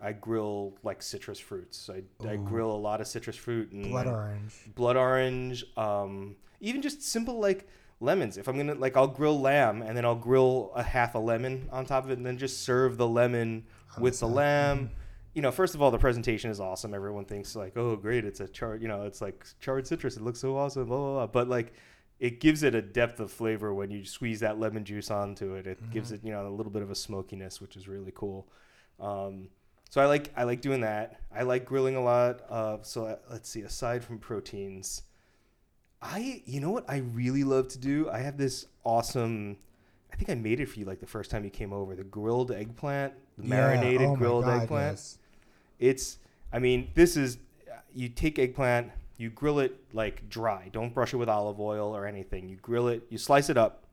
I 0.00 0.12
grill 0.12 0.76
like 0.84 1.02
citrus 1.02 1.38
fruits. 1.40 1.90
I, 1.90 2.02
I 2.28 2.36
grill 2.36 2.70
a 2.70 2.76
lot 2.78 3.00
of 3.00 3.08
citrus 3.08 3.34
fruit 3.36 3.72
and 3.72 3.84
Blood 3.90 4.06
orange. 4.06 4.54
blood 4.76 4.96
orange. 4.96 5.64
Um, 5.76 6.36
even 6.60 6.82
just 6.82 7.02
simple 7.02 7.40
like 7.40 7.68
lemons. 8.00 8.36
If 8.38 8.46
I'm 8.48 8.56
gonna 8.56 8.76
like, 8.76 8.96
I'll 8.96 9.08
grill 9.08 9.40
lamb 9.40 9.82
and 9.82 9.96
then 9.96 10.04
I'll 10.04 10.14
grill 10.14 10.70
a 10.76 10.84
half 10.84 11.16
a 11.16 11.18
lemon 11.18 11.68
on 11.72 11.84
top 11.84 12.04
of 12.04 12.10
it, 12.12 12.18
and 12.18 12.24
then 12.26 12.38
just 12.38 12.62
serve 12.62 12.96
the 12.96 13.08
lemon 13.08 13.64
with 13.98 14.20
the 14.20 14.28
lamb. 14.28 14.90
You 15.34 15.42
know, 15.42 15.50
first 15.50 15.74
of 15.74 15.82
all, 15.82 15.90
the 15.90 15.98
presentation 15.98 16.48
is 16.50 16.60
awesome. 16.60 16.94
Everyone 16.94 17.24
thinks 17.24 17.56
like, 17.56 17.76
oh, 17.76 17.96
great, 17.96 18.24
it's 18.24 18.38
a 18.40 18.46
charred. 18.46 18.80
You 18.82 18.86
know, 18.88 19.02
it's 19.02 19.20
like 19.20 19.44
charred 19.58 19.86
citrus. 19.88 20.16
It 20.16 20.22
looks 20.22 20.38
so 20.40 20.56
awesome. 20.56 20.86
Blah 20.86 20.96
blah 20.96 21.12
blah. 21.14 21.26
But 21.26 21.48
like, 21.48 21.72
it 22.20 22.40
gives 22.40 22.62
it 22.62 22.74
a 22.74 22.82
depth 22.82 23.20
of 23.20 23.30
flavor 23.30 23.72
when 23.72 23.90
you 23.90 24.04
squeeze 24.04 24.40
that 24.40 24.58
lemon 24.58 24.84
juice 24.84 25.10
onto 25.10 25.54
it. 25.54 25.66
It 25.66 25.90
gives 25.90 26.12
it 26.12 26.24
you 26.24 26.32
know 26.32 26.46
a 26.46 26.50
little 26.50 26.72
bit 26.72 26.82
of 26.82 26.90
a 26.90 26.94
smokiness, 26.94 27.60
which 27.60 27.76
is 27.76 27.88
really 27.88 28.12
cool. 28.14 28.48
Um, 29.00 29.48
so 29.90 30.00
I 30.00 30.06
like 30.06 30.32
I 30.36 30.44
like 30.44 30.60
doing 30.60 30.80
that. 30.82 31.20
I 31.34 31.42
like 31.42 31.64
grilling 31.64 31.96
a 31.96 32.02
lot. 32.02 32.42
Uh, 32.50 32.78
so 32.82 33.06
uh, 33.06 33.16
let's 33.30 33.48
see. 33.48 33.62
Aside 33.62 34.04
from 34.04 34.18
proteins, 34.18 35.02
I 36.02 36.42
you 36.44 36.60
know 36.60 36.70
what 36.70 36.84
I 36.88 36.98
really 36.98 37.44
love 37.44 37.68
to 37.68 37.78
do. 37.78 38.08
I 38.10 38.18
have 38.18 38.36
this 38.36 38.66
awesome. 38.84 39.56
I 40.12 40.16
think 40.16 40.30
I 40.30 40.34
made 40.34 40.60
it 40.60 40.66
for 40.66 40.78
you 40.80 40.86
like 40.86 41.00
the 41.00 41.06
first 41.06 41.30
time 41.30 41.44
you 41.44 41.50
came 41.50 41.72
over. 41.72 41.94
The 41.94 42.04
grilled 42.04 42.50
eggplant, 42.50 43.14
the 43.36 43.46
marinated 43.46 44.08
oh 44.08 44.16
grilled 44.16 44.44
God, 44.44 44.62
eggplant. 44.62 44.92
yes. 44.92 45.18
It's. 45.78 46.18
I 46.52 46.58
mean, 46.58 46.90
this 46.94 47.16
is. 47.16 47.38
You 47.94 48.08
take 48.08 48.38
eggplant, 48.38 48.90
you 49.18 49.30
grill 49.30 49.58
it 49.58 49.78
like 49.92 50.28
dry. 50.30 50.70
Don't 50.72 50.94
brush 50.94 51.12
it 51.12 51.16
with 51.16 51.28
olive 51.28 51.60
oil 51.60 51.94
or 51.94 52.06
anything. 52.06 52.48
You 52.48 52.56
grill 52.56 52.88
it. 52.88 53.02
You 53.10 53.18
slice 53.18 53.50
it 53.50 53.58
up. 53.58 53.84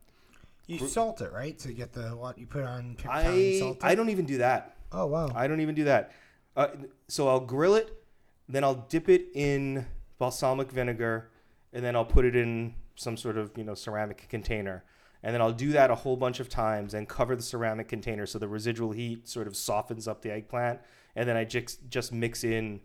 You 0.66 0.78
salt 0.78 1.20
it, 1.20 1.32
right? 1.32 1.58
To 1.58 1.72
get 1.72 1.92
the 1.92 2.08
what 2.10 2.38
you 2.38 2.46
put 2.46 2.64
on 2.64 2.94
paper 2.94 3.08
towel 3.08 3.34
and 3.34 3.76
I? 3.82 3.90
I 3.90 3.94
don't 3.94 4.08
even 4.08 4.24
do 4.24 4.38
that. 4.38 4.76
Oh 4.92 5.06
wow. 5.06 5.28
I 5.34 5.46
don't 5.46 5.60
even 5.60 5.74
do 5.74 5.84
that. 5.84 6.12
Uh, 6.56 6.68
so 7.08 7.28
I'll 7.28 7.40
grill 7.40 7.74
it, 7.74 8.02
then 8.48 8.64
I'll 8.64 8.86
dip 8.88 9.08
it 9.08 9.26
in 9.34 9.86
balsamic 10.18 10.72
vinegar, 10.72 11.30
and 11.72 11.84
then 11.84 11.94
I'll 11.94 12.04
put 12.04 12.24
it 12.24 12.34
in 12.34 12.74
some 12.94 13.16
sort 13.16 13.36
of 13.36 13.50
you 13.56 13.64
know 13.64 13.74
ceramic 13.74 14.26
container, 14.28 14.84
and 15.22 15.34
then 15.34 15.42
I'll 15.42 15.52
do 15.52 15.72
that 15.72 15.90
a 15.90 15.94
whole 15.94 16.16
bunch 16.16 16.40
of 16.40 16.48
times 16.48 16.94
and 16.94 17.08
cover 17.08 17.36
the 17.36 17.42
ceramic 17.42 17.88
container 17.88 18.26
so 18.26 18.38
the 18.38 18.48
residual 18.48 18.92
heat 18.92 19.28
sort 19.28 19.46
of 19.46 19.56
softens 19.56 20.08
up 20.08 20.22
the 20.22 20.32
eggplant, 20.32 20.80
and 21.14 21.28
then 21.28 21.36
I 21.36 21.44
just 21.44 21.88
just 21.90 22.12
mix 22.12 22.44
in 22.44 22.80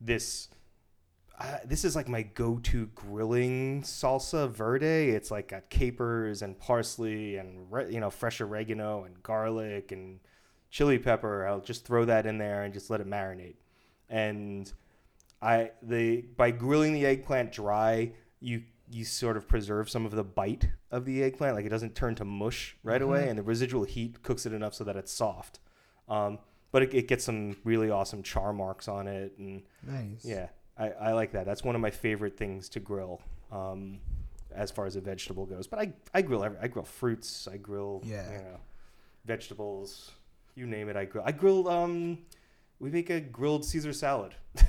this. 0.00 0.48
Uh, 1.40 1.56
this 1.64 1.84
is 1.86 1.96
like 1.96 2.06
my 2.08 2.20
go-to 2.22 2.86
grilling 2.94 3.80
salsa 3.82 4.48
verde. 4.50 5.08
It's 5.10 5.30
like 5.30 5.48
got 5.48 5.70
capers 5.70 6.42
and 6.42 6.58
parsley 6.58 7.36
and 7.36 7.72
re- 7.72 7.90
you 7.90 7.98
know 7.98 8.10
fresh 8.10 8.40
oregano 8.42 9.04
and 9.04 9.22
garlic 9.22 9.90
and 9.90 10.20
chili 10.70 10.98
pepper. 10.98 11.46
I'll 11.46 11.60
just 11.60 11.86
throw 11.86 12.04
that 12.04 12.26
in 12.26 12.36
there 12.36 12.62
and 12.64 12.74
just 12.74 12.90
let 12.90 13.00
it 13.00 13.06
marinate. 13.08 13.56
And 14.10 14.70
I 15.40 15.70
the 15.82 16.22
by 16.36 16.50
grilling 16.50 16.92
the 16.92 17.06
eggplant 17.06 17.52
dry, 17.52 18.12
you 18.40 18.64
you 18.90 19.04
sort 19.06 19.36
of 19.38 19.48
preserve 19.48 19.88
some 19.88 20.04
of 20.04 20.10
the 20.10 20.24
bite 20.24 20.68
of 20.90 21.06
the 21.06 21.22
eggplant, 21.22 21.54
like 21.54 21.64
it 21.64 21.68
doesn't 21.70 21.94
turn 21.94 22.16
to 22.16 22.24
mush 22.24 22.76
right 22.82 23.00
away, 23.00 23.28
and 23.28 23.38
the 23.38 23.42
residual 23.42 23.84
heat 23.84 24.22
cooks 24.22 24.44
it 24.44 24.52
enough 24.52 24.74
so 24.74 24.84
that 24.84 24.96
it's 24.96 25.12
soft. 25.12 25.58
Um, 26.08 26.38
but 26.72 26.82
it, 26.82 26.92
it 26.94 27.08
gets 27.08 27.24
some 27.24 27.56
really 27.64 27.88
awesome 27.90 28.22
char 28.22 28.52
marks 28.52 28.88
on 28.88 29.06
it, 29.08 29.32
and 29.38 29.62
Nice. 29.86 30.24
yeah, 30.24 30.48
I, 30.80 30.88
I 30.90 31.12
like 31.12 31.32
that. 31.32 31.44
That's 31.46 31.62
one 31.62 31.74
of 31.74 31.80
my 31.80 31.90
favorite 31.90 32.36
things 32.36 32.68
to 32.70 32.80
grill. 32.80 33.20
Um, 33.52 34.00
as 34.54 34.70
far 34.72 34.86
as 34.86 34.96
a 34.96 35.00
vegetable 35.00 35.46
goes, 35.46 35.66
but 35.68 35.78
I, 35.78 35.92
I 36.12 36.22
grill 36.22 36.42
every, 36.42 36.58
I 36.60 36.66
grill 36.66 36.84
fruits, 36.84 37.46
I 37.46 37.56
grill 37.56 38.02
Yeah. 38.04 38.26
you 38.32 38.38
know, 38.38 38.60
vegetables, 39.24 40.10
you 40.56 40.66
name 40.66 40.88
it. 40.88 40.96
I 40.96 41.04
grill. 41.04 41.22
I 41.26 41.30
grill. 41.32 41.68
Um, 41.68 42.18
we 42.80 42.90
make 42.90 43.10
a 43.10 43.20
grilled 43.20 43.64
Caesar 43.64 43.92
salad. 43.92 44.34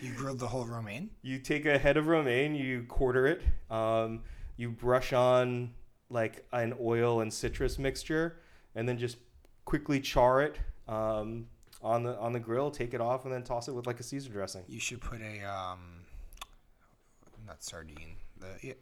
You 0.00 0.12
grilled 0.16 0.40
the 0.40 0.48
whole 0.48 0.64
romaine? 0.64 1.10
you 1.22 1.38
take 1.38 1.66
a 1.66 1.78
head 1.78 1.96
of 1.96 2.08
romaine, 2.08 2.56
you 2.56 2.82
quarter 2.88 3.28
it, 3.28 3.42
um, 3.70 4.24
you 4.56 4.70
brush 4.70 5.12
on 5.12 5.72
like 6.10 6.44
an 6.52 6.74
oil 6.80 7.20
and 7.20 7.32
citrus 7.32 7.78
mixture, 7.78 8.38
and 8.74 8.88
then 8.88 8.98
just 8.98 9.18
quickly 9.64 10.00
char 10.00 10.42
it 10.42 10.56
um, 10.88 11.46
on 11.82 12.02
the 12.02 12.16
on 12.18 12.32
the 12.32 12.40
grill. 12.40 12.70
Take 12.70 12.94
it 12.94 13.00
off, 13.00 13.24
and 13.24 13.32
then 13.32 13.42
toss 13.42 13.68
it 13.68 13.72
with 13.72 13.86
like 13.86 14.00
a 14.00 14.02
Caesar 14.02 14.30
dressing. 14.30 14.64
You 14.68 14.80
should 14.80 15.00
put 15.00 15.20
a 15.20 15.44
um 15.44 15.80
not 17.46 17.62
sardine. 17.62 18.16
The 18.38 18.46
yeah, 18.62 18.72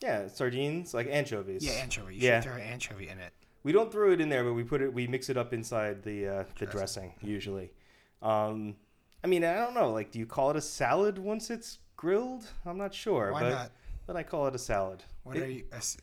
Yeah, 0.00 0.28
sardines 0.28 0.92
like 0.94 1.06
anchovies. 1.08 1.64
yeah 1.64 1.72
anchovy. 1.74 2.16
You 2.16 2.20
Yeah. 2.28 2.40
should 2.40 2.50
throw 2.52 2.60
an 2.60 2.66
anchovy 2.66 3.08
in 3.08 3.18
it. 3.18 3.32
We 3.64 3.70
don't 3.72 3.92
throw 3.92 4.10
it 4.10 4.20
in 4.20 4.28
there, 4.28 4.42
but 4.44 4.54
we 4.54 4.64
put 4.64 4.82
it. 4.82 4.92
We 4.92 5.06
mix 5.06 5.28
it 5.28 5.36
up 5.36 5.52
inside 5.52 6.02
the 6.02 6.26
uh, 6.28 6.44
the 6.58 6.66
dressing, 6.66 7.10
Dressing. 7.10 7.28
usually. 7.28 7.72
Um, 8.20 8.76
I 9.22 9.28
mean, 9.28 9.44
I 9.44 9.54
don't 9.54 9.74
know. 9.74 9.92
Like, 9.92 10.10
do 10.10 10.18
you 10.18 10.26
call 10.26 10.50
it 10.50 10.56
a 10.56 10.60
salad 10.60 11.16
once 11.18 11.48
it's 11.48 11.78
grilled? 11.96 12.44
I'm 12.66 12.76
not 12.76 12.92
sure. 12.92 13.30
Why 13.32 13.40
but, 13.42 13.50
not? 13.50 13.70
But 14.06 14.16
I 14.16 14.24
call 14.24 14.48
it 14.48 14.54
a 14.56 14.58
salad. 14.58 15.04
What 15.22 15.36
It- 15.36 15.42
are 15.44 15.50
you? 15.50 15.64
a 15.72 15.76
s- 15.76 15.96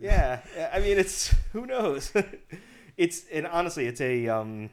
yeah, 0.00 0.40
yeah, 0.56 0.70
I 0.72 0.80
mean, 0.80 0.98
it's 0.98 1.34
who 1.52 1.66
knows. 1.66 2.12
it's 2.96 3.26
and 3.30 3.46
honestly, 3.46 3.86
it's 3.86 4.00
a 4.00 4.26
um, 4.28 4.70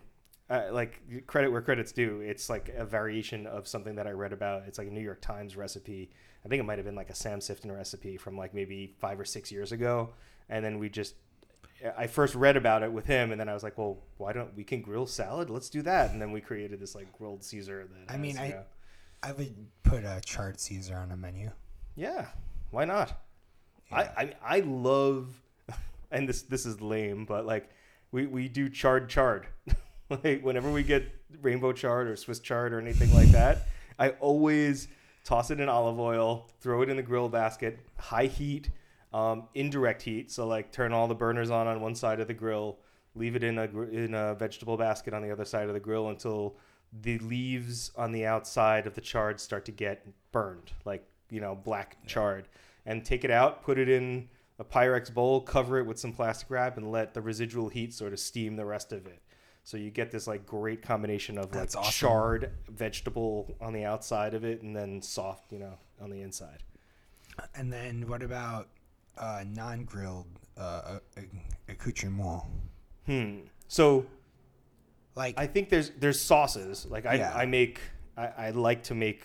uh, 0.50 0.64
like 0.72 1.02
credit 1.28 1.52
where 1.52 1.62
credit's 1.62 1.92
due. 1.92 2.22
It's 2.22 2.50
like 2.50 2.70
a 2.76 2.86
variation 2.86 3.46
of 3.48 3.68
something 3.68 3.96
that 3.96 4.08
I 4.08 4.12
read 4.12 4.34
about. 4.34 4.64
It's 4.68 4.78
like 4.78 4.88
a 4.88 4.92
New 4.92 5.02
York 5.02 5.22
Times 5.22 5.56
recipe. 5.56 6.10
I 6.46 6.48
think 6.50 6.60
it 6.60 6.64
might 6.64 6.78
have 6.78 6.86
been 6.86 6.96
like 6.96 7.10
a 7.10 7.16
Sam 7.16 7.40
Sifton 7.40 7.76
recipe 7.76 8.18
from 8.18 8.38
like 8.38 8.54
maybe 8.54 8.96
five 9.00 9.20
or 9.20 9.26
six 9.26 9.52
years 9.52 9.72
ago. 9.72 10.10
And 10.50 10.64
then 10.66 10.80
we 10.80 10.90
just, 10.90 11.16
I 11.98 12.08
first 12.08 12.34
read 12.36 12.58
about 12.58 12.82
it 12.84 12.92
with 12.92 13.06
him, 13.06 13.32
and 13.32 13.40
then 13.40 13.48
I 13.48 13.54
was 13.54 13.62
like, 13.64 13.78
well, 13.78 14.00
why 14.18 14.34
don't 14.34 14.56
we 14.56 14.64
can 14.64 14.82
grill 14.82 15.06
salad? 15.06 15.50
Let's 15.50 15.70
do 15.70 15.82
that. 15.84 16.12
And 16.12 16.22
then 16.22 16.32
we 16.32 16.42
created 16.42 16.80
this 16.80 16.96
like 16.96 17.12
grilled 17.18 17.44
Caesar. 17.44 17.88
That 18.08 18.14
I 18.14 18.18
mean, 18.18 18.36
has, 18.36 18.46
I- 18.46 18.50
know- 18.56 18.64
I 19.22 19.32
would 19.34 19.54
put 19.84 20.04
a 20.06 20.22
charred 20.26 20.60
Caesar 20.60 20.96
on 20.96 21.12
a 21.12 21.18
menu. 21.18 21.52
Yeah, 21.96 22.28
why 22.72 22.86
not? 22.86 23.22
Yeah. 23.92 23.98
I, 23.98 24.22
I 24.24 24.34
I 24.42 24.60
love, 24.62 25.28
and 26.12 26.28
this 26.30 26.44
this 26.44 26.66
is 26.66 26.80
lame, 26.82 27.26
but 27.26 27.46
like 27.46 27.70
we 28.12 28.26
we 28.28 28.48
do 28.48 28.70
charred 28.70 29.10
chard. 29.10 29.48
like 30.24 30.42
whenever 30.42 30.72
we 30.72 30.84
get 30.84 31.04
rainbow 31.42 31.72
chard 31.72 32.08
or 32.08 32.16
Swiss 32.16 32.40
chard 32.40 32.74
or 32.74 32.80
anything 32.80 33.14
like 33.14 33.30
that, 33.30 33.68
I 33.98 34.10
always 34.20 34.88
toss 35.24 35.52
it 35.52 35.60
in 35.60 35.70
olive 35.70 36.00
oil, 36.00 36.50
throw 36.62 36.82
it 36.82 36.90
in 36.90 36.98
the 36.98 37.04
grill 37.04 37.30
basket, 37.30 37.80
high 37.98 38.26
heat, 38.26 38.72
um, 39.14 39.48
indirect 39.54 40.02
heat. 40.02 40.32
So 40.32 40.48
like 40.48 40.72
turn 40.72 40.94
all 40.94 41.08
the 41.08 41.16
burners 41.16 41.50
on 41.50 41.68
on 41.68 41.82
one 41.82 41.96
side 41.96 42.20
of 42.20 42.28
the 42.28 42.34
grill, 42.34 42.80
leave 43.16 43.36
it 43.36 43.44
in 43.44 43.58
a 43.58 43.64
in 43.64 44.14
a 44.14 44.36
vegetable 44.36 44.78
basket 44.78 45.14
on 45.14 45.22
the 45.22 45.32
other 45.32 45.46
side 45.46 45.68
of 45.68 45.74
the 45.74 45.80
grill 45.80 46.10
until 46.10 46.56
the 47.02 47.20
leaves 47.20 47.92
on 47.96 48.12
the 48.12 48.26
outside 48.26 48.88
of 48.88 48.96
the 48.96 49.02
chard 49.02 49.40
start 49.40 49.66
to 49.66 49.72
get 49.72 50.08
burned, 50.32 50.72
like 50.86 51.06
you 51.30 51.40
know 51.40 51.56
black 51.56 51.98
chard, 52.08 52.48
and 52.86 53.06
take 53.06 53.24
it 53.24 53.32
out, 53.32 53.64
put 53.64 53.78
it 53.78 53.90
in 53.90 54.28
a 54.58 54.64
Pyrex 54.64 55.14
bowl, 55.14 55.42
cover 55.42 55.78
it 55.80 55.86
with 55.86 56.00
some 56.00 56.12
plastic 56.12 56.50
wrap, 56.50 56.78
and 56.78 56.92
let 56.92 57.14
the 57.14 57.22
residual 57.22 57.70
heat 57.70 57.94
sort 57.94 58.12
of 58.12 58.20
steam 58.20 58.56
the 58.56 58.66
rest 58.66 58.92
of 58.92 59.06
it. 59.06 59.22
So 59.70 59.78
you 59.78 59.92
get 59.92 60.10
this 60.10 60.26
like 60.26 60.48
great 60.48 60.82
combination 60.82 61.38
of 61.38 61.52
That's 61.52 61.76
like 61.76 61.86
awesome. 61.86 61.92
charred 62.10 62.52
vegetable 62.70 63.56
on 63.62 63.72
the 63.72 63.86
outside 63.86 64.34
of 64.34 64.44
it, 64.44 64.64
and 64.64 64.76
then 64.76 65.00
soft, 65.00 65.52
you 65.52 65.60
know, 65.60 65.78
on 66.02 66.10
the 66.10 66.24
inside. 66.24 66.64
And 67.54 67.72
then 67.72 68.08
what 68.08 68.24
about 68.24 68.68
uh, 69.16 69.44
non-grilled 69.48 70.26
uh, 70.58 70.98
accoutrement? 71.68 72.42
Hmm. 73.06 73.42
So 73.68 74.08
Like 75.16 75.36
I 75.38 75.46
think 75.46 75.70
there's 75.70 75.92
there's 76.00 76.20
sauces. 76.20 76.88
Like 76.90 77.06
I, 77.06 77.14
Yeah. 77.16 77.32
I 77.36 77.46
make 77.46 77.80
I, 78.18 78.28
I 78.48 78.50
like 78.50 78.82
to 78.86 78.96
make 78.96 79.22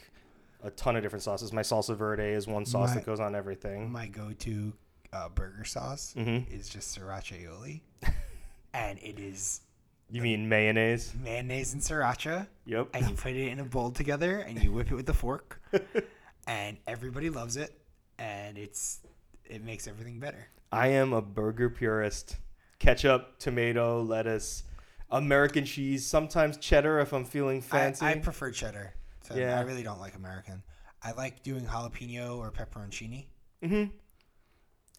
a 0.62 0.68
ton 0.72 0.94
of 0.94 1.02
different 1.02 1.22
sauces. 1.22 1.54
My 1.54 1.62
salsa 1.62 1.96
verde 1.96 2.32
is 2.34 2.46
one 2.46 2.66
sauce 2.66 2.90
My- 2.90 2.96
that 2.96 3.06
goes 3.06 3.18
on 3.18 3.34
everything. 3.34 3.90
my 3.90 4.08
go-to 4.08 4.74
uh, 5.10 5.30
burger 5.30 5.64
sauce 5.64 6.12
Mhm. 6.18 6.50
is 6.52 6.68
just 6.68 6.94
sriracha 6.98 7.42
aioli, 7.42 7.80
and 8.74 8.98
it 8.98 9.18
is 9.18 9.62
You 10.10 10.22
mean 10.22 10.48
mayonnaise? 10.48 11.12
mayonnaise 11.20 11.72
and 11.72 11.82
sriracha, 11.82 12.46
Yep. 12.66 12.88
and 12.94 13.08
you 13.08 13.14
put 13.16 13.32
it 13.32 13.48
in 13.48 13.58
a 13.60 13.64
bowl 13.64 13.90
together, 13.90 14.38
and 14.40 14.62
you 14.62 14.70
whip 14.72 14.90
it 14.90 14.94
with 14.94 15.08
a 15.08 15.14
fork, 15.14 15.60
and 16.46 16.76
everybody 16.86 17.30
loves 17.30 17.56
it, 17.56 17.76
and 18.18 18.58
it's 18.58 19.00
it 19.44 19.62
makes 19.64 19.86
everything 19.88 20.20
better. 20.20 20.46
I 20.72 20.88
am 20.88 21.12
a 21.12 21.22
burger 21.22 21.68
purist. 21.70 22.36
Ketchup, 22.78 23.38
tomato, 23.38 24.02
lettuce, 24.02 24.64
American 25.10 25.64
cheese, 25.64 26.06
sometimes 26.06 26.56
cheddar 26.58 26.98
if 27.00 27.12
I'm 27.12 27.24
feeling 27.24 27.60
fancy. 27.62 28.04
I, 28.04 28.10
I 28.12 28.18
prefer 28.18 28.50
cheddar. 28.50 28.94
So 29.22 29.34
Yeah. 29.34 29.58
I 29.58 29.62
really 29.62 29.82
don't 29.82 30.00
like 30.00 30.16
American. 30.16 30.62
I 31.02 31.12
like 31.12 31.42
doing 31.42 31.64
jalapeno 31.64 32.38
or 32.38 32.50
pepperoncini. 32.50 33.26
hmm 33.62 33.84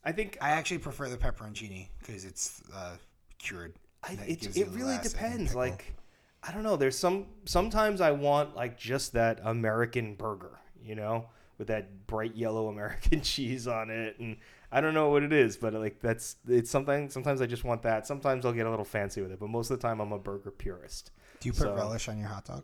I 0.03 0.11
think 0.11 0.37
I 0.41 0.51
actually 0.51 0.77
prefer 0.79 1.09
the 1.09 1.17
pepperoncini 1.17 1.89
because 1.99 2.25
it's 2.25 2.61
uh, 2.73 2.95
cured. 3.39 3.73
I, 4.07 4.13
it, 4.27 4.57
it 4.57 4.67
really 4.69 4.97
depends. 5.01 5.55
Like, 5.55 5.95
I 6.43 6.51
don't 6.51 6.63
know. 6.63 6.75
There's 6.75 6.97
some 6.97 7.25
sometimes 7.45 8.01
I 8.01 8.11
want 8.11 8.55
like 8.55 8.77
just 8.77 9.13
that 9.13 9.39
American 9.43 10.15
burger, 10.15 10.59
you 10.83 10.95
know, 10.95 11.25
with 11.57 11.67
that 11.67 12.07
bright 12.07 12.35
yellow 12.35 12.67
American 12.69 13.21
cheese 13.21 13.67
on 13.67 13.89
it, 13.89 14.19
and 14.19 14.37
I 14.71 14.81
don't 14.81 14.93
know 14.93 15.09
what 15.09 15.23
it 15.23 15.33
is, 15.33 15.57
but 15.57 15.73
like 15.73 16.01
that's 16.01 16.35
it's 16.47 16.69
something. 16.69 17.09
Sometimes 17.09 17.41
I 17.41 17.45
just 17.45 17.63
want 17.63 17.81
that. 17.83 18.05
Sometimes 18.05 18.45
I'll 18.45 18.53
get 18.53 18.67
a 18.67 18.69
little 18.69 18.85
fancy 18.85 19.21
with 19.21 19.31
it, 19.31 19.39
but 19.39 19.49
most 19.49 19.71
of 19.71 19.79
the 19.79 19.87
time 19.87 19.99
I'm 19.99 20.11
a 20.11 20.19
burger 20.19 20.51
purist. 20.51 21.11
Do 21.39 21.49
you 21.49 21.53
put 21.53 21.63
so- 21.63 21.75
relish 21.75 22.07
on 22.07 22.19
your 22.19 22.27
hot 22.27 22.45
dog? 22.45 22.63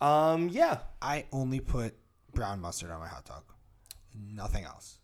Um, 0.00 0.48
yeah, 0.48 0.78
I 1.02 1.24
only 1.32 1.58
put 1.58 1.92
brown 2.32 2.60
mustard 2.60 2.90
on 2.90 3.00
my 3.00 3.08
hot 3.08 3.24
dog. 3.24 3.42
Nothing 4.14 4.64
else. 4.64 4.98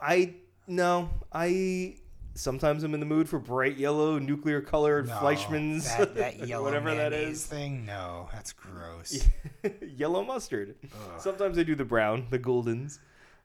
I 0.00 0.34
no, 0.66 1.10
I 1.32 1.96
sometimes 2.38 2.84
I'm 2.84 2.94
in 2.94 3.00
the 3.00 3.06
mood 3.06 3.28
for 3.28 3.38
bright 3.38 3.76
yellow, 3.76 4.18
nuclear 4.18 4.60
colored 4.60 5.08
No, 5.08 5.14
Fleischmann's, 5.14 5.84
that, 5.96 6.14
that 6.14 6.38
yellow 6.48 6.64
whatever 6.64 6.94
that 6.94 7.12
is 7.12 7.44
thing. 7.44 7.84
No, 7.84 8.28
that's 8.32 8.52
gross. 8.52 9.26
yellow 9.82 10.24
mustard. 10.24 10.76
Ugh. 10.84 11.20
Sometimes 11.20 11.58
I 11.58 11.62
do 11.64 11.74
the 11.74 11.84
brown, 11.84 12.26
the 12.30 12.38
goldens. 12.38 12.98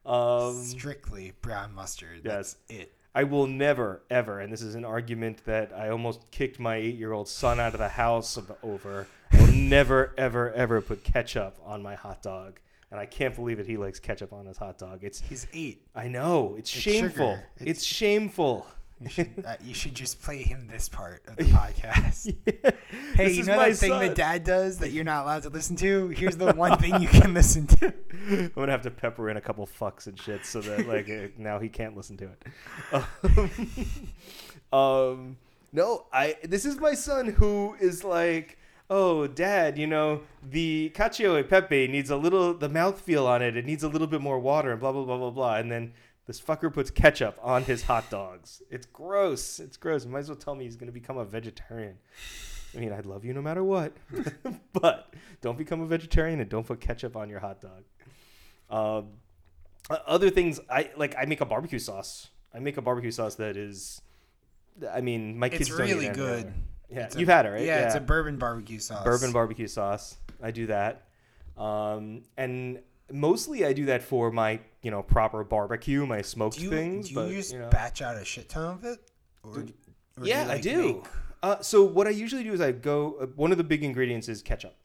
Um, 0.06 0.64
Strictly 0.64 1.34
brown 1.42 1.74
mustard. 1.74 2.22
Yes. 2.24 2.56
That's 2.68 2.80
it. 2.82 2.94
I 3.16 3.26
will 3.26 3.46
never, 3.46 4.02
ever, 4.10 4.40
and 4.40 4.52
this 4.52 4.62
is 4.64 4.74
an 4.74 4.84
argument 4.86 5.46
that 5.46 5.72
I 5.72 5.90
almost 5.90 6.32
kicked 6.32 6.60
my 6.60 6.78
eight-year-old 6.78 7.28
son 7.28 7.60
out 7.60 7.74
of 7.74 7.80
the 7.80 7.90
house 7.90 8.40
over. 8.64 9.08
I 9.32 9.38
will 9.38 9.52
never, 9.52 10.14
ever, 10.18 10.52
ever 10.54 10.82
put 10.82 11.04
ketchup 11.04 11.58
on 11.64 11.84
my 11.84 11.94
hot 11.94 12.24
dog, 12.24 12.60
and 12.90 13.00
I 13.00 13.06
can't 13.06 13.36
believe 13.36 13.60
it. 13.60 13.68
He 13.68 13.78
likes 13.78 14.00
ketchup 14.00 14.34
on 14.34 14.48
his 14.48 14.58
hot 14.58 14.80
dog. 14.80 15.04
It's, 15.04 15.20
He's 15.22 15.46
eight. 15.54 15.84
I 15.94 16.08
know, 16.08 16.56
it's, 16.58 16.74
It's 16.74 16.82
shameful. 16.82 17.38
It's, 17.58 17.62
It's- 17.62 17.84
shameful. 17.84 18.66
You 19.04 19.10
should, 19.10 19.44
uh, 19.46 19.56
you 19.64 19.74
should 19.74 19.94
just 19.96 20.22
play 20.22 20.44
him 20.44 20.68
this 20.72 20.88
part 20.90 21.24
of 21.28 21.36
the 21.36 21.44
podcast. 21.46 22.34
Hey, 23.16 23.28
This 23.28 23.38
you 23.38 23.44
know 23.44 23.58
that 23.58 23.76
thing 23.76 23.92
that 23.92 24.16
dad 24.16 24.44
does 24.44 24.78
that 24.80 24.90
you're 24.92 25.04
not 25.04 25.24
allowed 25.24 25.44
to 25.44 25.50
listen 25.50 25.76
to? 25.78 26.08
Here's 26.10 26.38
the 26.38 26.54
one 26.54 26.78
thing 26.80 27.02
you 27.02 27.08
can 27.08 27.34
listen 27.40 27.68
to. 27.68 27.94
I'm 28.30 28.52
gonna 28.56 28.72
have 28.72 28.82
to 28.84 28.92
pepper 28.92 29.30
in 29.30 29.38
a 29.38 29.42
couple 29.42 29.68
fucks 29.68 30.08
and 30.08 30.20
shit 30.20 30.46
so 30.46 30.62
that 30.62 30.88
like 30.88 31.10
uh, 31.10 31.28
now 31.38 31.60
he 31.60 31.70
can't 31.70 31.96
listen 31.96 32.18
to 32.18 32.30
it. 32.94 33.04
um, 34.72 35.38
no, 35.72 36.06
I. 36.12 36.38
This 36.44 36.66
is 36.66 36.78
my 36.80 36.94
son 36.94 37.28
who 37.28 37.76
is 37.80 38.04
like, 38.04 38.58
oh, 38.90 39.28
dad, 39.28 39.78
you 39.78 39.88
know 39.88 40.22
the 40.42 40.92
cacio 40.96 41.40
e 41.40 41.44
pepe 41.44 41.88
needs 41.88 42.10
a 42.10 42.18
little 42.18 42.54
the 42.54 42.70
mouthfeel 42.70 43.26
on 43.26 43.42
it. 43.42 43.58
It 43.58 43.66
needs 43.66 43.84
a 43.84 43.88
little 43.88 44.08
bit 44.08 44.22
more 44.22 44.40
water 44.40 44.72
and 44.72 44.80
blah 44.80 44.92
blah 44.92 45.04
blah 45.04 45.18
blah 45.18 45.32
blah. 45.32 45.56
And 45.56 45.72
then 45.72 45.94
this 46.26 46.40
fucker 46.40 46.74
puts 46.74 46.90
ketchup 46.90 47.38
on 47.42 47.64
his 47.64 47.84
hot 47.84 48.10
dogs. 48.10 48.62
It's 48.70 48.86
gross. 48.86 49.60
It's 49.60 49.78
gross. 49.78 50.06
You 50.06 50.12
might 50.12 50.20
as 50.20 50.30
well 50.30 50.38
tell 50.38 50.56
me 50.56 50.64
he's 50.66 50.76
gonna 50.76 50.92
become 50.92 51.18
a 51.18 51.26
vegetarian. 51.26 51.98
I 52.76 52.80
mean, 52.80 52.92
I'd 52.92 53.06
love 53.06 53.24
you 53.24 53.34
no 53.34 53.42
matter 53.42 53.64
what, 53.64 53.94
but 54.74 55.14
don't 55.42 55.58
become 55.58 55.82
a 55.82 55.86
vegetarian 55.86 56.40
and 56.40 56.50
don't 56.50 56.66
put 56.66 56.80
ketchup 56.80 57.16
on 57.16 57.30
your 57.30 57.40
hot 57.40 57.62
dog. 57.62 57.84
Um, 58.70 59.10
other 60.08 60.30
things, 60.30 60.60
I 60.70 60.90
like. 60.98 61.16
I 61.18 61.26
make 61.26 61.42
a 61.42 61.46
barbecue 61.46 61.80
sauce. 61.80 62.30
I 62.54 62.60
make 62.60 62.78
a 62.78 62.82
barbecue 62.82 63.12
sauce 63.12 63.36
that 63.36 63.58
is, 63.58 64.02
I 64.92 65.02
mean, 65.02 65.38
my 65.38 65.50
kids 65.50 65.70
It's 65.70 65.72
really 65.72 66.10
good. 66.10 66.54
Yeah, 66.90 67.06
It's 67.06 67.16
you've 67.16 67.30
had 67.30 67.46
it, 67.46 67.50
right? 67.50 67.66
Yeah, 67.66 67.86
it's 67.86 67.96
a 67.96 68.00
bourbon 68.00 68.38
barbecue 68.38 68.80
sauce. 68.80 69.04
bourbon 69.04 69.32
barbecue 69.32 69.68
sauce. 69.68 70.18
I 70.42 70.52
do 70.52 70.68
that, 70.68 71.08
um, 71.58 72.22
and 72.38 72.80
mostly 73.14 73.66
I 73.66 73.72
do 73.74 73.86
that 73.86 74.04
for 74.04 74.32
my, 74.32 74.60
you 74.82 74.92
know, 74.92 75.02
proper 75.04 75.44
barbecue, 75.44 76.06
my 76.06 76.22
smoked 76.22 76.58
Do 76.58 76.64
you, 76.64 76.70
things. 76.70 77.08
do 77.10 77.14
you 77.14 77.16
but, 77.20 77.30
just 77.30 77.54
you 77.54 77.60
know. 77.60 77.70
batch 77.70 78.02
out 78.02 78.18
a 78.18 78.26
shit 78.26 78.50
ton 78.50 78.74
of 78.74 78.84
it? 78.84 79.00
Or, 79.44 79.60
or 79.60 79.66
Yeah, 80.26 80.46
you, 80.46 80.52
I 80.52 80.60
do. 80.62 80.94
make- 80.96 81.06
Uh, 81.44 81.60
so 81.62 81.84
what 81.84 82.08
I 82.08 82.12
usually 82.12 82.44
do 82.44 82.54
is 82.54 82.62
I 82.62 82.72
go. 82.72 83.16
Uh, 83.22 83.26
one 83.36 83.52
of 83.52 83.58
the 83.58 83.64
big 83.66 83.84
ingredients 83.84 84.30
is 84.30 84.42
ketchup. 84.42 84.76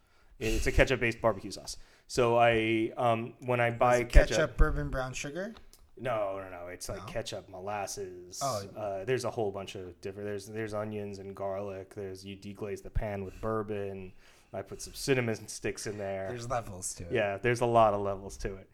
It's 0.40 0.66
a 0.66 0.72
ketchup-based 0.72 1.20
barbecue 1.20 1.50
sauce. 1.52 1.76
So 2.08 2.36
I, 2.36 2.92
um, 2.96 3.34
when 3.40 3.60
I 3.60 3.70
buy 3.70 4.04
ketchup, 4.04 4.28
ketchup, 4.36 4.56
bourbon, 4.56 4.88
brown 4.88 5.12
sugar. 5.12 5.54
no, 6.00 6.40
no, 6.42 6.48
no, 6.50 6.66
it's 6.68 6.88
like 6.88 6.98
No? 7.06 7.12
ketchup, 7.12 7.48
molasses. 7.48 8.40
Oh. 8.42 8.62
uh, 8.76 9.04
there's 9.04 9.24
a 9.24 9.30
whole 9.30 9.50
bunch 9.52 9.74
of 9.76 10.00
different. 10.00 10.28
There's 10.28 10.46
there's 10.46 10.74
onions 10.74 11.18
and 11.20 11.34
garlic. 11.34 11.94
There's 11.94 12.24
you 12.24 12.36
deglaze 12.36 12.82
the 12.82 12.90
pan 12.90 13.24
with 13.24 13.40
bourbon. 13.40 14.12
I 14.52 14.62
put 14.62 14.80
some 14.80 14.94
cinnamon 14.94 15.46
sticks 15.48 15.86
in 15.86 15.98
there. 15.98 16.26
There's 16.28 16.48
levels 16.48 16.94
to 16.94 17.04
it. 17.04 17.12
Yeah, 17.12 17.36
there's 17.38 17.60
a 17.60 17.66
lot 17.66 17.94
of 17.94 18.00
levels 18.00 18.36
to 18.38 18.56
it. 18.56 18.68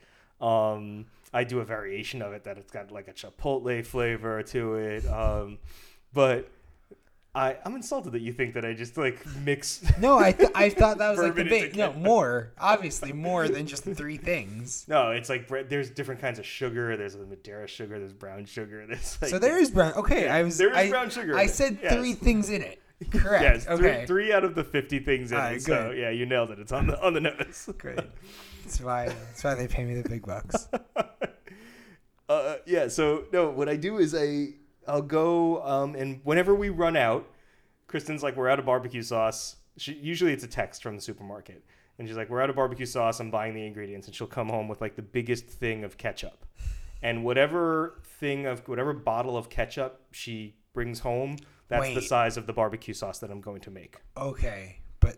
Um, 0.44 1.06
I 1.32 1.44
do 1.44 1.60
a 1.60 1.64
variation 1.64 2.22
of 2.22 2.32
it 2.32 2.44
that 2.44 2.58
it's 2.58 2.70
got 2.70 2.90
like 2.92 3.08
a 3.08 3.12
chipotle 3.12 3.84
flavor 3.84 4.42
to 4.44 4.74
it. 4.76 5.06
Um, 5.06 5.58
but 6.12 6.48
I, 7.34 7.56
I'm 7.64 7.74
insulted 7.74 8.12
that 8.12 8.20
you 8.20 8.32
think 8.32 8.54
that 8.54 8.64
I 8.64 8.74
just 8.74 8.96
like 8.96 9.18
mix. 9.44 9.82
No, 9.98 10.16
I 10.18 10.30
th- 10.30 10.50
I 10.54 10.70
thought 10.70 10.98
that 10.98 11.10
was 11.10 11.18
like 11.18 11.34
the 11.34 11.42
big 11.44 11.76
no 11.76 11.92
more 11.96 12.52
obviously 12.58 13.12
more 13.12 13.48
than 13.48 13.66
just 13.66 13.82
three 13.84 14.16
things. 14.16 14.84
no, 14.86 15.10
it's 15.10 15.28
like 15.28 15.48
bre- 15.48 15.62
there's 15.68 15.90
different 15.90 16.20
kinds 16.20 16.38
of 16.38 16.46
sugar. 16.46 16.96
There's 16.96 17.14
the 17.16 17.26
Madeira 17.26 17.66
sugar. 17.66 17.98
There's 17.98 18.12
brown 18.12 18.44
sugar. 18.44 18.86
There's 18.88 19.18
like 19.20 19.30
So 19.30 19.40
there 19.40 19.58
is 19.58 19.72
brown. 19.72 19.94
Okay, 19.94 20.28
I 20.28 20.44
was 20.44 20.56
there 20.58 20.70
is 20.70 20.76
I, 20.76 20.90
brown 20.90 21.10
sugar. 21.10 21.36
I 21.36 21.42
in 21.42 21.48
it, 21.48 21.52
said 21.52 21.78
yes. 21.82 21.94
three 21.94 22.12
things 22.12 22.50
in 22.50 22.62
it. 22.62 22.80
Correct. 23.10 23.42
Yes, 23.42 23.66
okay. 23.66 23.98
three, 23.98 24.06
three 24.06 24.32
out 24.32 24.44
of 24.44 24.54
the 24.54 24.64
fifty 24.64 24.98
things 24.98 25.32
in 25.32 25.38
Alright, 25.38 25.56
it. 25.56 25.62
So 25.62 25.90
yeah, 25.90 26.10
you 26.10 26.26
nailed 26.26 26.50
it. 26.50 26.58
It's 26.58 26.72
on 26.72 26.86
the 26.86 27.00
on 27.04 27.12
the 27.12 27.20
nose. 27.20 27.68
Great. 27.78 27.98
That's 28.62 28.80
why. 28.80 29.08
That's 29.08 29.44
why 29.44 29.54
they 29.54 29.66
pay 29.66 29.84
me 29.84 30.00
the 30.00 30.08
big 30.08 30.24
bucks. 30.24 30.68
uh, 32.28 32.56
yeah. 32.66 32.88
So 32.88 33.24
no, 33.32 33.50
what 33.50 33.68
I 33.68 33.76
do 33.76 33.98
is 33.98 34.14
I 34.14 34.54
I'll 34.86 35.02
go 35.02 35.62
um, 35.64 35.94
and 35.96 36.20
whenever 36.24 36.54
we 36.54 36.68
run 36.68 36.96
out, 36.96 37.28
Kristen's 37.86 38.22
like, 38.22 38.36
we're 38.36 38.48
out 38.48 38.58
of 38.58 38.66
barbecue 38.66 39.02
sauce. 39.02 39.56
She, 39.76 39.94
usually 39.94 40.32
it's 40.32 40.44
a 40.44 40.48
text 40.48 40.82
from 40.82 40.94
the 40.94 41.02
supermarket, 41.02 41.64
and 41.98 42.06
she's 42.06 42.16
like, 42.16 42.30
we're 42.30 42.40
out 42.40 42.50
of 42.50 42.56
barbecue 42.56 42.86
sauce. 42.86 43.20
I'm 43.20 43.30
buying 43.30 43.54
the 43.54 43.66
ingredients, 43.66 44.06
and 44.06 44.14
she'll 44.14 44.26
come 44.26 44.48
home 44.48 44.68
with 44.68 44.80
like 44.80 44.94
the 44.96 45.02
biggest 45.02 45.46
thing 45.46 45.84
of 45.84 45.98
ketchup, 45.98 46.46
and 47.02 47.24
whatever 47.24 48.00
thing 48.04 48.46
of 48.46 48.66
whatever 48.68 48.92
bottle 48.92 49.36
of 49.36 49.50
ketchup 49.50 50.00
she 50.12 50.56
brings 50.72 51.00
home, 51.00 51.36
that's 51.68 51.94
the 51.94 52.02
size 52.02 52.36
of 52.36 52.46
the 52.46 52.52
barbecue 52.52 52.94
sauce 52.94 53.18
that 53.20 53.30
I'm 53.30 53.40
going 53.40 53.60
to 53.62 53.70
make. 53.70 53.96
Okay, 54.16 54.80
but 55.00 55.16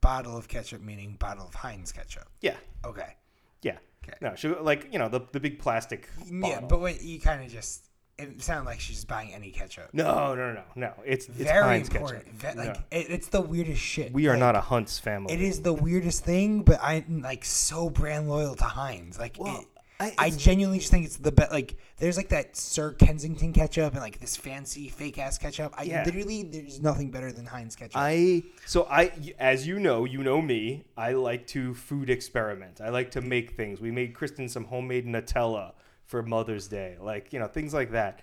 bottle 0.00 0.36
of 0.36 0.48
ketchup 0.48 0.80
meaning 0.82 1.16
bottle 1.18 1.46
of 1.46 1.54
Heinz 1.54 1.92
ketchup. 1.92 2.28
Yeah, 2.40 2.56
Okay. 2.84 3.16
yeah. 3.62 3.78
Okay. 4.04 4.16
No, 4.20 4.34
she 4.36 4.48
like 4.48 4.88
you 4.92 4.98
know 5.00 5.08
the 5.08 5.20
the 5.32 5.40
big 5.40 5.58
plastic. 5.58 6.08
Yeah, 6.30 6.60
but 6.60 6.80
what 6.80 7.02
you 7.02 7.20
kind 7.20 7.42
of 7.44 7.50
just 7.50 7.82
it 8.18 8.40
sounded 8.40 8.64
like 8.70 8.80
she's 8.80 8.96
just 8.96 9.08
buying 9.08 9.34
any 9.34 9.50
ketchup. 9.50 9.90
no, 9.92 10.34
no, 10.34 10.52
no, 10.52 10.62
no. 10.74 10.92
It's 11.04 11.26
it's 11.26 11.36
Very 11.38 11.62
Heinz 11.64 11.88
important. 11.88 12.24
ketchup. 12.38 12.54
Ve- 12.54 12.58
like 12.58 12.74
No. 12.78 12.84
it, 12.98 13.06
it's 13.10 13.28
the 13.28 13.40
weirdest 13.42 13.80
shit. 13.82 14.12
We 14.12 14.26
are 14.28 14.30
Like, 14.32 14.38
not 14.40 14.56
a 14.56 14.60
Hunt's 14.60 14.98
family. 14.98 15.34
It 15.34 15.40
is 15.42 15.60
the 15.62 15.72
weirdest 15.74 16.24
thing, 16.24 16.62
but 16.62 16.78
I'm 16.82 17.20
like 17.22 17.44
so 17.44 17.90
brand 17.90 18.28
loyal 18.28 18.54
to 18.54 18.64
Heinz. 18.64 19.18
Like, 19.18 19.36
Well, 19.38 19.58
it, 19.60 19.66
I- 19.98 20.14
I, 20.18 20.30
genuinely 20.30 20.78
just 20.78 20.90
think 20.90 21.06
it's 21.06 21.16
the 21.16 21.32
best. 21.32 21.50
Like, 21.52 21.76
there's 21.96 22.16
like 22.18 22.28
that 22.28 22.54
Sir 22.56 22.92
Kensington 22.92 23.52
ketchup 23.54 23.92
and 23.94 24.02
like 24.02 24.20
this 24.20 24.36
fancy 24.36 24.88
fake 24.88 25.18
ass 25.18 25.38
ketchup. 25.38 25.74
I 25.76 25.84
Yeah. 25.84 26.04
literally 26.04 26.42
there's 26.42 26.80
nothing 26.82 27.10
better 27.10 27.32
than 27.32 27.46
Heinz 27.46 27.76
ketchup. 27.76 27.96
I 27.96 28.42
so 28.66 28.86
I 28.90 29.12
as 29.38 29.66
you 29.66 29.78
know, 29.80 30.04
you 30.04 30.22
know 30.22 30.42
me. 30.42 30.84
I 30.96 31.12
like 31.12 31.46
to 31.48 31.72
food 31.74 32.10
experiment. 32.10 32.80
I 32.80 32.90
like 32.90 33.10
to 33.12 33.20
make 33.22 33.56
things. 33.56 33.80
We 33.80 33.90
made 33.90 34.14
Kristen 34.14 34.48
some 34.48 34.64
homemade 34.64 35.06
Nutella 35.06 35.72
for 36.04 36.22
Mother's 36.22 36.68
Day, 36.68 36.96
like 37.00 37.32
you 37.32 37.38
know 37.38 37.46
things 37.46 37.72
like 37.72 37.92
that. 37.92 38.20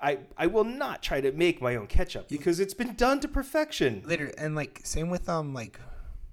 I 0.00 0.20
I 0.36 0.46
will 0.46 0.64
not 0.64 1.02
try 1.02 1.20
to 1.20 1.32
make 1.32 1.60
my 1.60 1.74
own 1.76 1.86
ketchup 1.88 2.28
because 2.28 2.60
it's 2.60 2.74
been 2.74 2.94
done 2.94 3.18
to 3.20 3.28
perfection. 3.28 4.02
literally, 4.06 4.34
and 4.38 4.54
like 4.54 4.80
same 4.84 5.10
with 5.10 5.28
um 5.28 5.52
like 5.52 5.80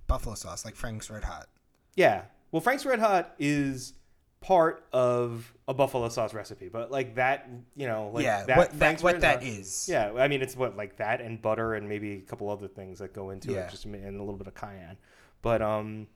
buffalo 0.05 0.35
sauce, 0.35 0.63
like 0.63 0.75
Frank's 0.75 1.09
Red 1.09 1.23
Hot. 1.23 1.47
Yeah. 1.95 2.25
Well, 2.51 2.61
Frank's 2.61 2.85
Red 2.85 2.99
Hot 2.99 3.33
is 3.39 3.93
part 4.41 4.85
of 4.93 5.53
a 5.67 5.73
buffalo 5.73 6.07
sauce 6.09 6.33
recipe, 6.33 6.69
but 6.69 6.91
like 6.91 7.15
that, 7.15 7.49
you 7.75 7.87
know, 7.87 8.09
like 8.13 8.23
yeah, 8.23 8.43
that 8.45 8.57
what 8.57 8.79
that 8.79 9.03
what 9.03 9.21
that 9.21 9.43
is. 9.43 9.87
Yeah, 9.89 10.13
I 10.17 10.27
mean 10.27 10.41
it's 10.41 10.55
what 10.55 10.77
like 10.77 10.97
that 10.97 11.21
and 11.21 11.41
butter 11.41 11.73
and 11.75 11.87
maybe 11.89 12.13
a 12.13 12.21
couple 12.21 12.49
other 12.49 12.67
things 12.67 12.99
that 12.99 13.13
go 13.13 13.31
into 13.31 13.51
Yeah. 13.51 13.65
it, 13.65 13.71
just 13.71 13.85
and 13.85 13.95
a 13.95 14.23
little 14.23 14.37
bit 14.37 14.47
of 14.47 14.55
cayenne. 14.55 14.97
But 15.41 15.61
um, 15.61 16.07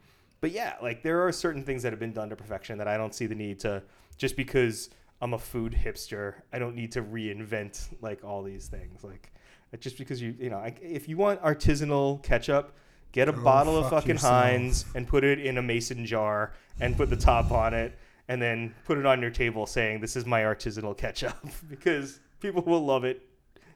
but 0.42 0.52
yeah, 0.52 0.76
like 0.82 1.04
there 1.04 1.26
are 1.26 1.32
certain 1.32 1.64
things 1.64 1.84
that 1.84 1.92
have 1.92 2.00
been 2.00 2.14
done 2.14 2.30
to 2.30 2.36
perfection 2.36 2.78
that 2.78 2.88
I 2.88 2.98
don't 2.98 3.14
see 3.14 3.26
the 3.26 3.36
need 3.36 3.60
to 3.62 3.84
just 4.18 4.36
because 4.38 4.90
I'm 5.22 5.34
a 5.34 5.40
food 5.40 5.74
hipster, 5.74 6.36
I 6.52 6.60
don't 6.60 6.76
need 6.76 6.92
to 6.94 7.02
reinvent 7.02 7.88
like 8.02 8.24
all 8.24 8.42
these 8.44 8.68
things. 8.68 9.04
Like 9.04 9.34
just 9.80 9.98
because 9.98 10.22
you 10.22 10.34
you 10.40 10.50
know, 10.50 10.58
I, 10.58 10.74
if 10.82 11.10
you 11.10 11.18
want 11.18 11.42
artisanal 11.42 12.24
ketchup. 12.24 12.74
Get 13.12 13.30
a 13.30 13.32
Go 13.32 13.44
bottle 13.44 13.78
of 13.78 13.92
fucking 13.92 14.14
yourself. 14.16 14.34
Heinz 14.34 14.86
and 14.96 15.08
put 15.08 15.24
it 15.24 15.38
in 15.38 15.60
a 15.60 15.62
mason 15.62 16.04
jar 16.04 16.52
and 16.80 16.98
put 16.98 17.12
the 17.12 17.16
top 17.16 17.52
on 17.52 17.76
it 17.76 17.96
and 18.34 18.42
then 18.42 18.74
put 18.84 18.98
it 18.98 19.06
on 19.06 19.22
your 19.22 19.30
table 19.30 19.68
saying 19.68 20.00
this 20.00 20.16
is 20.16 20.26
my 20.26 20.42
artisanal 20.42 20.98
ketchup 20.98 21.38
because 21.70 22.20
people 22.40 22.64
will 22.64 22.84
love 22.84 23.04
it 23.04 23.22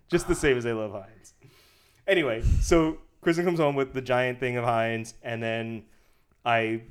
just 0.10 0.28
the 0.28 0.34
same 0.34 0.58
as 0.58 0.64
they 0.64 0.74
love 0.74 0.94
Heinz. 0.94 1.36
Anyway, 2.08 2.42
so 2.60 2.98
Kristen 3.22 3.46
comes 3.46 3.60
home 3.60 3.76
with 3.76 3.94
the 3.94 4.02
giant 4.02 4.40
thing 4.40 4.58
of 4.58 4.66
Heinz 4.66 5.14
and 5.22 5.44
then 5.44 5.84
I 6.44 6.82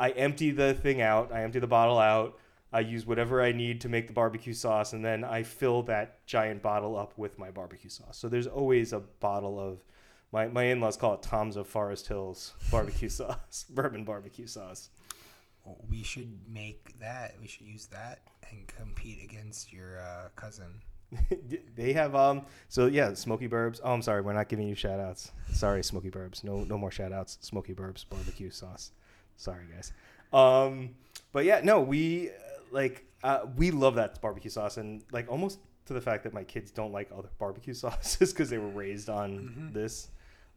I 0.00 0.10
empty 0.10 0.52
the 0.52 0.72
thing 0.72 1.02
out, 1.02 1.32
I 1.32 1.42
empty 1.42 1.58
the 1.58 1.66
bottle 1.66 1.98
out, 1.98 2.38
I 2.72 2.80
use 2.80 3.04
whatever 3.04 3.42
I 3.42 3.52
need 3.52 3.82
to 3.82 3.90
make 3.90 4.06
the 4.06 4.14
barbecue 4.14 4.54
sauce 4.54 4.94
and 4.94 5.04
then 5.04 5.22
I 5.22 5.42
fill 5.42 5.82
that 5.82 6.24
giant 6.26 6.62
bottle 6.62 6.96
up 6.96 7.12
with 7.18 7.38
my 7.38 7.50
barbecue 7.50 7.90
sauce. 7.90 8.16
So 8.16 8.30
there's 8.30 8.46
always 8.46 8.94
a 8.94 9.00
bottle 9.00 9.60
of 9.60 9.84
my, 10.32 10.48
my 10.48 10.64
in-laws 10.64 10.96
call 10.96 11.12
it 11.12 11.22
Tom's 11.22 11.56
of 11.56 11.66
Forest 11.66 12.08
Hills 12.08 12.54
barbecue 12.70 13.08
sauce, 13.10 13.66
bourbon 13.68 14.04
barbecue 14.04 14.46
sauce. 14.46 14.88
We 15.88 16.02
should 16.02 16.38
make 16.48 16.98
that. 17.00 17.34
We 17.40 17.46
should 17.46 17.66
use 17.66 17.86
that 17.86 18.20
and 18.50 18.66
compete 18.66 19.22
against 19.22 19.72
your 19.72 20.00
uh, 20.00 20.28
cousin. 20.36 20.80
they 21.76 21.92
have 21.92 22.16
um 22.16 22.42
so 22.68 22.86
yeah 22.86 23.14
smoky 23.14 23.48
burbs. 23.48 23.80
Oh 23.84 23.92
i'm 23.92 24.02
sorry 24.02 24.22
we're 24.22 24.32
not 24.32 24.48
giving 24.48 24.66
you 24.66 24.74
shout 24.74 24.98
outs 24.98 25.30
sorry 25.52 25.84
smoky 25.84 26.10
burbs. 26.10 26.42
No 26.42 26.64
no 26.64 26.76
more 26.76 26.90
shout 26.90 27.12
outs 27.12 27.38
smoky 27.42 27.74
burbs 27.74 28.04
barbecue 28.10 28.50
sauce. 28.50 28.90
Sorry 29.36 29.66
guys. 29.72 29.92
Um 30.32 30.96
but 31.30 31.44
yeah 31.44 31.60
no 31.62 31.80
we 31.80 32.30
uh, 32.30 32.32
like 32.72 33.06
uh, 33.22 33.46
we 33.56 33.70
love 33.70 33.96
that 33.96 34.20
barbecue 34.20 34.50
sauce, 34.50 34.76
and 34.76 35.02
like 35.10 35.30
almost 35.30 35.58
to 35.86 35.92
the 35.92 36.00
fact 36.00 36.24
that 36.24 36.32
my 36.32 36.44
kids 36.44 36.70
don't 36.70 36.92
like 36.92 37.10
other 37.16 37.28
barbecue 37.38 37.74
sauces 37.74 38.32
because 38.32 38.50
they 38.50 38.58
were 38.58 38.68
raised 38.68 39.08
on 39.08 39.70
this. 39.72 40.08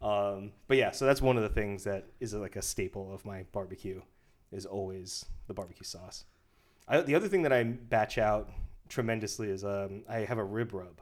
Um, 0.02 0.52
but 0.68 0.78
yeah, 0.78 0.92
so 0.92 1.06
that's 1.06 1.22
one 1.22 1.36
of 1.36 1.44
the 1.44 1.50
things 1.50 1.84
that 1.84 2.06
is 2.20 2.34
like 2.34 2.56
a 2.56 2.62
staple 2.62 3.14
of 3.14 3.26
my 3.26 3.44
barbecue 3.52 4.02
is 4.52 4.66
always 4.66 5.26
the 5.48 5.54
barbecue 5.54 5.84
sauce. 5.86 6.26
I, 6.88 7.02
the 7.02 7.16
other 7.16 7.28
thing 7.28 7.44
that 7.44 7.54
I 7.54 7.64
batch 7.64 8.18
out 8.18 8.50
tremendously 8.88 9.50
is 9.50 9.64
um, 9.64 10.04
I 10.10 10.20
have 10.20 10.38
a 10.38 10.44
rib 10.44 10.74
rub 10.74 11.02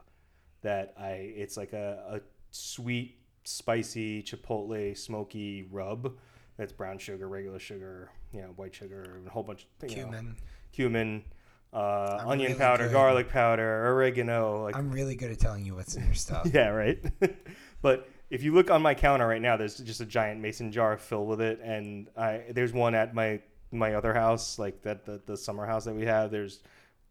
that 0.62 0.94
I 0.98 1.32
it's 1.36 1.56
like 1.56 1.72
a, 1.72 2.16
a 2.16 2.20
sweet, 2.50 3.18
spicy, 3.44 4.22
chipotle, 4.22 4.96
smoky 4.96 5.66
rub. 5.70 6.16
That's 6.56 6.72
brown 6.72 6.98
sugar, 6.98 7.28
regular 7.28 7.58
sugar, 7.58 8.10
you 8.32 8.40
know, 8.42 8.48
white 8.56 8.74
sugar, 8.74 9.22
a 9.26 9.30
whole 9.30 9.44
bunch 9.44 9.66
of 9.82 9.90
you 9.90 9.96
know, 9.96 10.10
Cumin. 10.10 10.36
cumin, 10.72 11.24
uh, 11.72 12.18
I'm 12.20 12.28
onion 12.28 12.48
really 12.48 12.58
powder, 12.58 12.84
good. 12.84 12.92
garlic 12.92 13.28
powder, 13.28 13.86
oregano. 13.88 14.64
Like, 14.64 14.76
I'm 14.76 14.90
really 14.90 15.14
good 15.14 15.30
at 15.30 15.38
telling 15.38 15.64
you 15.64 15.74
what's 15.74 15.94
in 15.94 16.04
your 16.04 16.14
stuff. 16.26 16.48
yeah, 16.52 16.68
right. 16.68 16.98
but 17.82 18.08
if 18.30 18.42
you 18.42 18.52
look 18.52 18.70
on 18.70 18.82
my 18.82 18.94
counter 18.94 19.26
right 19.26 19.40
now, 19.40 19.56
there's 19.56 19.78
just 19.78 20.00
a 20.00 20.06
giant 20.06 20.40
mason 20.40 20.70
jar 20.70 20.96
filled 20.96 21.28
with 21.28 21.40
it, 21.40 21.60
and 21.62 22.08
I 22.16 22.44
there's 22.50 22.72
one 22.72 22.94
at 22.94 23.14
my 23.14 23.40
my 23.70 23.94
other 23.94 24.14
house, 24.14 24.58
like 24.58 24.82
that 24.82 25.04
the, 25.04 25.20
the 25.26 25.36
summer 25.36 25.66
house 25.66 25.84
that 25.84 25.94
we 25.94 26.04
have. 26.04 26.30
There's 26.30 26.60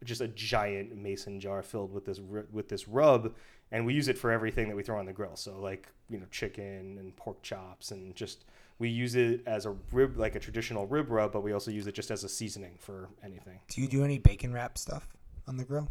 just 0.03 0.21
a 0.21 0.27
giant 0.27 0.95
mason 0.95 1.39
jar 1.39 1.61
filled 1.63 1.91
with 1.91 2.05
this 2.05 2.19
with 2.51 2.69
this 2.69 2.87
rub, 2.87 3.33
and 3.71 3.85
we 3.85 3.93
use 3.93 4.07
it 4.07 4.17
for 4.17 4.31
everything 4.31 4.67
that 4.69 4.75
we 4.75 4.83
throw 4.83 4.99
on 4.99 5.05
the 5.05 5.13
grill. 5.13 5.35
So 5.35 5.59
like 5.59 5.87
you 6.09 6.19
know 6.19 6.25
chicken 6.29 6.97
and 6.99 7.15
pork 7.15 7.41
chops, 7.41 7.91
and 7.91 8.15
just 8.15 8.45
we 8.77 8.89
use 8.89 9.15
it 9.15 9.41
as 9.47 9.65
a 9.65 9.75
rib 9.91 10.17
like 10.17 10.35
a 10.35 10.39
traditional 10.39 10.85
rib 10.85 11.09
rub, 11.09 11.31
but 11.31 11.41
we 11.41 11.51
also 11.51 11.71
use 11.71 11.87
it 11.87 11.95
just 11.95 12.11
as 12.11 12.23
a 12.23 12.29
seasoning 12.29 12.75
for 12.79 13.09
anything. 13.23 13.59
Do 13.69 13.81
you 13.81 13.87
do 13.87 14.03
any 14.03 14.19
bacon 14.19 14.53
wrap 14.53 14.77
stuff 14.77 15.07
on 15.47 15.57
the 15.57 15.63
grill? 15.63 15.87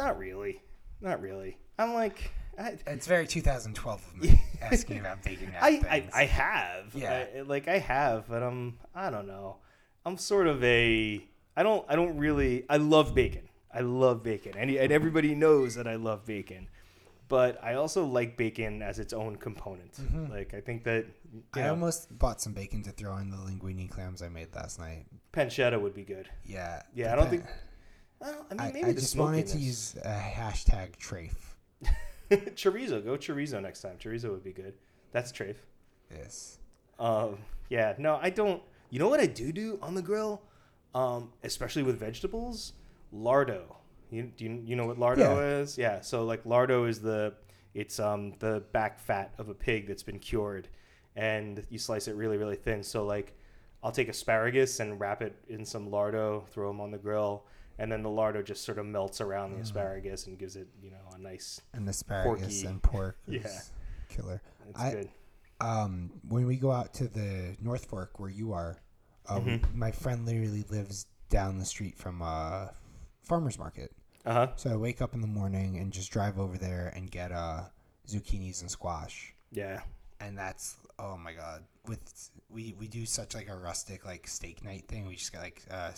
Not 0.00 0.18
really, 0.18 0.62
not 1.00 1.20
really. 1.20 1.58
I'm 1.78 1.94
like. 1.94 2.32
I, 2.58 2.76
It's 2.86 3.06
very 3.06 3.26
2012 3.26 4.02
of 4.06 4.22
me 4.22 4.42
asking 4.62 5.00
about 5.00 5.22
bacon 5.22 5.52
I, 5.60 5.80
I. 5.90 6.08
I 6.22 6.24
have. 6.26 6.94
Yeah. 6.94 7.26
I- 7.36 7.40
like 7.42 7.68
I 7.68 7.78
have, 7.78 8.28
but 8.28 8.42
I'm 8.42 8.78
I 8.94 9.10
don't 9.10 9.26
know. 9.26 9.56
I'm 10.06 10.16
sort 10.18 10.46
of 10.46 10.62
a 10.64 11.24
I 11.56 11.62
don't 11.62 11.84
I 11.88 11.96
don't 11.96 12.16
really 12.18 12.64
I 12.68 12.76
love 12.78 13.14
bacon. 13.14 13.48
I 13.72 13.80
love 13.80 14.22
bacon. 14.22 14.52
And, 14.56 14.70
and 14.70 14.92
everybody 14.92 15.34
knows 15.34 15.74
that 15.74 15.86
I 15.88 15.96
love 15.96 16.24
bacon. 16.26 16.68
But 17.26 17.58
I 17.64 17.74
also 17.74 18.04
like 18.04 18.36
bacon 18.36 18.82
as 18.82 18.98
its 18.98 19.12
own 19.12 19.36
component. 19.36 19.98
Like 20.30 20.54
I 20.54 20.60
think 20.60 20.84
that 20.84 21.06
Mm-hmm. 21.34 21.58
I 21.58 21.62
know, 21.62 21.70
almost 21.70 22.16
bought 22.16 22.40
some 22.40 22.52
bacon 22.52 22.84
to 22.84 22.92
throw 22.92 23.16
in 23.16 23.28
the 23.28 23.36
linguine 23.36 23.90
clams 23.90 24.22
I 24.22 24.28
made 24.28 24.54
last 24.54 24.78
night. 24.78 25.06
pancetta 25.32 25.80
would 25.80 25.92
be 25.94 26.04
good. 26.04 26.28
Yeah. 26.44 26.80
Yeah, 26.94 27.12
I 27.12 27.16
don't 27.16 27.24
pa- 27.24 27.30
think 27.30 27.44
I, 28.22 28.26
don't, 28.30 28.46
I 28.50 28.54
mean 28.54 28.60
I, 28.60 28.72
maybe 28.72 28.84
I 28.84 28.92
the 28.92 29.00
just 29.00 29.16
wanted 29.16 29.48
to 29.48 29.58
use 29.58 29.96
a 30.04 30.08
hashtag 30.08 30.96
trafe. 30.96 31.34
chorizo. 32.54 33.04
Go 33.04 33.16
chorizo 33.16 33.60
next 33.62 33.80
time. 33.82 33.96
Chorizo 33.98 34.30
would 34.30 34.44
be 34.44 34.52
good. 34.52 34.74
That's 35.12 35.30
trafe. 35.32 35.56
Yes. 36.10 36.58
Um, 36.98 37.38
yeah, 37.70 37.94
no, 37.98 38.18
I 38.20 38.30
don't. 38.30 38.62
You 38.90 38.98
know 38.98 39.08
what 39.08 39.20
I 39.20 39.26
do 39.26 39.52
do 39.52 39.78
on 39.82 39.94
the 39.94 40.02
grill, 40.02 40.42
um, 40.94 41.32
especially 41.42 41.82
with 41.82 41.98
vegetables, 41.98 42.74
lardo. 43.14 43.62
You 44.10 44.30
do 44.36 44.44
you, 44.44 44.62
you 44.64 44.76
know 44.76 44.86
what 44.86 44.98
lardo 44.98 45.18
Yeah. 45.18 45.40
is? 45.60 45.76
Yeah, 45.78 46.00
so 46.00 46.24
like 46.24 46.44
lardo 46.44 46.88
is 46.88 47.00
the 47.00 47.34
it's 47.74 47.98
um 47.98 48.34
the 48.38 48.62
back 48.72 49.00
fat 49.00 49.34
of 49.38 49.48
a 49.48 49.54
pig 49.54 49.88
that's 49.88 50.02
been 50.04 50.18
cured, 50.20 50.68
and 51.16 51.64
you 51.70 51.78
slice 51.78 52.06
it 52.06 52.14
really 52.14 52.36
really 52.36 52.56
thin. 52.56 52.82
So 52.84 53.04
like, 53.04 53.34
I'll 53.82 53.90
take 53.92 54.08
asparagus 54.08 54.78
and 54.80 55.00
wrap 55.00 55.22
it 55.22 55.34
in 55.48 55.64
some 55.64 55.88
lardo, 55.90 56.46
throw 56.48 56.68
them 56.68 56.80
on 56.80 56.90
the 56.92 56.98
grill, 56.98 57.44
and 57.78 57.90
then 57.90 58.02
the 58.02 58.08
lardo 58.08 58.44
just 58.44 58.64
sort 58.64 58.78
of 58.78 58.86
melts 58.86 59.20
around 59.20 59.52
Mm. 59.52 59.56
the 59.56 59.62
asparagus 59.62 60.26
and 60.26 60.38
gives 60.38 60.56
it 60.56 60.68
you 60.82 60.90
know 60.90 60.96
a 61.14 61.18
nice. 61.18 61.60
And 61.72 61.88
asparagus 61.88 62.62
Porky. 62.62 62.66
and 62.66 62.82
pork. 62.82 63.18
Yeah. 63.26 63.60
Killer. 64.08 64.40
It's 64.68 64.80
I- 64.80 64.90
good. 64.92 65.08
Um, 65.60 66.10
when 66.28 66.46
we 66.46 66.56
go 66.56 66.72
out 66.72 66.92
to 66.94 67.06
the 67.08 67.56
North 67.62 67.84
Fork 67.86 68.18
where 68.18 68.28
you 68.30 68.52
are, 68.52 68.76
um, 69.28 69.44
Mm-hmm. 69.44 69.78
my 69.78 69.92
friend 69.92 70.26
literally 70.26 70.64
lives 70.68 71.06
down 71.30 71.58
the 71.58 71.64
street 71.64 71.96
from 71.96 72.20
a 72.22 72.72
farmer's 73.22 73.58
market. 73.58 73.92
Uh 74.26 74.32
huh. 74.32 74.46
So 74.56 74.70
I 74.70 74.76
wake 74.76 75.00
up 75.00 75.14
in 75.14 75.20
the 75.20 75.26
morning 75.28 75.78
and 75.78 75.92
just 75.92 76.10
drive 76.10 76.38
over 76.38 76.58
there 76.58 76.92
and 76.96 77.10
get 77.10 77.30
uh, 77.30 77.64
zucchinis 78.06 78.60
and 78.62 78.70
squash. 78.70 79.32
Yeah. 79.52 79.80
and 80.20 80.36
that's 80.38 80.76
oh 80.98 81.16
my 81.16 81.32
god 81.32 81.64
with 81.88 82.30
we 82.48 82.72
we 82.78 82.86
do 82.86 83.04
such 83.04 83.34
like 83.34 83.48
a 83.48 83.56
rustic 83.56 84.04
like 84.06 84.28
steak 84.28 84.62
night 84.64 84.84
thing 84.86 85.06
we 85.06 85.16
just 85.16 85.32
got 85.32 85.42
like 85.42 85.60
uh 85.70 85.90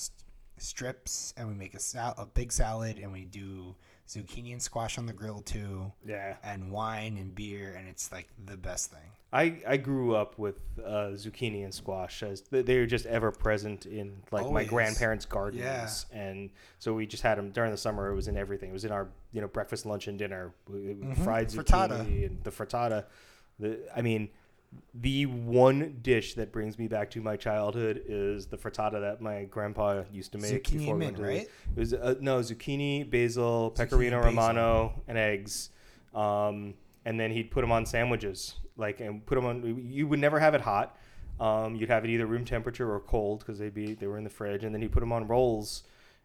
strips 0.59 1.33
and 1.37 1.49
we 1.49 1.55
make 1.55 1.75
a 1.75 1.79
sal- 1.79 2.14
a 2.19 2.27
big 2.27 2.51
salad 2.53 2.99
and 2.99 3.12
we 3.12 3.25
do 3.25 3.75
zucchini 4.09 4.53
and 4.53 4.62
squash 4.62 4.99
on 4.99 5.07
the 5.07 5.12
grill 5.12 5.40
too 5.42 5.92
Yeah. 6.07 6.37
and 6.45 6.71
wine 6.71 7.16
and 7.19 7.35
beer 7.35 7.75
and 7.77 7.88
it's 7.88 8.12
like 8.12 8.29
the 8.47 8.57
best 8.57 8.90
thing 8.92 9.11
I, 9.33 9.61
I 9.66 9.77
grew 9.77 10.14
up 10.14 10.38
with 10.38 10.61
uh, 10.83 11.11
zucchini 11.14 11.64
and 11.64 11.75
squash 11.75 12.23
as 12.23 12.42
they're 12.51 12.87
just 12.87 13.05
ever 13.07 13.33
present 13.33 13.85
in 13.85 14.23
like 14.31 14.49
my 14.51 14.64
grandparents' 14.64 15.27
gardens, 15.27 16.07
Yeah. 16.12 16.19
and 16.19 16.51
so 16.79 16.95
we 16.95 17.07
just 17.07 17.25
had 17.25 17.37
them 17.37 17.51
during 17.51 17.73
the 17.73 17.77
summer. 17.77 18.09
It 18.11 18.14
was 18.14 18.29
in 18.29 18.37
everything. 18.38 18.71
It 18.71 18.73
was 18.73 18.85
in 18.85 18.92
our 18.92 19.09
you 19.33 19.40
know 19.42 19.49
breakfast, 19.49 19.85
lunch, 19.85 20.07
and 20.07 20.16
dinner. 20.16 20.55
We- 20.71 20.95
Fried 21.25 21.49
zucchini 21.49 21.64
Frittata. 21.64 22.27
and 22.27 22.45
the 22.45 22.51
frittata. 22.51 23.05
The 23.59 23.81
I 23.95 24.01
mean, 24.01 24.31
the 24.95 25.27
one 25.27 25.99
dish 26.03 26.35
that 26.35 26.53
brings 26.53 26.79
me 26.79 26.89
back 26.89 27.11
to 27.11 27.21
my 27.21 27.37
childhood 27.37 28.03
is 28.07 28.47
the 28.47 28.57
frittata 28.57 29.01
that 29.01 29.21
my 29.21 29.45
grandpa 29.45 30.03
used 30.12 30.33
to 30.33 30.39
make. 30.39 30.62
Zucchini 30.65 30.79
before 30.79 30.95
we 30.95 30.99
mint, 31.01 31.01
went 31.01 31.17
to 31.17 31.23
the- 31.23 31.29
right? 31.29 31.49
It 31.77 31.79
was 31.79 31.95
uh, 31.95 32.15
no 32.21 32.39
zucchini, 32.41 33.09
basil, 33.11 33.71
Zucchini, 33.73 33.77
pecorino 33.77 34.17
basil. 34.19 34.31
romano, 34.31 35.03
and 35.09 35.19
eggs. 35.19 35.71
Um, 36.15 36.75
and 37.05 37.21
then 37.21 37.31
he'd 37.31 37.51
put 37.51 37.61
them 37.61 37.73
on 37.73 37.87
sandwiches, 37.87 38.55
like 38.77 39.01
and 39.01 39.25
put 39.27 39.35
them 39.37 39.45
on. 39.47 39.87
You 39.89 40.07
would 40.09 40.19
never 40.19 40.41
have 40.41 40.55
it 40.55 40.61
hot. 40.62 40.97
Um, 41.39 41.77
you'd 41.77 41.91
have 41.91 42.05
it 42.05 42.11
either 42.11 42.25
room 42.27 42.45
temperature 42.45 42.91
or 42.91 43.01
cold 43.01 43.41
because 43.41 43.59
they'd 43.59 43.75
be 43.75 43.95
they 43.95 44.07
were 44.07 44.17
in 44.19 44.25
the 44.25 44.31
fridge. 44.31 44.65
And 44.65 44.75
then 44.75 44.81
he'd 44.83 44.93
put 44.93 45.01
them 45.01 45.12
on 45.12 45.29
rolls, 45.29 45.83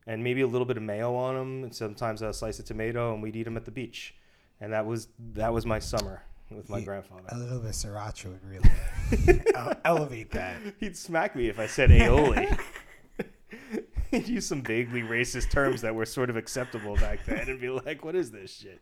and 0.08 0.24
maybe 0.24 0.42
a 0.42 0.48
little 0.48 0.66
bit 0.66 0.78
of 0.78 0.84
mayo 0.84 1.14
on 1.16 1.36
them, 1.36 1.64
and 1.66 1.76
sometimes 1.76 2.22
a 2.22 2.34
slice 2.34 2.60
of 2.60 2.66
tomato, 2.66 3.14
and 3.14 3.22
we'd 3.22 3.36
eat 3.36 3.44
them 3.44 3.58
at 3.58 3.66
the 3.66 3.72
beach. 3.72 4.16
And 4.62 4.72
that 4.74 4.86
was 4.86 5.10
that 5.34 5.54
was 5.54 5.66
my 5.66 5.80
summer 5.80 6.24
with 6.56 6.70
my 6.70 6.80
He- 6.80 6.86
grandfather. 6.86 7.24
a 7.30 7.38
little 7.38 7.60
bit 7.60 7.70
of 7.70 7.76
sriracha 7.76 8.26
would 8.26 8.44
really 8.46 9.42
elevate 9.86 10.32
that 10.32 10.58
He'd 10.80 10.96
smack 10.98 11.36
me 11.36 11.48
if 11.50 11.60
I 11.60 11.68
said 11.68 11.90
aioli. 11.90 12.60
He'd 14.12 14.28
use 14.28 14.46
some 14.46 14.62
vaguely 14.62 15.02
racist 15.04 15.50
terms 15.52 15.82
that 15.82 15.96
were 15.96 16.06
sort 16.06 16.30
of 16.30 16.36
acceptable 16.36 16.96
back 16.98 17.26
then 17.26 17.48
and 17.50 17.60
be 17.62 17.70
like, 17.70 18.04
what 18.04 18.14
is 18.16 18.30
this 18.32 18.52
shit? 18.52 18.82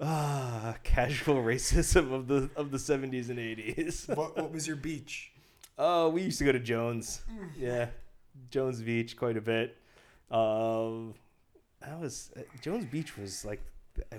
ah, 0.00 0.74
casual 0.82 1.36
racism 1.36 2.12
of 2.12 2.26
the 2.26 2.50
of 2.56 2.70
the 2.70 2.78
70s 2.78 3.28
and 3.30 3.38
80s. 3.38 4.14
what, 4.16 4.36
what 4.36 4.52
was 4.52 4.66
your 4.66 4.76
beach 4.76 5.30
Oh, 5.76 6.08
we 6.08 6.22
used 6.22 6.38
to 6.38 6.44
go 6.44 6.52
to 6.52 6.60
Jones. 6.60 7.22
Yeah, 7.58 7.88
Jones 8.48 8.80
Beach 8.80 9.16
quite 9.16 9.36
a 9.36 9.40
bit. 9.40 9.76
Um, 10.30 11.14
that 11.86 12.00
was 12.00 12.30
uh, 12.36 12.42
Jones 12.60 12.86
Beach 12.86 13.16
was 13.16 13.44
like 13.44 13.62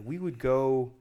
we 0.03 0.19
would 0.19 0.39
go, 0.39 0.91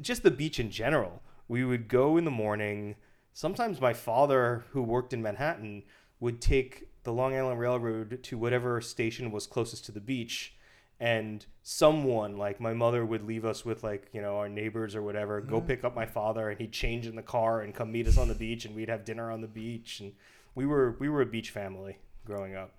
just 0.00 0.22
the 0.22 0.30
beach 0.30 0.58
in 0.58 0.70
general. 0.70 1.22
We 1.48 1.64
would 1.64 1.88
go 1.88 2.16
in 2.16 2.24
the 2.24 2.30
morning. 2.30 2.96
Sometimes 3.32 3.80
my 3.80 3.92
father, 3.92 4.64
who 4.70 4.82
worked 4.82 5.12
in 5.12 5.22
Manhattan, 5.22 5.82
would 6.20 6.40
take 6.40 6.88
the 7.04 7.12
Long 7.12 7.36
Island 7.36 7.60
Railroad 7.60 8.22
to 8.22 8.38
whatever 8.38 8.80
station 8.80 9.30
was 9.30 9.46
closest 9.46 9.84
to 9.86 9.92
the 9.92 10.00
beach. 10.00 10.54
And 11.00 11.44
someone 11.62 12.36
like 12.36 12.60
my 12.60 12.72
mother 12.72 13.04
would 13.04 13.26
leave 13.26 13.44
us 13.44 13.64
with 13.64 13.82
like 13.82 14.08
you 14.12 14.22
know 14.22 14.38
our 14.38 14.48
neighbors 14.48 14.94
or 14.94 15.02
whatever. 15.02 15.40
Go 15.40 15.60
pick 15.60 15.84
up 15.84 15.94
my 15.94 16.06
father, 16.06 16.48
and 16.48 16.60
he'd 16.60 16.72
change 16.72 17.06
in 17.06 17.16
the 17.16 17.22
car 17.22 17.60
and 17.60 17.74
come 17.74 17.92
meet 17.92 18.06
us 18.06 18.16
on 18.16 18.28
the 18.28 18.34
beach, 18.34 18.64
and 18.64 18.74
we'd 18.74 18.88
have 18.88 19.04
dinner 19.04 19.30
on 19.30 19.40
the 19.40 19.48
beach. 19.48 20.00
And 20.00 20.12
we 20.54 20.66
were 20.66 20.96
we 21.00 21.08
were 21.08 21.20
a 21.20 21.26
beach 21.26 21.50
family 21.50 21.98
growing 22.24 22.54
up, 22.54 22.72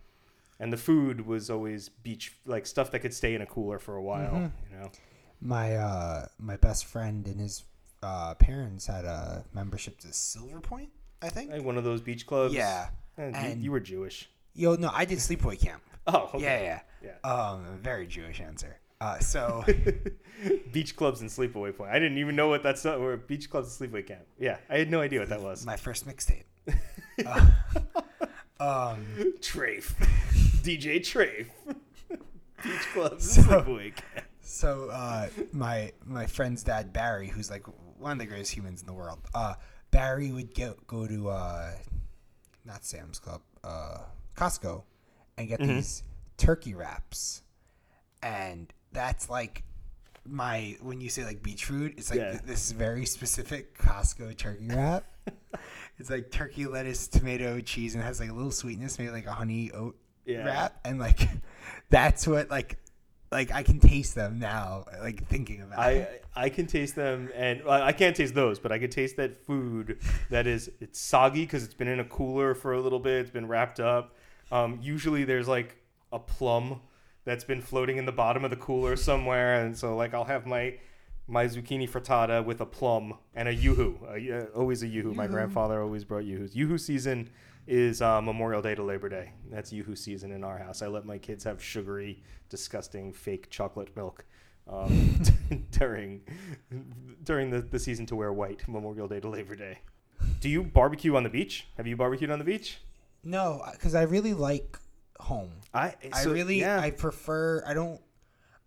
and 0.59 0.71
the 0.73 0.77
food 0.77 1.25
was 1.25 1.49
always 1.49 1.89
beach 1.89 2.37
like 2.45 2.65
stuff 2.65 2.91
that 2.91 2.99
could 2.99 3.13
stay 3.13 3.35
in 3.35 3.41
a 3.41 3.45
cooler 3.45 3.79
for 3.79 3.95
a 3.95 4.01
while. 4.03 4.51
You 4.71 4.77
know, 4.77 4.91
my 5.41 5.75
uh 5.75 6.27
my 6.39 6.57
best 6.57 6.85
friend 6.85 7.27
and 7.27 7.39
his 7.39 7.63
uh 8.03 8.33
parents 8.35 8.87
had 8.87 9.05
a 9.05 9.43
membership 9.53 9.97
to 9.99 10.11
silver 10.13 10.59
point 10.59 10.89
i 11.21 11.29
think 11.29 11.49
like 11.51 11.63
one 11.63 11.77
of 11.77 11.83
those 11.83 12.01
beach 12.01 12.25
clubs. 12.27 12.53
Yeah, 12.53 12.87
Eh, 13.17 13.27
you- 13.29 13.33
and- 13.35 13.63
you, 13.63 13.71
were 13.71 13.79
Jewish. 13.79 14.29
Yo, 14.53 14.75
no, 14.75 14.89
I 14.93 15.05
did 15.05 15.17
sleepaway 15.19 15.59
camp. 15.59 15.81
Oh, 16.07 16.29
okay. 16.35 16.43
Yeah, 16.43 16.79
yeah, 17.01 17.11
Yeah. 17.23 17.29
Um, 17.31 17.79
very 17.81 18.05
Jewish 18.05 18.39
answer. 18.39 18.77
Uh, 19.01 19.17
so 19.19 19.65
beach 20.71 20.95
clubs 20.95 21.21
and 21.21 21.29
sleepaway 21.31 21.75
point. 21.75 21.89
I 21.91 21.97
didn't 21.99 22.19
even 22.19 22.35
know 22.35 22.47
what 22.47 22.61
that's 22.61 22.83
were 22.85 23.17
beach 23.17 23.49
clubs 23.49 23.79
and 23.81 23.91
sleepaway 23.91 24.05
camp. 24.05 24.21
Yeah, 24.39 24.57
I 24.69 24.77
had 24.77 24.91
no 24.91 25.01
idea 25.01 25.19
what 25.19 25.29
that 25.29 25.41
was. 25.41 25.65
my 25.65 25.77
first 25.77 26.07
mixtape. 26.07 26.43
Uh, 27.25 27.45
um, 28.59 29.05
Trafe, 29.39 29.93
DJ 30.65 30.99
Trafe, 30.99 31.47
beach 32.63 32.81
Club 32.93 33.21
So- 33.21 33.41
sleepaway 33.41 33.93
so 34.41 34.89
uh, 34.91 35.27
my 35.53 35.91
my 36.05 36.25
friend's 36.27 36.63
dad 36.63 36.93
Barry, 36.93 37.27
who's 37.27 37.49
like 37.49 37.65
one 37.99 38.11
of 38.11 38.19
the 38.19 38.25
greatest 38.25 38.51
humans 38.51 38.81
in 38.81 38.87
the 38.87 38.93
world. 38.93 39.19
Uh, 39.33 39.55
Barry 39.91 40.31
would 40.31 40.53
go 40.53 40.75
go 40.87 41.07
to 41.07 41.29
uh, 41.29 41.71
not 42.63 42.83
Sam's 42.85 43.19
Club, 43.19 43.41
uh, 43.63 43.99
Costco 44.35 44.83
and 45.37 45.47
get 45.47 45.59
Mm-hmm. 45.59 45.75
these 45.75 46.03
turkey 46.37 46.75
wraps, 46.75 47.41
and 48.21 48.71
that's 48.91 49.29
like 49.29 49.63
my 50.27 50.77
when 50.81 51.01
you 51.01 51.09
say 51.09 51.23
like 51.25 51.41
beach 51.43 51.65
food, 51.65 51.95
it's 51.97 52.09
like 52.11 52.19
Yeah. 52.19 52.31
th- 52.31 52.43
this 52.43 52.71
very 52.71 53.05
specific 53.05 53.75
Costco 53.77 54.37
turkey 54.37 54.67
wrap. 54.69 55.05
it's 55.97 56.09
like 56.11 56.29
turkey, 56.29 56.65
lettuce, 56.67 57.07
tomato, 57.07 57.59
cheese, 57.61 57.95
and 57.95 58.03
it 58.03 58.05
has 58.05 58.19
like 58.19 58.29
a 58.29 58.33
little 58.33 58.51
sweetness, 58.51 58.99
maybe 58.99 59.09
like 59.11 59.25
a 59.25 59.33
honey 59.33 59.71
oat 59.71 59.97
Yeah. 60.25 60.45
wrap, 60.45 60.79
and 60.83 60.99
like 60.99 61.27
that's 61.89 62.27
what 62.27 62.49
like 62.49 62.77
like 63.31 63.51
I 63.51 63.63
can 63.63 63.79
taste 63.79 64.15
them 64.15 64.39
now, 64.39 64.85
like 65.01 65.27
thinking 65.27 65.61
about 65.61 65.91
it. 65.91 66.23
I 66.35 66.45
I 66.45 66.49
can 66.49 66.67
taste 66.67 66.95
them, 66.95 67.29
and 67.35 67.63
well, 67.63 67.81
I 67.81 67.91
can't 67.91 68.15
taste 68.15 68.33
those, 68.33 68.59
but 68.59 68.71
I 68.71 68.79
can 68.79 68.89
taste 68.89 69.17
that 69.17 69.45
food 69.45 69.99
that 70.29 70.47
is 70.47 70.71
it's 70.79 70.99
soggy 70.99 71.41
because 71.41 71.63
it's 71.63 71.73
been 71.73 71.87
in 71.87 71.99
a 71.99 72.05
cooler 72.05 72.53
for 72.55 72.73
a 72.73 72.81
little 72.81 72.99
bit. 72.99 73.21
It's 73.21 73.31
been 73.31 73.47
wrapped 73.47 73.79
up. 73.79 74.15
Um, 74.51 74.79
usually 74.81 75.23
there's 75.23 75.47
like 75.47 75.77
a 76.11 76.19
plum 76.19 76.81
that's 77.25 77.43
been 77.43 77.61
floating 77.61 77.97
in 77.97 78.05
the 78.05 78.11
bottom 78.11 78.43
of 78.43 78.51
the 78.51 78.57
cooler 78.57 78.95
somewhere, 78.95 79.61
and 79.63 79.77
so 79.77 79.95
like 79.95 80.13
I'll 80.13 80.25
have 80.25 80.45
my 80.45 80.77
my 81.27 81.45
zucchini 81.45 81.89
frittata 81.89 82.45
with 82.45 82.61
a 82.61 82.65
plum 82.65 83.15
and 83.33 83.47
a 83.47 83.53
yoo-hoo. 83.53 83.97
Uh, 84.07 84.57
always 84.57 84.83
a 84.83 84.87
yoo-hoo. 84.87 85.13
My 85.13 85.25
grandfather 85.27 85.81
always 85.81 86.03
brought 86.03 86.23
yoo-hoos. 86.23 86.55
Yoo-hoo 86.55 86.77
season 86.77 87.29
is 87.67 88.01
uh, 88.01 88.21
Memorial 88.21 88.61
Day 88.61 88.75
to 88.75 88.83
Labor 88.83 89.09
Day. 89.09 89.31
That's 89.49 89.73
yoo-hoo 89.73 89.95
season 89.95 90.31
in 90.31 90.43
our 90.43 90.57
house. 90.57 90.81
I 90.81 90.87
let 90.87 91.05
my 91.05 91.17
kids 91.17 91.43
have 91.43 91.63
sugary, 91.63 92.23
disgusting, 92.49 93.13
fake 93.13 93.49
chocolate 93.49 93.95
milk 93.95 94.25
um, 94.67 95.21
during 95.71 96.21
during 97.23 97.49
the, 97.49 97.61
the 97.61 97.79
season 97.79 98.05
to 98.07 98.15
wear 98.15 98.33
white, 98.33 98.67
Memorial 98.67 99.07
Day 99.07 99.19
to 99.19 99.29
Labor 99.29 99.55
Day. 99.55 99.79
Do 100.39 100.49
you 100.49 100.63
barbecue 100.63 101.15
on 101.15 101.23
the 101.23 101.29
beach? 101.29 101.67
Have 101.77 101.87
you 101.87 101.95
barbecued 101.95 102.31
on 102.31 102.39
the 102.39 102.45
beach? 102.45 102.79
No, 103.23 103.63
because 103.71 103.95
I 103.95 104.03
really 104.03 104.33
like 104.33 104.77
home. 105.19 105.51
I 105.73 105.95
I 106.13 106.23
really, 106.23 106.59
yeah. 106.59 106.79
I 106.79 106.91
prefer. 106.91 107.63
I 107.65 107.73
don't. 107.73 108.01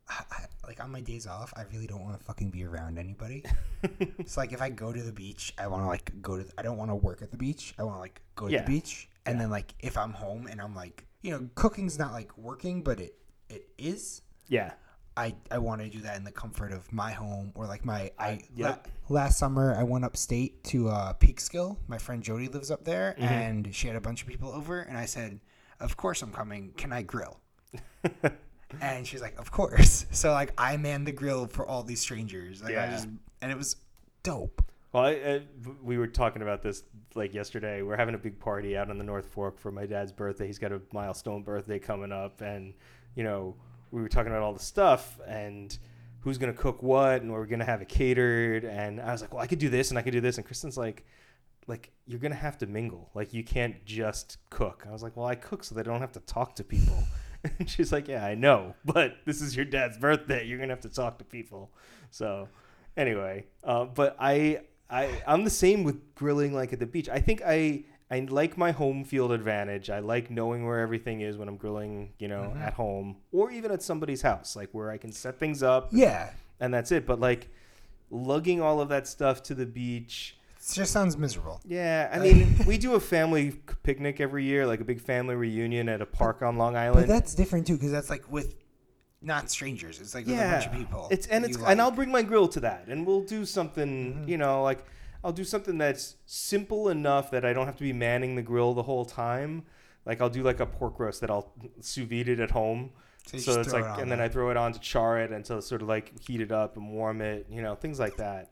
I, 0.09 0.23
I- 0.31 0.45
like 0.67 0.83
on 0.85 0.91
my 0.91 1.01
days 1.01 1.27
off, 1.27 1.53
I 1.57 1.63
really 1.73 1.87
don't 1.87 2.03
want 2.05 2.19
to 2.19 2.25
fucking 2.27 2.51
be 2.51 2.63
around 2.63 2.99
anybody. 2.99 3.43
it's 4.19 4.37
like 4.37 4.53
if 4.53 4.61
I 4.61 4.69
go 4.69 4.93
to 4.93 5.03
the 5.03 5.13
beach, 5.13 5.55
I 5.57 5.67
want 5.67 5.83
to 5.83 5.87
like 5.87 6.13
go 6.21 6.37
to. 6.37 6.45
I 6.59 6.63
don't 6.63 6.77
want 6.77 6.91
to 6.91 6.95
work 6.95 7.23
at 7.23 7.31
the 7.31 7.39
beach. 7.39 7.73
I 7.79 7.85
want 7.85 7.97
to 7.97 8.01
like 8.01 8.21
go 8.37 8.49
to 8.49 8.53
Yeah. 8.53 8.63
the 8.65 8.71
beach, 8.71 9.09
and 9.25 9.41
then 9.41 9.49
like 9.51 9.73
if 9.81 9.97
I'm 9.97 10.13
home 10.13 10.47
and 10.47 10.61
I'm 10.61 10.75
like, 10.75 11.07
you 11.23 11.31
know, 11.31 11.49
cooking's 11.55 11.99
not 11.99 12.13
like 12.13 12.37
working, 12.37 12.83
but 12.83 13.01
it 13.01 13.15
it 13.49 13.67
is. 13.79 14.21
yeah. 14.49 14.73
I, 15.17 15.35
I 15.51 15.59
want 15.59 15.81
to 15.81 15.89
do 15.89 16.01
that 16.03 16.17
in 16.17 16.23
the 16.23 16.31
comfort 16.31 16.71
of 16.71 16.93
my 16.93 17.11
home 17.11 17.51
or 17.57 17.67
like 17.67 17.85
my 17.85 18.13
I 18.21 18.39
yep. 18.55 18.87
la- 19.09 19.17
last 19.23 19.37
summer 19.39 19.75
I 19.75 19.83
went 19.83 20.05
upstate 20.05 20.63
to 20.65 20.91
uh, 20.91 21.15
Peekskill. 21.15 21.77
My 21.89 21.99
friend 21.99 22.23
Jody 22.23 22.47
lives 22.47 22.71
up 22.71 22.85
there, 22.85 23.17
Mm-hmm. 23.19 23.25
and 23.25 23.75
she 23.75 23.89
had 23.89 23.97
a 23.97 24.01
bunch 24.01 24.21
of 24.23 24.29
people 24.29 24.51
over, 24.53 24.79
and 24.81 24.97
I 24.99 25.07
said, 25.07 25.41
"Of 25.81 25.97
course 25.97 26.23
I'm 26.23 26.31
coming. 26.31 26.73
Can 26.77 26.93
I 26.93 27.03
grill?" 27.03 27.41
and 28.81 29.07
she's 29.07 29.21
like, 29.23 29.39
"Of 29.39 29.51
course." 29.51 30.07
So 30.13 30.33
like 30.33 30.53
I 30.59 30.77
manned 30.77 31.07
the 31.07 31.13
grill 31.13 31.47
for 31.47 31.67
all 31.67 31.83
these 31.83 32.01
strangers. 32.01 32.63
Like 32.63 32.73
I 32.73 32.85
Yeah. 32.87 32.91
just 32.91 33.09
and 33.41 33.51
it 33.53 33.57
was 33.59 33.77
dope. 34.23 34.63
Well, 34.93 35.05
I, 35.05 35.11
I, 35.11 35.43
we 35.83 35.99
were 35.99 36.07
talking 36.07 36.43
about 36.43 36.63
this 36.63 36.83
like 37.15 37.35
yesterday. 37.35 37.83
We're 37.83 37.97
having 37.97 38.15
a 38.15 38.19
big 38.19 38.39
party 38.39 38.77
out 38.77 38.91
on 38.91 38.97
the 38.99 39.05
North 39.05 39.27
Fork 39.27 39.59
for 39.59 39.71
my 39.71 39.85
dad's 39.87 40.13
birthday. 40.13 40.47
He's 40.47 40.59
got 40.59 40.73
a 40.73 40.81
milestone 40.93 41.43
birthday 41.43 41.79
coming 41.79 42.11
up, 42.13 42.41
and 42.41 42.73
you 43.15 43.23
know, 43.23 43.55
we 43.91 44.01
were 44.01 44.09
talking 44.09 44.33
about 44.33 44.43
all 44.43 44.53
the 44.55 44.59
stuff 44.59 45.19
and 45.27 45.77
who's 46.21 46.39
gonna 46.39 46.53
cook 46.55 46.83
what, 46.83 47.23
and 47.23 47.31
we're 47.33 47.47
gonna 47.47 47.65
have 47.65 47.83
it 47.83 47.89
catered. 47.89 48.65
And 48.65 49.01
I 49.01 49.13
was 49.13 49.21
like, 49.21 49.33
well, 49.33 49.43
I 49.43 49.47
could 49.47 49.59
do 49.59 49.69
this 49.69 49.91
and 49.91 49.99
I 49.99 50.03
could 50.03 50.13
do 50.13 50.21
this, 50.21 50.37
and 50.39 50.45
Kristen's 50.47 50.77
like, 50.79 51.05
like 51.67 51.91
you're 52.07 52.19
gonna 52.19 52.35
have 52.35 52.57
to 52.59 52.67
mingle. 52.67 53.11
Like 53.15 53.35
you 53.35 53.45
can't 53.45 53.85
just 53.85 54.39
cook. 54.51 54.85
I 54.89 54.91
was 54.93 55.03
like, 55.03 55.17
well, 55.17 55.27
I 55.27 55.35
cook 55.35 55.65
so 55.65 55.75
that 55.75 55.87
I 55.87 55.91
don't 55.91 56.01
have 56.01 56.13
to 56.13 56.21
talk 56.21 56.55
to 56.57 56.65
people. 56.65 57.05
And 57.45 57.69
she's 57.71 57.93
like, 57.93 58.09
yeah, 58.09 58.25
I 58.25 58.35
know, 58.35 58.75
but 58.85 59.17
this 59.25 59.41
is 59.41 59.55
your 59.55 59.65
dad's 59.65 59.99
birthday. 59.99 60.47
You're 60.47 60.59
gonna 60.59 60.73
have 60.73 60.81
to 60.83 60.89
talk 60.89 61.19
to 61.19 61.25
people. 61.25 61.71
So 62.11 62.49
anyway, 62.97 63.47
uh, 63.65 63.85
but 63.87 64.17
I 64.19 64.61
I 64.91 65.23
I'm 65.27 65.45
the 65.45 65.51
same 65.51 65.85
with 65.85 66.15
grilling 66.15 66.55
like 66.55 66.73
at 66.73 66.79
the 66.79 66.87
beach. 66.87 67.09
I 67.09 67.21
think 67.21 67.43
I 67.45 67.85
I 68.11 68.21
like 68.21 68.57
my 68.57 68.71
home 68.73 69.05
field 69.05 69.33
advantage. 69.33 69.91
I 69.91 69.99
like 69.99 70.31
knowing 70.31 70.67
where 70.67 70.81
everything 70.81 71.21
is 71.21 71.37
when 71.37 71.47
I'm 71.49 71.57
grilling, 71.57 72.13
you 72.19 72.29
know, 72.29 72.57
at 72.59 72.73
home 72.73 73.17
or 73.33 73.51
even 73.51 73.71
at 73.71 73.83
somebody's 73.83 74.23
house, 74.23 74.57
like 74.57 74.71
where 74.73 74.91
I 74.91 74.97
can 74.97 75.13
set 75.13 75.39
things 75.39 75.63
up 75.63 75.89
Yeah, 75.93 76.31
and 76.59 76.73
that's 76.73 76.91
it. 76.91 77.07
But 77.07 77.21
like 77.21 77.49
lugging 78.11 78.61
all 78.63 78.81
of 78.81 78.89
that 78.89 79.07
stuff 79.07 79.43
to 79.45 79.55
the 79.55 79.67
beach. 79.67 80.38
It 80.73 80.75
just 80.75 80.93
sounds 80.93 81.17
miserable. 81.17 81.61
Yeah, 81.65 82.11
I 82.13 82.19
mean, 82.19 82.57
we 82.67 82.79
do 82.79 82.95
a 82.95 83.01
family 83.01 83.53
picnic 83.83 84.21
every 84.21 84.45
year, 84.45 84.67
like 84.67 84.81
a 84.81 84.85
big 84.85 85.01
family 85.01 85.35
reunion 85.35 85.89
at 85.89 86.01
a 86.01 86.07
park 86.07 86.43
on 86.43 86.57
Long 86.57 86.75
But 86.75 86.81
Island. 86.81 87.09
that's 87.11 87.35
different 87.35 87.67
too, 87.67 87.75
because 87.75 87.91
that's 87.91 88.11
like 88.11 88.31
with 88.31 88.57
not 89.21 89.51
strangers. 89.51 90.01
It's 90.01 90.15
like 90.15 90.27
with 90.27 90.35
a 90.35 90.39
bunch 90.39 90.67
of 90.67 90.73
people. 90.73 91.09
It's 91.11 91.27
and 91.27 91.45
that 91.45 91.51
it's 91.51 91.59
you 91.59 91.65
and 91.67 91.81
I'll 91.81 91.91
bring 91.91 92.11
my 92.11 92.23
grill 92.23 92.49
to 92.49 92.61
that, 92.61 92.87
and 92.89 93.07
we'll 93.07 93.23
do 93.25 93.45
something. 93.45 94.15
Mm-hmm. 94.15 94.29
You 94.29 94.39
know, 94.39 94.63
like 94.63 94.85
I'll 95.25 95.33
do 95.33 95.45
something 95.45 95.79
that's 95.79 96.17
simple 96.27 96.89
enough 96.89 97.31
that 97.33 97.45
I 97.45 97.53
don't 97.53 97.67
have 97.67 97.77
to 97.77 97.83
be 97.83 97.93
manning 97.93 98.37
the 98.37 98.43
grill 98.43 98.75
the 98.75 98.85
whole 98.85 99.05
time. 99.05 99.65
Like 100.07 100.21
I'll 100.21 100.31
do 100.31 100.43
like 100.43 100.61
a 100.61 100.67
pork 100.67 100.99
roast 101.01 101.21
that 101.23 101.31
I'll 101.31 101.53
sous 101.81 102.07
vide 102.09 102.29
it 102.29 102.41
at 102.41 102.51
home. 102.51 102.91
So 103.27 103.37
you 103.37 103.43
So, 103.43 103.47
just 103.57 103.59
it's 103.61 103.69
throw 103.71 103.81
like, 103.81 103.89
it 103.89 103.93
on 103.95 104.01
and 104.01 104.11
then 104.11 104.19
there. 104.19 104.27
I 104.27 104.31
throw 104.31 104.51
it 104.51 104.57
on 104.57 104.73
to 104.73 104.81
char 104.81 105.21
it 105.21 105.33
and 105.33 105.45
to 105.47 105.61
sort 105.61 105.83
of 105.83 105.89
like 105.89 106.19
heat 106.21 106.41
it 106.41 106.53
up 106.53 106.77
and 106.77 106.91
warm 106.93 107.21
it. 107.21 107.47
You 107.51 107.61
know, 107.63 107.75
things 107.75 107.99
like 107.99 108.17
that. 108.17 108.51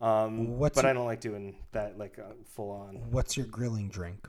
Um, 0.00 0.58
What's 0.58 0.74
but 0.76 0.82
your- 0.84 0.90
I 0.90 0.94
don't 0.94 1.06
like 1.06 1.20
doing 1.20 1.56
that 1.72 1.98
like 1.98 2.18
uh, 2.18 2.32
full 2.44 2.70
on. 2.70 2.96
What's 3.10 3.36
your 3.36 3.46
grilling 3.46 3.88
drink? 3.88 4.28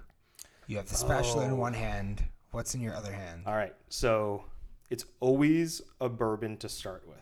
You 0.67 0.77
have 0.77 0.87
the 0.89 0.95
spatula 0.95 1.45
in 1.45 1.51
Oh. 1.51 1.55
one 1.55 1.73
hand. 1.73 2.23
What's 2.51 2.75
in 2.75 2.81
your 2.81 2.93
other 2.95 3.11
hand? 3.11 3.43
All 3.45 3.55
right. 3.55 3.73
So 3.89 4.43
it's 4.89 5.05
always 5.21 5.81
a 6.01 6.09
bourbon 6.09 6.57
to 6.57 6.69
start 6.69 7.07
with. 7.07 7.17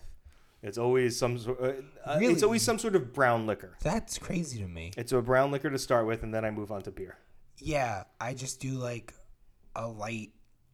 It's 0.61 0.77
always 0.77 1.17
some 1.17 1.37
sort. 1.37 1.59
Uh, 1.61 1.71
uh, 2.05 2.17
Really? 2.19 2.33
It's 2.33 2.43
always 2.43 2.61
some 2.63 2.79
sort 2.79 2.95
of 2.95 3.13
brown 3.13 3.45
liquor. 3.47 3.77
That's 3.81 4.17
crazy 4.17 4.59
to 4.59 4.67
me. 4.67 4.91
It's 4.97 5.11
a 5.11 5.21
brown 5.21 5.51
liquor 5.51 5.69
to 5.69 5.79
start 5.79 6.05
with, 6.05 6.23
and 6.23 6.33
then 6.33 6.43
I 6.43 6.51
move 6.51 6.71
on 6.71 6.81
to 6.81 6.91
beer. 6.91 7.17
Yeah, 7.59 8.03
I 8.19 8.33
just 8.33 8.59
do 8.59 8.71
like 8.71 9.13
a 9.75 9.87
light, 9.87 10.31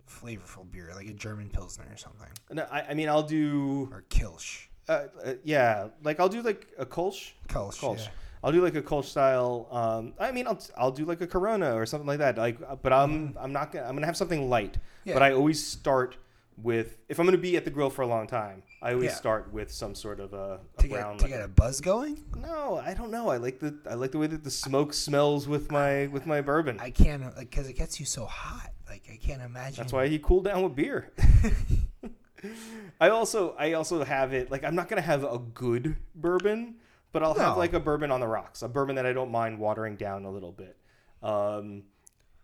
flavorful 0.09 0.69
beer, 0.71 0.91
like 0.95 1.07
a 1.07 1.13
German 1.13 1.49
Pilsner 1.49 1.85
or 1.91 1.97
something, 1.97 2.27
No, 2.51 2.65
I, 2.71 2.81
I 2.89 2.93
mean, 2.93 3.09
I'll 3.09 3.23
do. 3.23 3.89
or 3.91 4.03
Kilsch. 4.09 4.67
Uh, 4.87 5.03
uh, 5.23 5.33
yeah, 5.43 5.87
like 6.03 6.19
I'll 6.19 6.29
do 6.29 6.41
like 6.41 6.67
a 6.77 6.85
Kolsch. 6.85 7.31
Kolsch, 7.47 7.79
Kolsch. 7.79 7.99
yeah. 8.05 8.09
I'll 8.43 8.51
do 8.51 8.61
like 8.61 8.75
a 8.75 8.81
Kolsch 8.81 9.05
style. 9.05 9.67
Um, 9.71 10.13
I 10.19 10.31
mean, 10.31 10.45
I'll 10.47 10.59
I'll 10.77 10.91
do 10.91 11.05
like 11.05 11.21
a 11.21 11.27
Corona 11.27 11.75
or 11.75 11.85
something 11.85 12.07
like 12.07 12.19
that. 12.19 12.37
Like, 12.37 12.59
but 12.83 12.93
I'm 12.93 13.35
I'm 13.39 13.51
not 13.51 13.71
gonna 13.71 13.85
I'm 13.87 13.95
gonna 13.95 14.05
have 14.05 14.17
something 14.17 14.49
light. 14.49 14.77
Yeah. 15.03 15.13
But 15.13 15.23
I 15.23 15.31
always 15.33 15.65
start 15.65 16.17
with 16.61 16.99
if 17.09 17.19
I'm 17.19 17.25
gonna 17.25 17.37
be 17.39 17.57
at 17.57 17.65
the 17.65 17.71
grill 17.71 17.89
for 17.89 18.03
a 18.03 18.07
long 18.07 18.27
time. 18.27 18.61
I 18.81 18.93
always 18.93 19.05
Yeah. 19.09 19.15
start 19.15 19.51
with 19.51 19.71
some 19.71 19.95
sort 19.95 20.19
of 20.19 20.33
a, 20.33 20.59
a 20.77 20.81
To 20.83 20.87
brown 20.87 21.13
get, 21.13 21.19
to 21.19 21.25
liquor. 21.25 21.37
get 21.39 21.45
a 21.45 21.47
buzz 21.47 21.81
going? 21.81 22.23
No, 22.37 22.77
I 22.77 22.93
don't 22.93 23.09
know. 23.09 23.29
I 23.29 23.37
like 23.37 23.59
the 23.59 23.75
I 23.89 23.95
like 23.95 24.11
the 24.11 24.19
way 24.19 24.27
that 24.27 24.43
the 24.43 24.51
smoke 24.51 24.93
smells 24.93 25.47
with 25.47 25.71
my 25.71 26.05
with 26.07 26.27
my 26.27 26.41
bourbon. 26.41 26.79
I 26.79 26.91
can't, 26.91 27.23
like, 27.35 27.49
because 27.49 27.67
it 27.67 27.73
gets 27.73 27.99
you 27.99 28.05
so 28.05 28.25
hot. 28.25 28.69
Like, 28.87 29.09
I 29.11 29.15
can't 29.17 29.41
imagine. 29.41 29.77
That's 29.77 29.91
why 29.91 30.07
he 30.07 30.19
cooled 30.19 30.45
down 30.45 30.61
with 30.61 30.75
beer. 30.75 31.11
I 32.99 33.09
also 33.09 33.55
I 33.57 33.73
also 33.73 34.03
have 34.03 34.33
it 34.33 34.49
like 34.51 34.63
I'm 34.63 34.75
not 34.75 34.87
gonna 34.89 35.01
have 35.01 35.23
a 35.23 35.37
good 35.37 35.97
bourbon, 36.15 36.75
but 37.11 37.23
I'll 37.23 37.33
have 37.33 37.57
like 37.57 37.73
a 37.73 37.79
bourbon 37.79 38.11
on 38.11 38.19
the 38.19 38.27
rocks, 38.27 38.61
a 38.61 38.67
bourbon 38.67 38.95
that 38.95 39.05
I 39.05 39.13
don't 39.13 39.31
mind 39.31 39.59
watering 39.59 39.95
down 39.95 40.25
a 40.25 40.31
little 40.31 40.51
bit. 40.51 40.77
Um, 41.23 41.83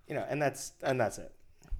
you 0.07 0.15
know, 0.15 0.25
and 0.29 0.41
that's 0.41 0.73
and 0.83 0.99
that's 0.99 1.17
it. 1.17 1.31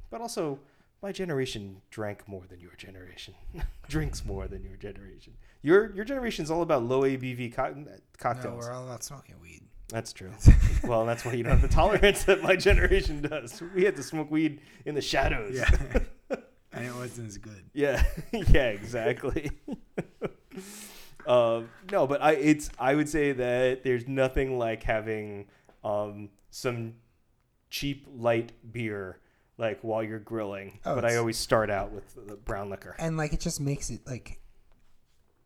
But 0.10 0.22
also, 0.22 0.60
my 1.02 1.12
generation 1.12 1.82
drank 1.90 2.28
more 2.28 2.44
than 2.48 2.60
your 2.60 2.74
generation, 2.78 3.34
drinks 3.90 4.24
more 4.26 4.48
than 4.48 4.64
your 4.64 4.76
generation. 4.78 5.34
Your 5.62 5.94
your 5.96 6.06
generation 6.06 6.44
is 6.44 6.52
all 6.52 6.62
about 6.62 6.84
low 6.84 7.02
ABV 7.02 7.54
co- 7.54 7.74
No, 7.74 7.92
cocktails. 8.18 8.66
we're 8.66 8.74
all 8.74 8.86
about 8.86 9.04
smoking 9.04 9.36
weed. 9.42 9.62
That's 9.90 10.14
true. 10.14 10.32
well, 10.86 11.06
that's 11.06 11.26
why 11.26 11.34
you 11.34 11.44
don't 11.44 11.52
have 11.52 11.62
the 11.62 11.68
tolerance 11.68 12.24
that 12.24 12.42
my 12.42 12.56
generation 12.56 13.22
does. 13.22 13.62
We 13.76 13.84
had 13.84 13.98
to 13.98 14.04
smoke 14.04 14.32
weed 14.32 14.62
in 14.86 14.96
the 14.96 15.02
shadows. 15.02 15.60
and 16.74 16.86
it 16.86 16.96
wasn't 16.96 17.28
as 17.28 17.38
good. 17.38 17.64
Yeah, 17.74 18.04
yeah, 18.32 18.70
exactly. 18.70 19.52
um, 21.28 21.70
no, 21.92 22.08
but 22.08 22.22
I 22.22 22.34
it's 22.34 22.70
I 22.80 22.96
would 22.96 23.10
say 23.10 23.32
that 23.34 23.84
there's 23.84 24.08
nothing 24.08 24.58
like 24.58 24.84
having 24.84 25.48
um, 25.84 26.30
some 26.50 26.96
cheap 27.70 28.08
light 28.14 28.52
beer 28.72 29.20
like 29.62 29.80
while 29.82 30.04
you're 30.04 30.20
grilling. 30.20 30.80
Oh, 30.86 30.96
but 30.96 31.06
I 31.06 31.16
always 31.16 31.38
start 31.38 31.70
out 31.70 31.92
with 31.92 32.28
the 32.28 32.36
brown 32.36 32.70
liquor. 32.70 32.96
And, 33.00 33.16
like, 33.16 33.32
it 33.32 33.40
just 33.40 33.62
makes 33.62 33.90
it, 33.90 34.02
like, 34.06 34.42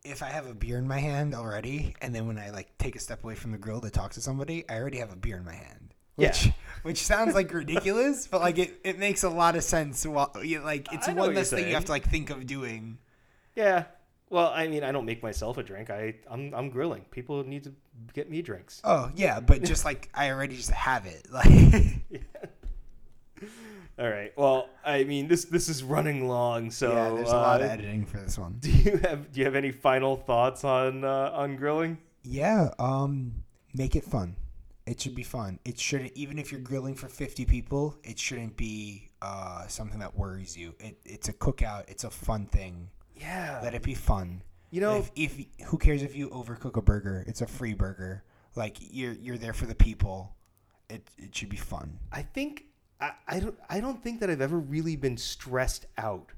if 0.04 0.22
I 0.22 0.26
have 0.26 0.46
a 0.46 0.54
beer 0.54 0.78
in 0.78 0.88
my 0.88 0.98
hand 0.98 1.34
already, 1.34 1.94
and 2.00 2.14
then 2.14 2.26
when 2.26 2.38
I, 2.38 2.50
like, 2.50 2.76
take 2.78 2.96
a 2.96 2.98
step 2.98 3.22
away 3.22 3.34
from 3.34 3.52
the 3.52 3.58
grill 3.58 3.80
to 3.82 3.90
talk 3.90 4.12
to 4.14 4.20
somebody, 4.20 4.68
I 4.68 4.78
already 4.78 4.98
have 4.98 5.12
a 5.12 5.16
beer 5.16 5.36
in 5.36 5.44
my 5.44 5.54
hand. 5.54 5.85
Yeah. 6.16 6.28
Which, 6.28 6.50
which 6.82 7.02
sounds 7.02 7.34
like 7.34 7.52
ridiculous, 7.52 8.26
but 8.26 8.40
like 8.40 8.58
it, 8.58 8.80
it 8.84 8.98
makes 8.98 9.22
a 9.22 9.28
lot 9.28 9.56
of 9.56 9.64
sense. 9.64 10.06
While 10.06 10.32
you 10.42 10.60
like, 10.60 10.92
it's 10.92 11.08
one 11.08 11.34
less 11.34 11.50
thing 11.50 11.68
you 11.68 11.74
have 11.74 11.86
to 11.86 11.92
like 11.92 12.08
think 12.08 12.30
of 12.30 12.46
doing. 12.46 12.98
Yeah. 13.54 13.84
Well, 14.28 14.52
I 14.54 14.66
mean, 14.66 14.82
I 14.82 14.90
don't 14.92 15.04
make 15.04 15.22
myself 15.22 15.56
a 15.58 15.62
drink. 15.62 15.88
I 15.90 16.14
I'm 16.28 16.52
I'm 16.54 16.70
grilling. 16.70 17.04
People 17.10 17.44
need 17.44 17.64
to 17.64 17.72
get 18.12 18.30
me 18.30 18.42
drinks. 18.42 18.80
Oh 18.84 19.10
yeah, 19.14 19.40
but 19.40 19.62
just 19.62 19.84
like 19.84 20.08
I 20.14 20.30
already 20.30 20.56
just 20.56 20.70
have 20.70 21.06
it. 21.06 21.26
Like 21.32 22.22
All 23.98 24.08
right. 24.10 24.30
Well, 24.36 24.68
I 24.84 25.04
mean, 25.04 25.26
this 25.26 25.46
this 25.46 25.68
is 25.68 25.82
running 25.82 26.28
long, 26.28 26.70
so 26.70 26.92
yeah, 26.92 27.10
there's 27.10 27.30
a 27.30 27.36
lot 27.36 27.62
of 27.62 27.68
uh, 27.68 27.72
editing 27.72 28.04
for 28.04 28.18
this 28.18 28.38
one. 28.38 28.58
Do 28.60 28.70
you 28.70 28.98
have 28.98 29.32
do 29.32 29.40
you 29.40 29.46
have 29.46 29.54
any 29.54 29.72
final 29.72 30.16
thoughts 30.16 30.64
on 30.64 31.02
uh, 31.02 31.30
on 31.32 31.56
grilling? 31.56 31.96
Yeah, 32.22 32.70
um, 32.78 33.32
make 33.72 33.96
it 33.96 34.04
fun. 34.04 34.36
It 34.86 35.00
should 35.00 35.14
be 35.14 35.24
fun. 35.24 35.58
It 35.64 35.78
shouldn't, 35.78 36.12
even 36.14 36.38
if 36.38 36.52
you're 36.52 36.60
grilling 36.60 36.94
for 36.94 37.08
50 37.08 37.44
people, 37.44 37.96
it 38.04 38.18
shouldn't 38.18 38.56
be 38.56 39.08
uh, 39.20 39.66
something 39.66 39.98
that 39.98 40.16
worries 40.16 40.56
you. 40.56 40.74
It, 40.78 40.96
it's 41.04 41.28
a 41.28 41.32
cookout. 41.32 41.84
It's 41.88 42.04
a 42.04 42.10
fun 42.10 42.46
thing. 42.46 42.88
Yeah. 43.16 43.60
Let 43.62 43.74
it 43.74 43.82
be 43.82 43.94
fun. 43.94 44.42
You 44.70 44.80
know, 44.80 44.98
if, 44.98 45.10
if 45.16 45.66
who 45.66 45.78
cares 45.78 46.02
if 46.02 46.14
you 46.14 46.28
overcook 46.30 46.76
a 46.76 46.82
burger? 46.82 47.24
It's 47.26 47.40
a 47.40 47.46
free 47.46 47.72
burger. 47.74 48.24
Like 48.56 48.76
you're 48.80 49.12
you're 49.12 49.38
there 49.38 49.52
for 49.52 49.66
the 49.66 49.74
people. 49.74 50.34
It 50.90 51.08
it 51.18 51.34
should 51.34 51.48
be 51.48 51.56
fun. 51.56 51.98
I 52.12 52.22
think 52.22 52.64
I, 53.00 53.12
I 53.26 53.40
don't 53.40 53.58
I 53.70 53.80
don't 53.80 54.02
think 54.02 54.20
that 54.20 54.28
I've 54.30 54.40
ever 54.40 54.58
really 54.58 54.96
been 54.96 55.16
stressed 55.16 55.86
out. 55.96 56.32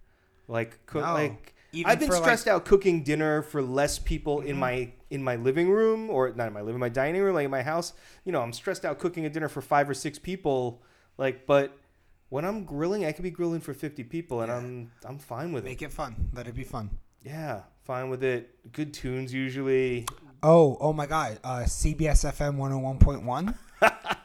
Like 0.46 0.84
cook 0.86 1.02
No. 1.02 1.14
like 1.14 1.54
Even 1.72 1.90
I've 1.90 1.98
been 1.98 2.08
for, 2.08 2.14
like- 2.14 2.22
stressed 2.22 2.48
out 2.48 2.64
cooking 2.64 3.02
dinner 3.02 3.42
for 3.42 3.60
less 3.62 3.98
people 3.98 4.40
in 4.40 4.56
my 4.58 4.92
in 5.10 5.22
my 5.22 5.36
living 5.36 5.70
room 5.70 6.10
or 6.10 6.30
not 6.34 6.48
in 6.48 6.52
my 6.52 6.60
living 6.62 6.80
my 6.80 6.88
dining 6.88 7.22
room 7.22 7.34
like 7.34 7.44
in 7.44 7.50
my 7.50 7.62
house. 7.62 7.92
You 8.24 8.32
know, 8.32 8.40
I'm 8.40 8.52
stressed 8.52 8.84
out 8.84 8.98
cooking 8.98 9.26
a 9.26 9.30
dinner 9.30 9.48
for 9.48 9.60
5 9.60 9.90
or 9.90 9.94
6 9.94 10.18
people 10.20 10.82
like 11.18 11.46
but 11.46 11.76
when 12.30 12.44
I'm 12.44 12.64
grilling, 12.64 13.06
I 13.06 13.12
could 13.12 13.22
be 13.22 13.30
grilling 13.30 13.60
for 13.60 13.72
50 13.72 14.04
people 14.04 14.42
and 14.42 14.50
Yeah. 14.50 14.56
I'm 14.58 14.90
I'm 15.04 15.18
fine 15.18 15.52
with 15.52 15.64
it. 15.64 15.68
Make 15.68 15.82
it 15.82 15.92
fun. 15.92 16.30
Let 16.34 16.46
it 16.46 16.54
be 16.54 16.64
fun. 16.64 16.90
Yeah, 17.22 17.62
fine 17.84 18.10
with 18.10 18.22
it. 18.22 18.72
Good 18.72 18.92
tunes 18.94 19.32
usually. 19.32 20.06
Oh 20.42 20.76
oh 20.80 20.92
my 20.92 21.06
God! 21.06 21.38
Uh, 21.42 21.64
CBS 21.66 22.24
FM 22.30 22.56
101.1. 22.56 23.54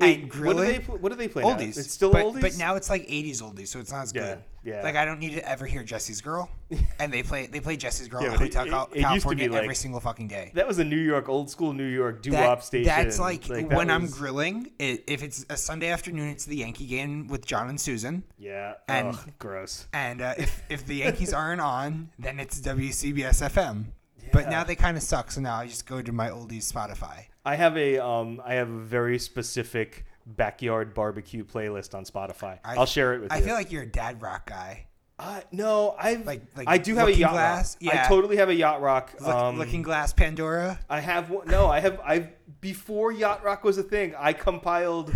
Wait, 0.00 0.22
And 0.22 0.44
what 0.44 0.56
do 0.56 0.64
they 0.64 0.76
what 0.78 1.08
do 1.10 1.14
they 1.16 1.28
play 1.28 1.42
now? 1.42 1.50
oldies. 1.56 1.78
It's 1.78 1.92
still 1.92 2.12
but, 2.12 2.24
oldies. 2.24 2.40
But 2.40 2.58
now 2.58 2.76
it's 2.76 2.90
like 2.90 3.06
80s 3.08 3.42
oldies, 3.42 3.68
so 3.68 3.78
it's 3.78 3.92
not 3.92 4.02
as 4.02 4.12
good. 4.12 4.38
yeah. 4.64 4.82
Like 4.82 4.96
I 4.96 5.04
don't 5.04 5.18
need 5.20 5.32
to 5.34 5.48
ever 5.48 5.66
hear 5.66 5.82
Jesse's 5.82 6.20
Girl, 6.20 6.50
and 6.98 7.12
they 7.12 7.22
play 7.22 7.46
they 7.46 7.60
play 7.60 7.76
Jesse's 7.76 8.08
Girl 8.08 8.22
Yeah, 8.22 8.32
in 8.32 8.38
Hotel 8.38 8.66
it- 8.66 8.70
Cal- 8.70 8.84
it 8.84 8.88
used 8.88 8.94
to 8.96 9.00
California 9.02 9.44
be 9.48 9.54
like- 9.54 9.62
every 9.62 9.74
single 9.74 10.00
fucking 10.00 10.28
day. 10.28 10.50
that 10.54 10.66
was 10.66 10.78
a 10.78 10.84
New 10.84 10.96
York 10.98 11.28
old 11.28 11.48
school 11.50 11.72
New 11.72 11.84
York 11.86 12.22
doo 12.22 12.30
That- 12.32 12.48
wop 12.48 12.62
station. 12.62 12.86
That's 12.86 13.18
like, 13.18 13.44
that 13.44 13.70
when 13.70 13.90
I'm 13.90 14.06
grilling. 14.06 14.70
It, 14.78 15.04
if 15.06 15.22
it's 15.22 15.46
a 15.48 15.56
Sunday 15.56 15.88
afternoon, 15.88 16.28
it's 16.28 16.44
the 16.44 16.56
Yankee 16.56 16.86
game 16.86 17.28
with 17.28 17.46
John 17.46 17.68
and 17.68 17.78
Suzyn. 17.78 18.22
Yeah. 18.38 18.74
and- 18.88 19.08
ugh, 19.08 19.30
gross. 19.38 19.86
And 19.92 20.20
uh, 20.20 20.34
if 20.38 20.62
if 20.68 20.86
the 20.86 20.96
Yankees 20.96 21.32
aren't 21.32 21.60
on, 21.60 22.10
then 22.18 22.40
it's 22.40 22.60
WCBS 22.60 23.48
FM. 23.50 23.84
But 24.32 24.48
now 24.48 24.62
they 24.62 24.76
kind 24.76 24.96
of 24.96 25.02
suck, 25.02 25.32
so 25.32 25.40
now 25.40 25.56
I 25.56 25.66
just 25.66 25.86
go 25.86 26.00
to 26.02 26.12
my 26.12 26.28
oldies 26.28 26.70
Spotify. 26.72 27.24
I 27.44 27.56
have 27.56 27.76
a 27.76 27.98
um 27.98 28.40
I 28.44 28.54
have 28.54 28.68
a 28.70 28.78
very 28.78 29.18
specific 29.18 30.04
backyard 30.26 30.94
barbecue 30.94 31.44
playlist 31.44 31.94
on 31.94 32.04
Spotify. 32.04 32.58
I- 32.64 32.74
I, 32.74 32.78
will 32.78 32.86
share 32.86 33.14
it 33.14 33.22
with 33.22 33.32
I 33.32 33.36
you. 33.38 33.42
I 33.42 33.46
feel 33.46 33.54
like 33.54 33.72
you're 33.72 33.82
a 33.82 33.86
dad 33.86 34.20
rock 34.22 34.46
guy. 34.46 34.86
uh, 35.18 35.40
no, 35.52 35.94
I've 35.98 36.26
Like- 36.26 36.42
like 36.56 36.68
I 36.68 36.78
do 36.78 36.94
have 36.96 37.08
a 37.08 37.14
yacht 37.14 37.32
Glass? 37.32 37.76
rock. 37.82 37.94
Yeah. 37.94 38.04
I 38.04 38.08
totally 38.08 38.36
have 38.36 38.48
a 38.48 38.54
yacht 38.54 38.80
rock. 38.80 39.14
Look, 39.20 39.28
um, 39.34 39.58
Looking 39.58 39.82
Glass 39.82 40.12
Pandora. 40.12 40.78
I 40.88 41.00
have 41.00 41.30
no. 41.46 41.66
I 41.68 41.80
have. 41.80 42.00
I 42.00 42.30
before 42.60 43.10
yacht 43.12 43.42
rock 43.44 43.64
was 43.64 43.78
a 43.78 43.82
thing. 43.82 44.14
I 44.18 44.32
compiled. 44.32 45.12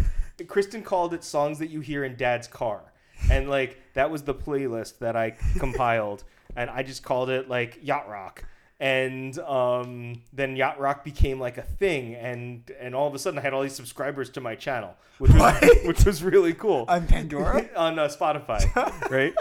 Kristen 0.48 0.82
called 0.82 1.14
it 1.14 1.22
songs 1.22 1.58
that 1.60 1.68
you 1.70 1.80
hear 1.80 2.04
in 2.04 2.16
Dad's 2.16 2.48
car, 2.48 2.92
and 3.30 3.48
like 3.48 3.78
that 3.94 4.10
was 4.10 4.22
the 4.22 4.34
playlist 4.34 4.98
that 4.98 5.14
I 5.16 5.36
compiled, 5.58 6.24
and 6.56 6.68
I 6.70 6.82
just 6.82 7.02
called 7.04 7.30
it 7.30 7.48
like 7.48 7.78
yacht 7.82 8.08
rock. 8.08 8.44
And 8.84 9.38
um, 9.38 10.20
then 10.34 10.56
yacht 10.56 10.78
rock 10.78 11.04
became 11.04 11.40
like 11.40 11.56
a 11.56 11.62
thing, 11.62 12.14
and 12.16 12.70
and 12.78 12.94
all 12.94 13.08
of 13.08 13.14
a 13.14 13.18
sudden 13.18 13.38
I 13.38 13.42
had 13.42 13.54
all 13.54 13.62
these 13.62 13.74
subscribers 13.74 14.28
to 14.30 14.42
my 14.42 14.56
channel, 14.56 14.94
which 15.16 15.32
was 15.32 15.40
What? 15.40 15.64
which 15.86 16.04
was 16.04 16.22
really 16.22 16.52
cool 16.52 16.84
On 16.86 17.06
Pandora? 17.06 17.66
on 17.76 17.98
uh, 17.98 18.08
Spotify, 18.08 18.60
right? 19.10 19.34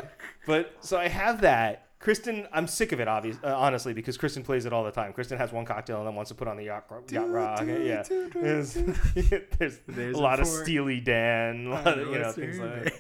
But 0.48 0.74
so 0.80 0.98
I 0.98 1.10
have 1.10 1.42
that. 1.42 1.88
Kristen, 2.00 2.48
I'm 2.54 2.68
sick 2.68 2.94
of 2.94 3.02
it, 3.02 3.10
obvious, 3.10 3.38
uh, 3.44 3.54
honestly, 3.54 3.92
because 3.94 4.18
Kristen 4.18 4.44
plays 4.44 4.66
it 4.66 4.72
all 4.72 4.86
the 4.86 4.92
time. 4.92 5.12
Kristen 5.12 5.38
has 5.38 5.52
one 5.52 5.66
cocktail 5.66 5.98
and 5.98 6.08
then 6.08 6.16
wants 6.16 6.30
to 6.30 6.36
put 6.36 6.48
on 6.48 6.56
the 6.56 6.64
yacht, 6.64 6.86
yacht 7.10 7.30
rock. 7.30 7.60
do, 7.60 7.84
yeah, 7.84 8.04
do, 8.04 8.30
do, 8.30 8.42
there's, 8.42 8.74
there's, 9.14 9.80
There's 9.88 10.16
a 10.16 10.20
a 10.20 10.22
lot 10.22 10.40
of. 10.40 10.48
Steely 10.48 11.02
Dan, 11.02 11.68
a 11.68 11.70
lot 11.70 12.00
of, 12.00 12.08
you 12.10 12.20
know, 12.20 12.32
things 12.32 12.60
like 12.60 12.84
that. 12.86 12.94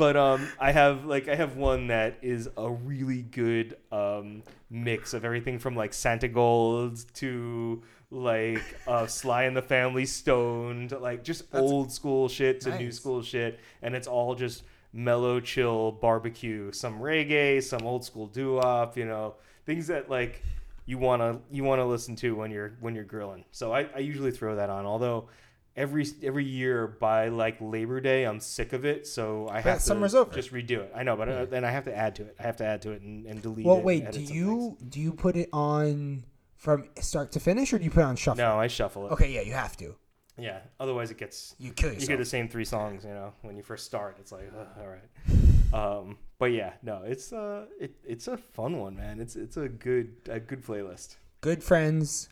But 0.00 0.16
um, 0.16 0.48
I 0.58 0.72
have 0.72 1.04
like 1.04 1.28
I 1.28 1.34
have 1.34 1.56
one 1.56 1.88
that 1.88 2.16
is 2.22 2.48
a 2.56 2.70
really 2.70 3.20
good 3.20 3.76
um, 3.92 4.42
mix 4.70 5.12
of 5.12 5.26
everything 5.26 5.58
from 5.58 5.76
like 5.76 5.92
Santigold 5.92 7.04
to 7.16 7.82
like 8.10 8.62
uh, 8.86 9.06
Sly 9.06 9.42
and 9.42 9.54
the 9.54 9.60
Family 9.60 10.06
Stoned, 10.06 10.92
like 10.92 11.22
just 11.22 11.52
That's- 11.52 11.70
old 11.70 11.92
school 11.92 12.30
shit 12.30 12.62
to 12.62 12.78
new 12.78 12.90
school 12.90 13.20
shit, 13.20 13.60
and 13.82 13.94
it's 13.94 14.06
all 14.06 14.34
just 14.34 14.62
mellow, 14.94 15.38
chill 15.38 15.92
barbecue. 15.92 16.72
Some 16.72 16.98
reggae, 16.98 17.62
some 17.62 17.82
old 17.82 18.02
school 18.02 18.26
doo 18.26 18.54
wop, 18.54 18.96
you 18.96 19.04
know, 19.04 19.34
things 19.66 19.86
that 19.88 20.08
like 20.08 20.42
you 20.86 20.96
wanna 20.96 21.40
you 21.52 21.62
wanna 21.62 21.84
listen 21.84 22.16
to 22.16 22.34
when 22.34 22.50
you're 22.50 22.72
when 22.80 22.94
you're 22.94 23.04
grilling. 23.04 23.44
So 23.52 23.74
I, 23.74 23.86
I 23.94 23.98
usually 23.98 24.30
throw 24.30 24.56
that 24.56 24.70
on, 24.70 24.86
although. 24.86 25.28
Every 25.76 26.04
every 26.22 26.44
year 26.44 26.86
by 26.86 27.28
like 27.28 27.56
Labor 27.60 28.00
Day, 28.00 28.24
I'm 28.24 28.40
sick 28.40 28.72
of 28.72 28.84
it, 28.84 29.06
so 29.06 29.48
I 29.48 29.60
have 29.60 29.78
to 29.78 29.82
summer's 29.84 30.14
over. 30.14 30.34
just 30.34 30.52
redo 30.52 30.80
it. 30.80 30.92
I 30.94 31.04
know, 31.04 31.16
but 31.16 31.28
uh, 31.28 31.44
then 31.46 31.64
I 31.64 31.70
have 31.70 31.84
to 31.84 31.96
add 31.96 32.16
to 32.16 32.22
it. 32.22 32.36
I 32.38 32.42
have 32.42 32.56
to 32.56 32.64
add 32.64 32.82
to 32.82 32.90
it 32.92 33.02
and, 33.02 33.24
and 33.26 33.40
delete 33.40 33.64
Well, 33.64 33.78
it. 33.78 33.84
wait. 33.84 34.10
Do 34.10 34.20
you 34.20 34.76
do 34.88 35.00
you 35.00 35.12
put 35.12 35.36
it 35.36 35.48
on 35.52 36.24
from 36.56 36.88
start 37.00 37.32
to 37.32 37.40
finish, 37.40 37.72
or 37.72 37.78
do 37.78 37.84
you 37.84 37.90
put 37.90 38.00
it 38.00 38.04
on 38.06 38.16
shuffle? 38.16 38.38
No, 38.44 38.58
I 38.58 38.66
shuffle 38.66 39.06
it. 39.06 39.12
Okay, 39.12 39.30
yeah, 39.32 39.42
you 39.42 39.52
have 39.52 39.76
to. 39.78 39.94
Yeah, 40.36 40.58
otherwise 40.80 41.10
it 41.10 41.18
gets 41.18 41.54
You 41.58 41.70
kill 41.72 41.90
you 41.90 41.94
yourself. 41.94 42.08
hear 42.08 42.16
the 42.16 42.24
same 42.24 42.48
three 42.48 42.64
songs, 42.64 43.04
you 43.04 43.10
know, 43.10 43.32
when 43.42 43.56
you 43.56 43.62
first 43.62 43.84
start. 43.86 44.16
It's 44.20 44.32
like, 44.32 44.50
ugh, 44.58 44.66
all 44.80 44.88
right. 44.88 45.08
Um, 45.72 46.18
but 46.40 46.46
yeah, 46.46 46.72
no, 46.82 47.02
it's 47.04 47.32
uh, 47.32 47.66
it, 47.78 47.94
it's 48.04 48.26
a 48.26 48.36
fun 48.36 48.78
one, 48.78 48.96
man. 48.96 49.20
It's 49.20 49.36
it's 49.36 49.56
a 49.56 49.68
good 49.68 50.16
a 50.28 50.40
good 50.40 50.64
playlist. 50.64 51.14
Good 51.42 51.62
friends, 51.62 52.28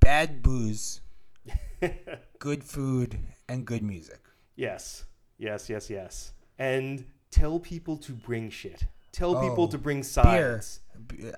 bad 0.00 0.42
booze, 0.42 1.00
good 2.38 2.64
food, 2.64 3.18
and 3.48 3.64
good 3.66 3.82
music. 3.82 4.20
yes, 4.56 5.04
yes, 5.38 5.68
yes, 5.68 5.90
yes. 5.90 6.32
And 6.58 7.04
tell 7.30 7.58
people 7.58 7.96
to 7.98 8.12
bring 8.12 8.50
shit. 8.50 8.84
Tell 9.12 9.34
people 9.40 9.64
Oh, 9.64 9.70
to 9.70 9.78
bring 9.78 10.02
Beer. 10.22 10.62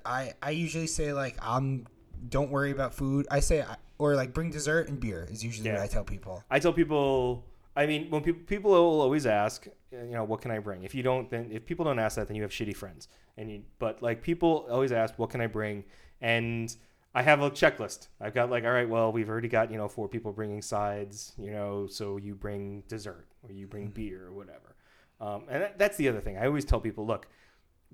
I 0.05 0.33
I 0.41 0.51
usually 0.51 0.87
say 0.87 1.13
like 1.13 1.35
I'm. 1.41 1.87
Don't 2.29 2.49
worry 2.49 2.71
about 2.71 2.93
food. 2.95 3.27
I 3.29 3.39
say 3.41 3.63
or 3.99 4.15
like 4.15 4.33
bring 4.33 4.49
dessert 4.49 4.89
and 4.89 4.99
beer 4.99 5.27
is 5.31 5.43
usually 5.43 5.71
what 5.71 5.81
I 5.81 5.87
tell 5.87 6.03
people. 6.03 6.43
I 6.49 6.59
tell 6.59 6.73
people. 6.73 7.45
I 7.75 7.85
mean, 7.85 8.09
when 8.09 8.23
people 8.23 8.41
people 8.47 8.71
will 8.71 9.01
always 9.01 9.27
ask, 9.27 9.67
you 9.91 10.05
know, 10.11 10.23
what 10.23 10.41
can 10.41 10.49
I 10.49 10.57
bring? 10.57 10.83
If 10.83 10.95
you 10.95 11.03
don't, 11.03 11.29
then 11.29 11.49
if 11.51 11.65
people 11.65 11.85
don't 11.85 11.99
ask 11.99 12.15
that, 12.15 12.27
then 12.27 12.35
you 12.35 12.41
have 12.41 12.51
shitty 12.51 12.75
friends. 12.75 13.07
And 13.37 13.51
you, 13.51 13.61
but 13.77 14.01
like 14.01 14.23
people 14.23 14.65
always 14.71 14.91
ask, 14.91 15.13
what 15.19 15.29
can 15.29 15.41
I 15.41 15.47
bring? 15.47 15.83
And 16.21 16.75
I 17.15 17.23
have 17.23 17.41
a 17.41 17.49
checklist. 17.49 18.07
I've 18.21 18.33
got 18.33 18.49
like, 18.51 18.63
all 18.63 18.71
right, 18.71 18.87
well, 18.87 19.11
we've 19.11 19.29
already 19.29 19.47
got 19.47 19.71
you 19.71 19.77
know 19.77 19.87
four 19.87 20.07
people 20.07 20.31
bringing 20.31 20.61
sides, 20.61 21.33
you 21.37 21.51
know, 21.51 21.87
so 21.87 22.17
you 22.17 22.35
bring 22.35 22.83
dessert 22.87 23.27
or 23.43 23.51
you 23.51 23.65
bring 23.67 23.87
beer 23.87 24.25
or 24.27 24.33
whatever. 24.33 24.75
Um, 25.19 25.45
and 25.49 25.63
that, 25.63 25.79
that's 25.79 25.97
the 25.97 26.09
other 26.09 26.21
thing. 26.21 26.37
I 26.37 26.45
always 26.45 26.63
tell 26.65 26.79
people, 26.79 27.05
look, 27.07 27.27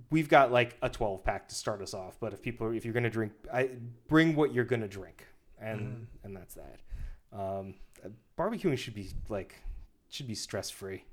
we've 0.10 0.28
got 0.28 0.52
like 0.52 0.78
a 0.82 0.90
12 0.90 1.24
pack 1.24 1.48
to 1.50 1.56
start 1.56 1.82
us 1.82 1.94
off, 1.94 2.18
but 2.20 2.34
if 2.34 2.42
people, 2.42 2.72
if 2.74 2.84
you're 2.84 2.94
gonna 2.94 3.10
drink, 3.10 3.32
I 3.54 3.70
bring 4.10 4.36
what 4.36 4.54
you're 4.54 4.66
gonna 4.66 4.88
drink, 4.90 5.26
and 5.60 6.08
and 6.24 6.36
that's 6.36 6.56
that. 6.56 6.80
Um, 7.32 7.76
barbecuing 8.38 8.78
should 8.78 8.94
be 8.96 9.10
like 9.30 9.56
should 10.10 10.28
be 10.28 10.36
stress 10.36 10.70
free. 10.70 11.06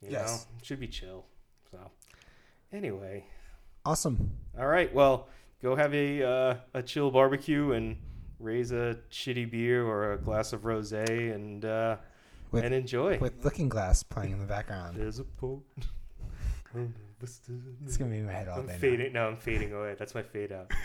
You 0.00 0.10
Yes. 0.10 0.46
know, 0.46 0.58
should 0.62 0.78
be 0.78 0.86
chill. 0.88 1.24
So, 1.72 1.90
anyway, 2.72 3.24
Awesome. 3.84 4.30
all 4.58 4.66
right. 4.66 4.92
Well, 4.94 5.28
go 5.62 5.74
have 5.76 5.94
a 5.94 6.22
uh, 6.22 6.56
a 6.74 6.82
chill 6.82 7.10
barbecue 7.10 7.72
and 7.72 7.96
raise 8.38 8.72
a 8.72 8.98
shitty 9.10 9.50
beer 9.50 9.84
or 9.84 10.12
a 10.12 10.18
glass 10.18 10.52
of 10.52 10.62
rosé 10.62 11.34
and 11.34 11.64
uh, 11.64 11.96
With- 12.50 12.64
and 12.64 12.74
enjoy. 12.74 13.18
With 13.18 13.44
Looking 13.44 13.68
Glass 13.68 14.02
playing 14.02 14.32
in 14.32 14.38
the 14.38 14.44
background. 14.46 14.96
There's 14.96 15.18
a 15.18 15.24
boat. 15.24 15.64
It's 17.22 17.96
gonna 17.96 18.10
be 18.10 18.18
in 18.18 18.26
my 18.26 18.32
head 18.32 18.48
all 18.48 18.58
I'm 18.60 18.66
day. 18.66 19.08
now. 19.12 19.22
No, 19.22 19.28
I'm 19.28 19.36
fading 19.36 19.72
away. 19.72 19.94
That's 19.98 20.14
my 20.14 20.22
fade 20.22 20.52
out. 20.52 20.70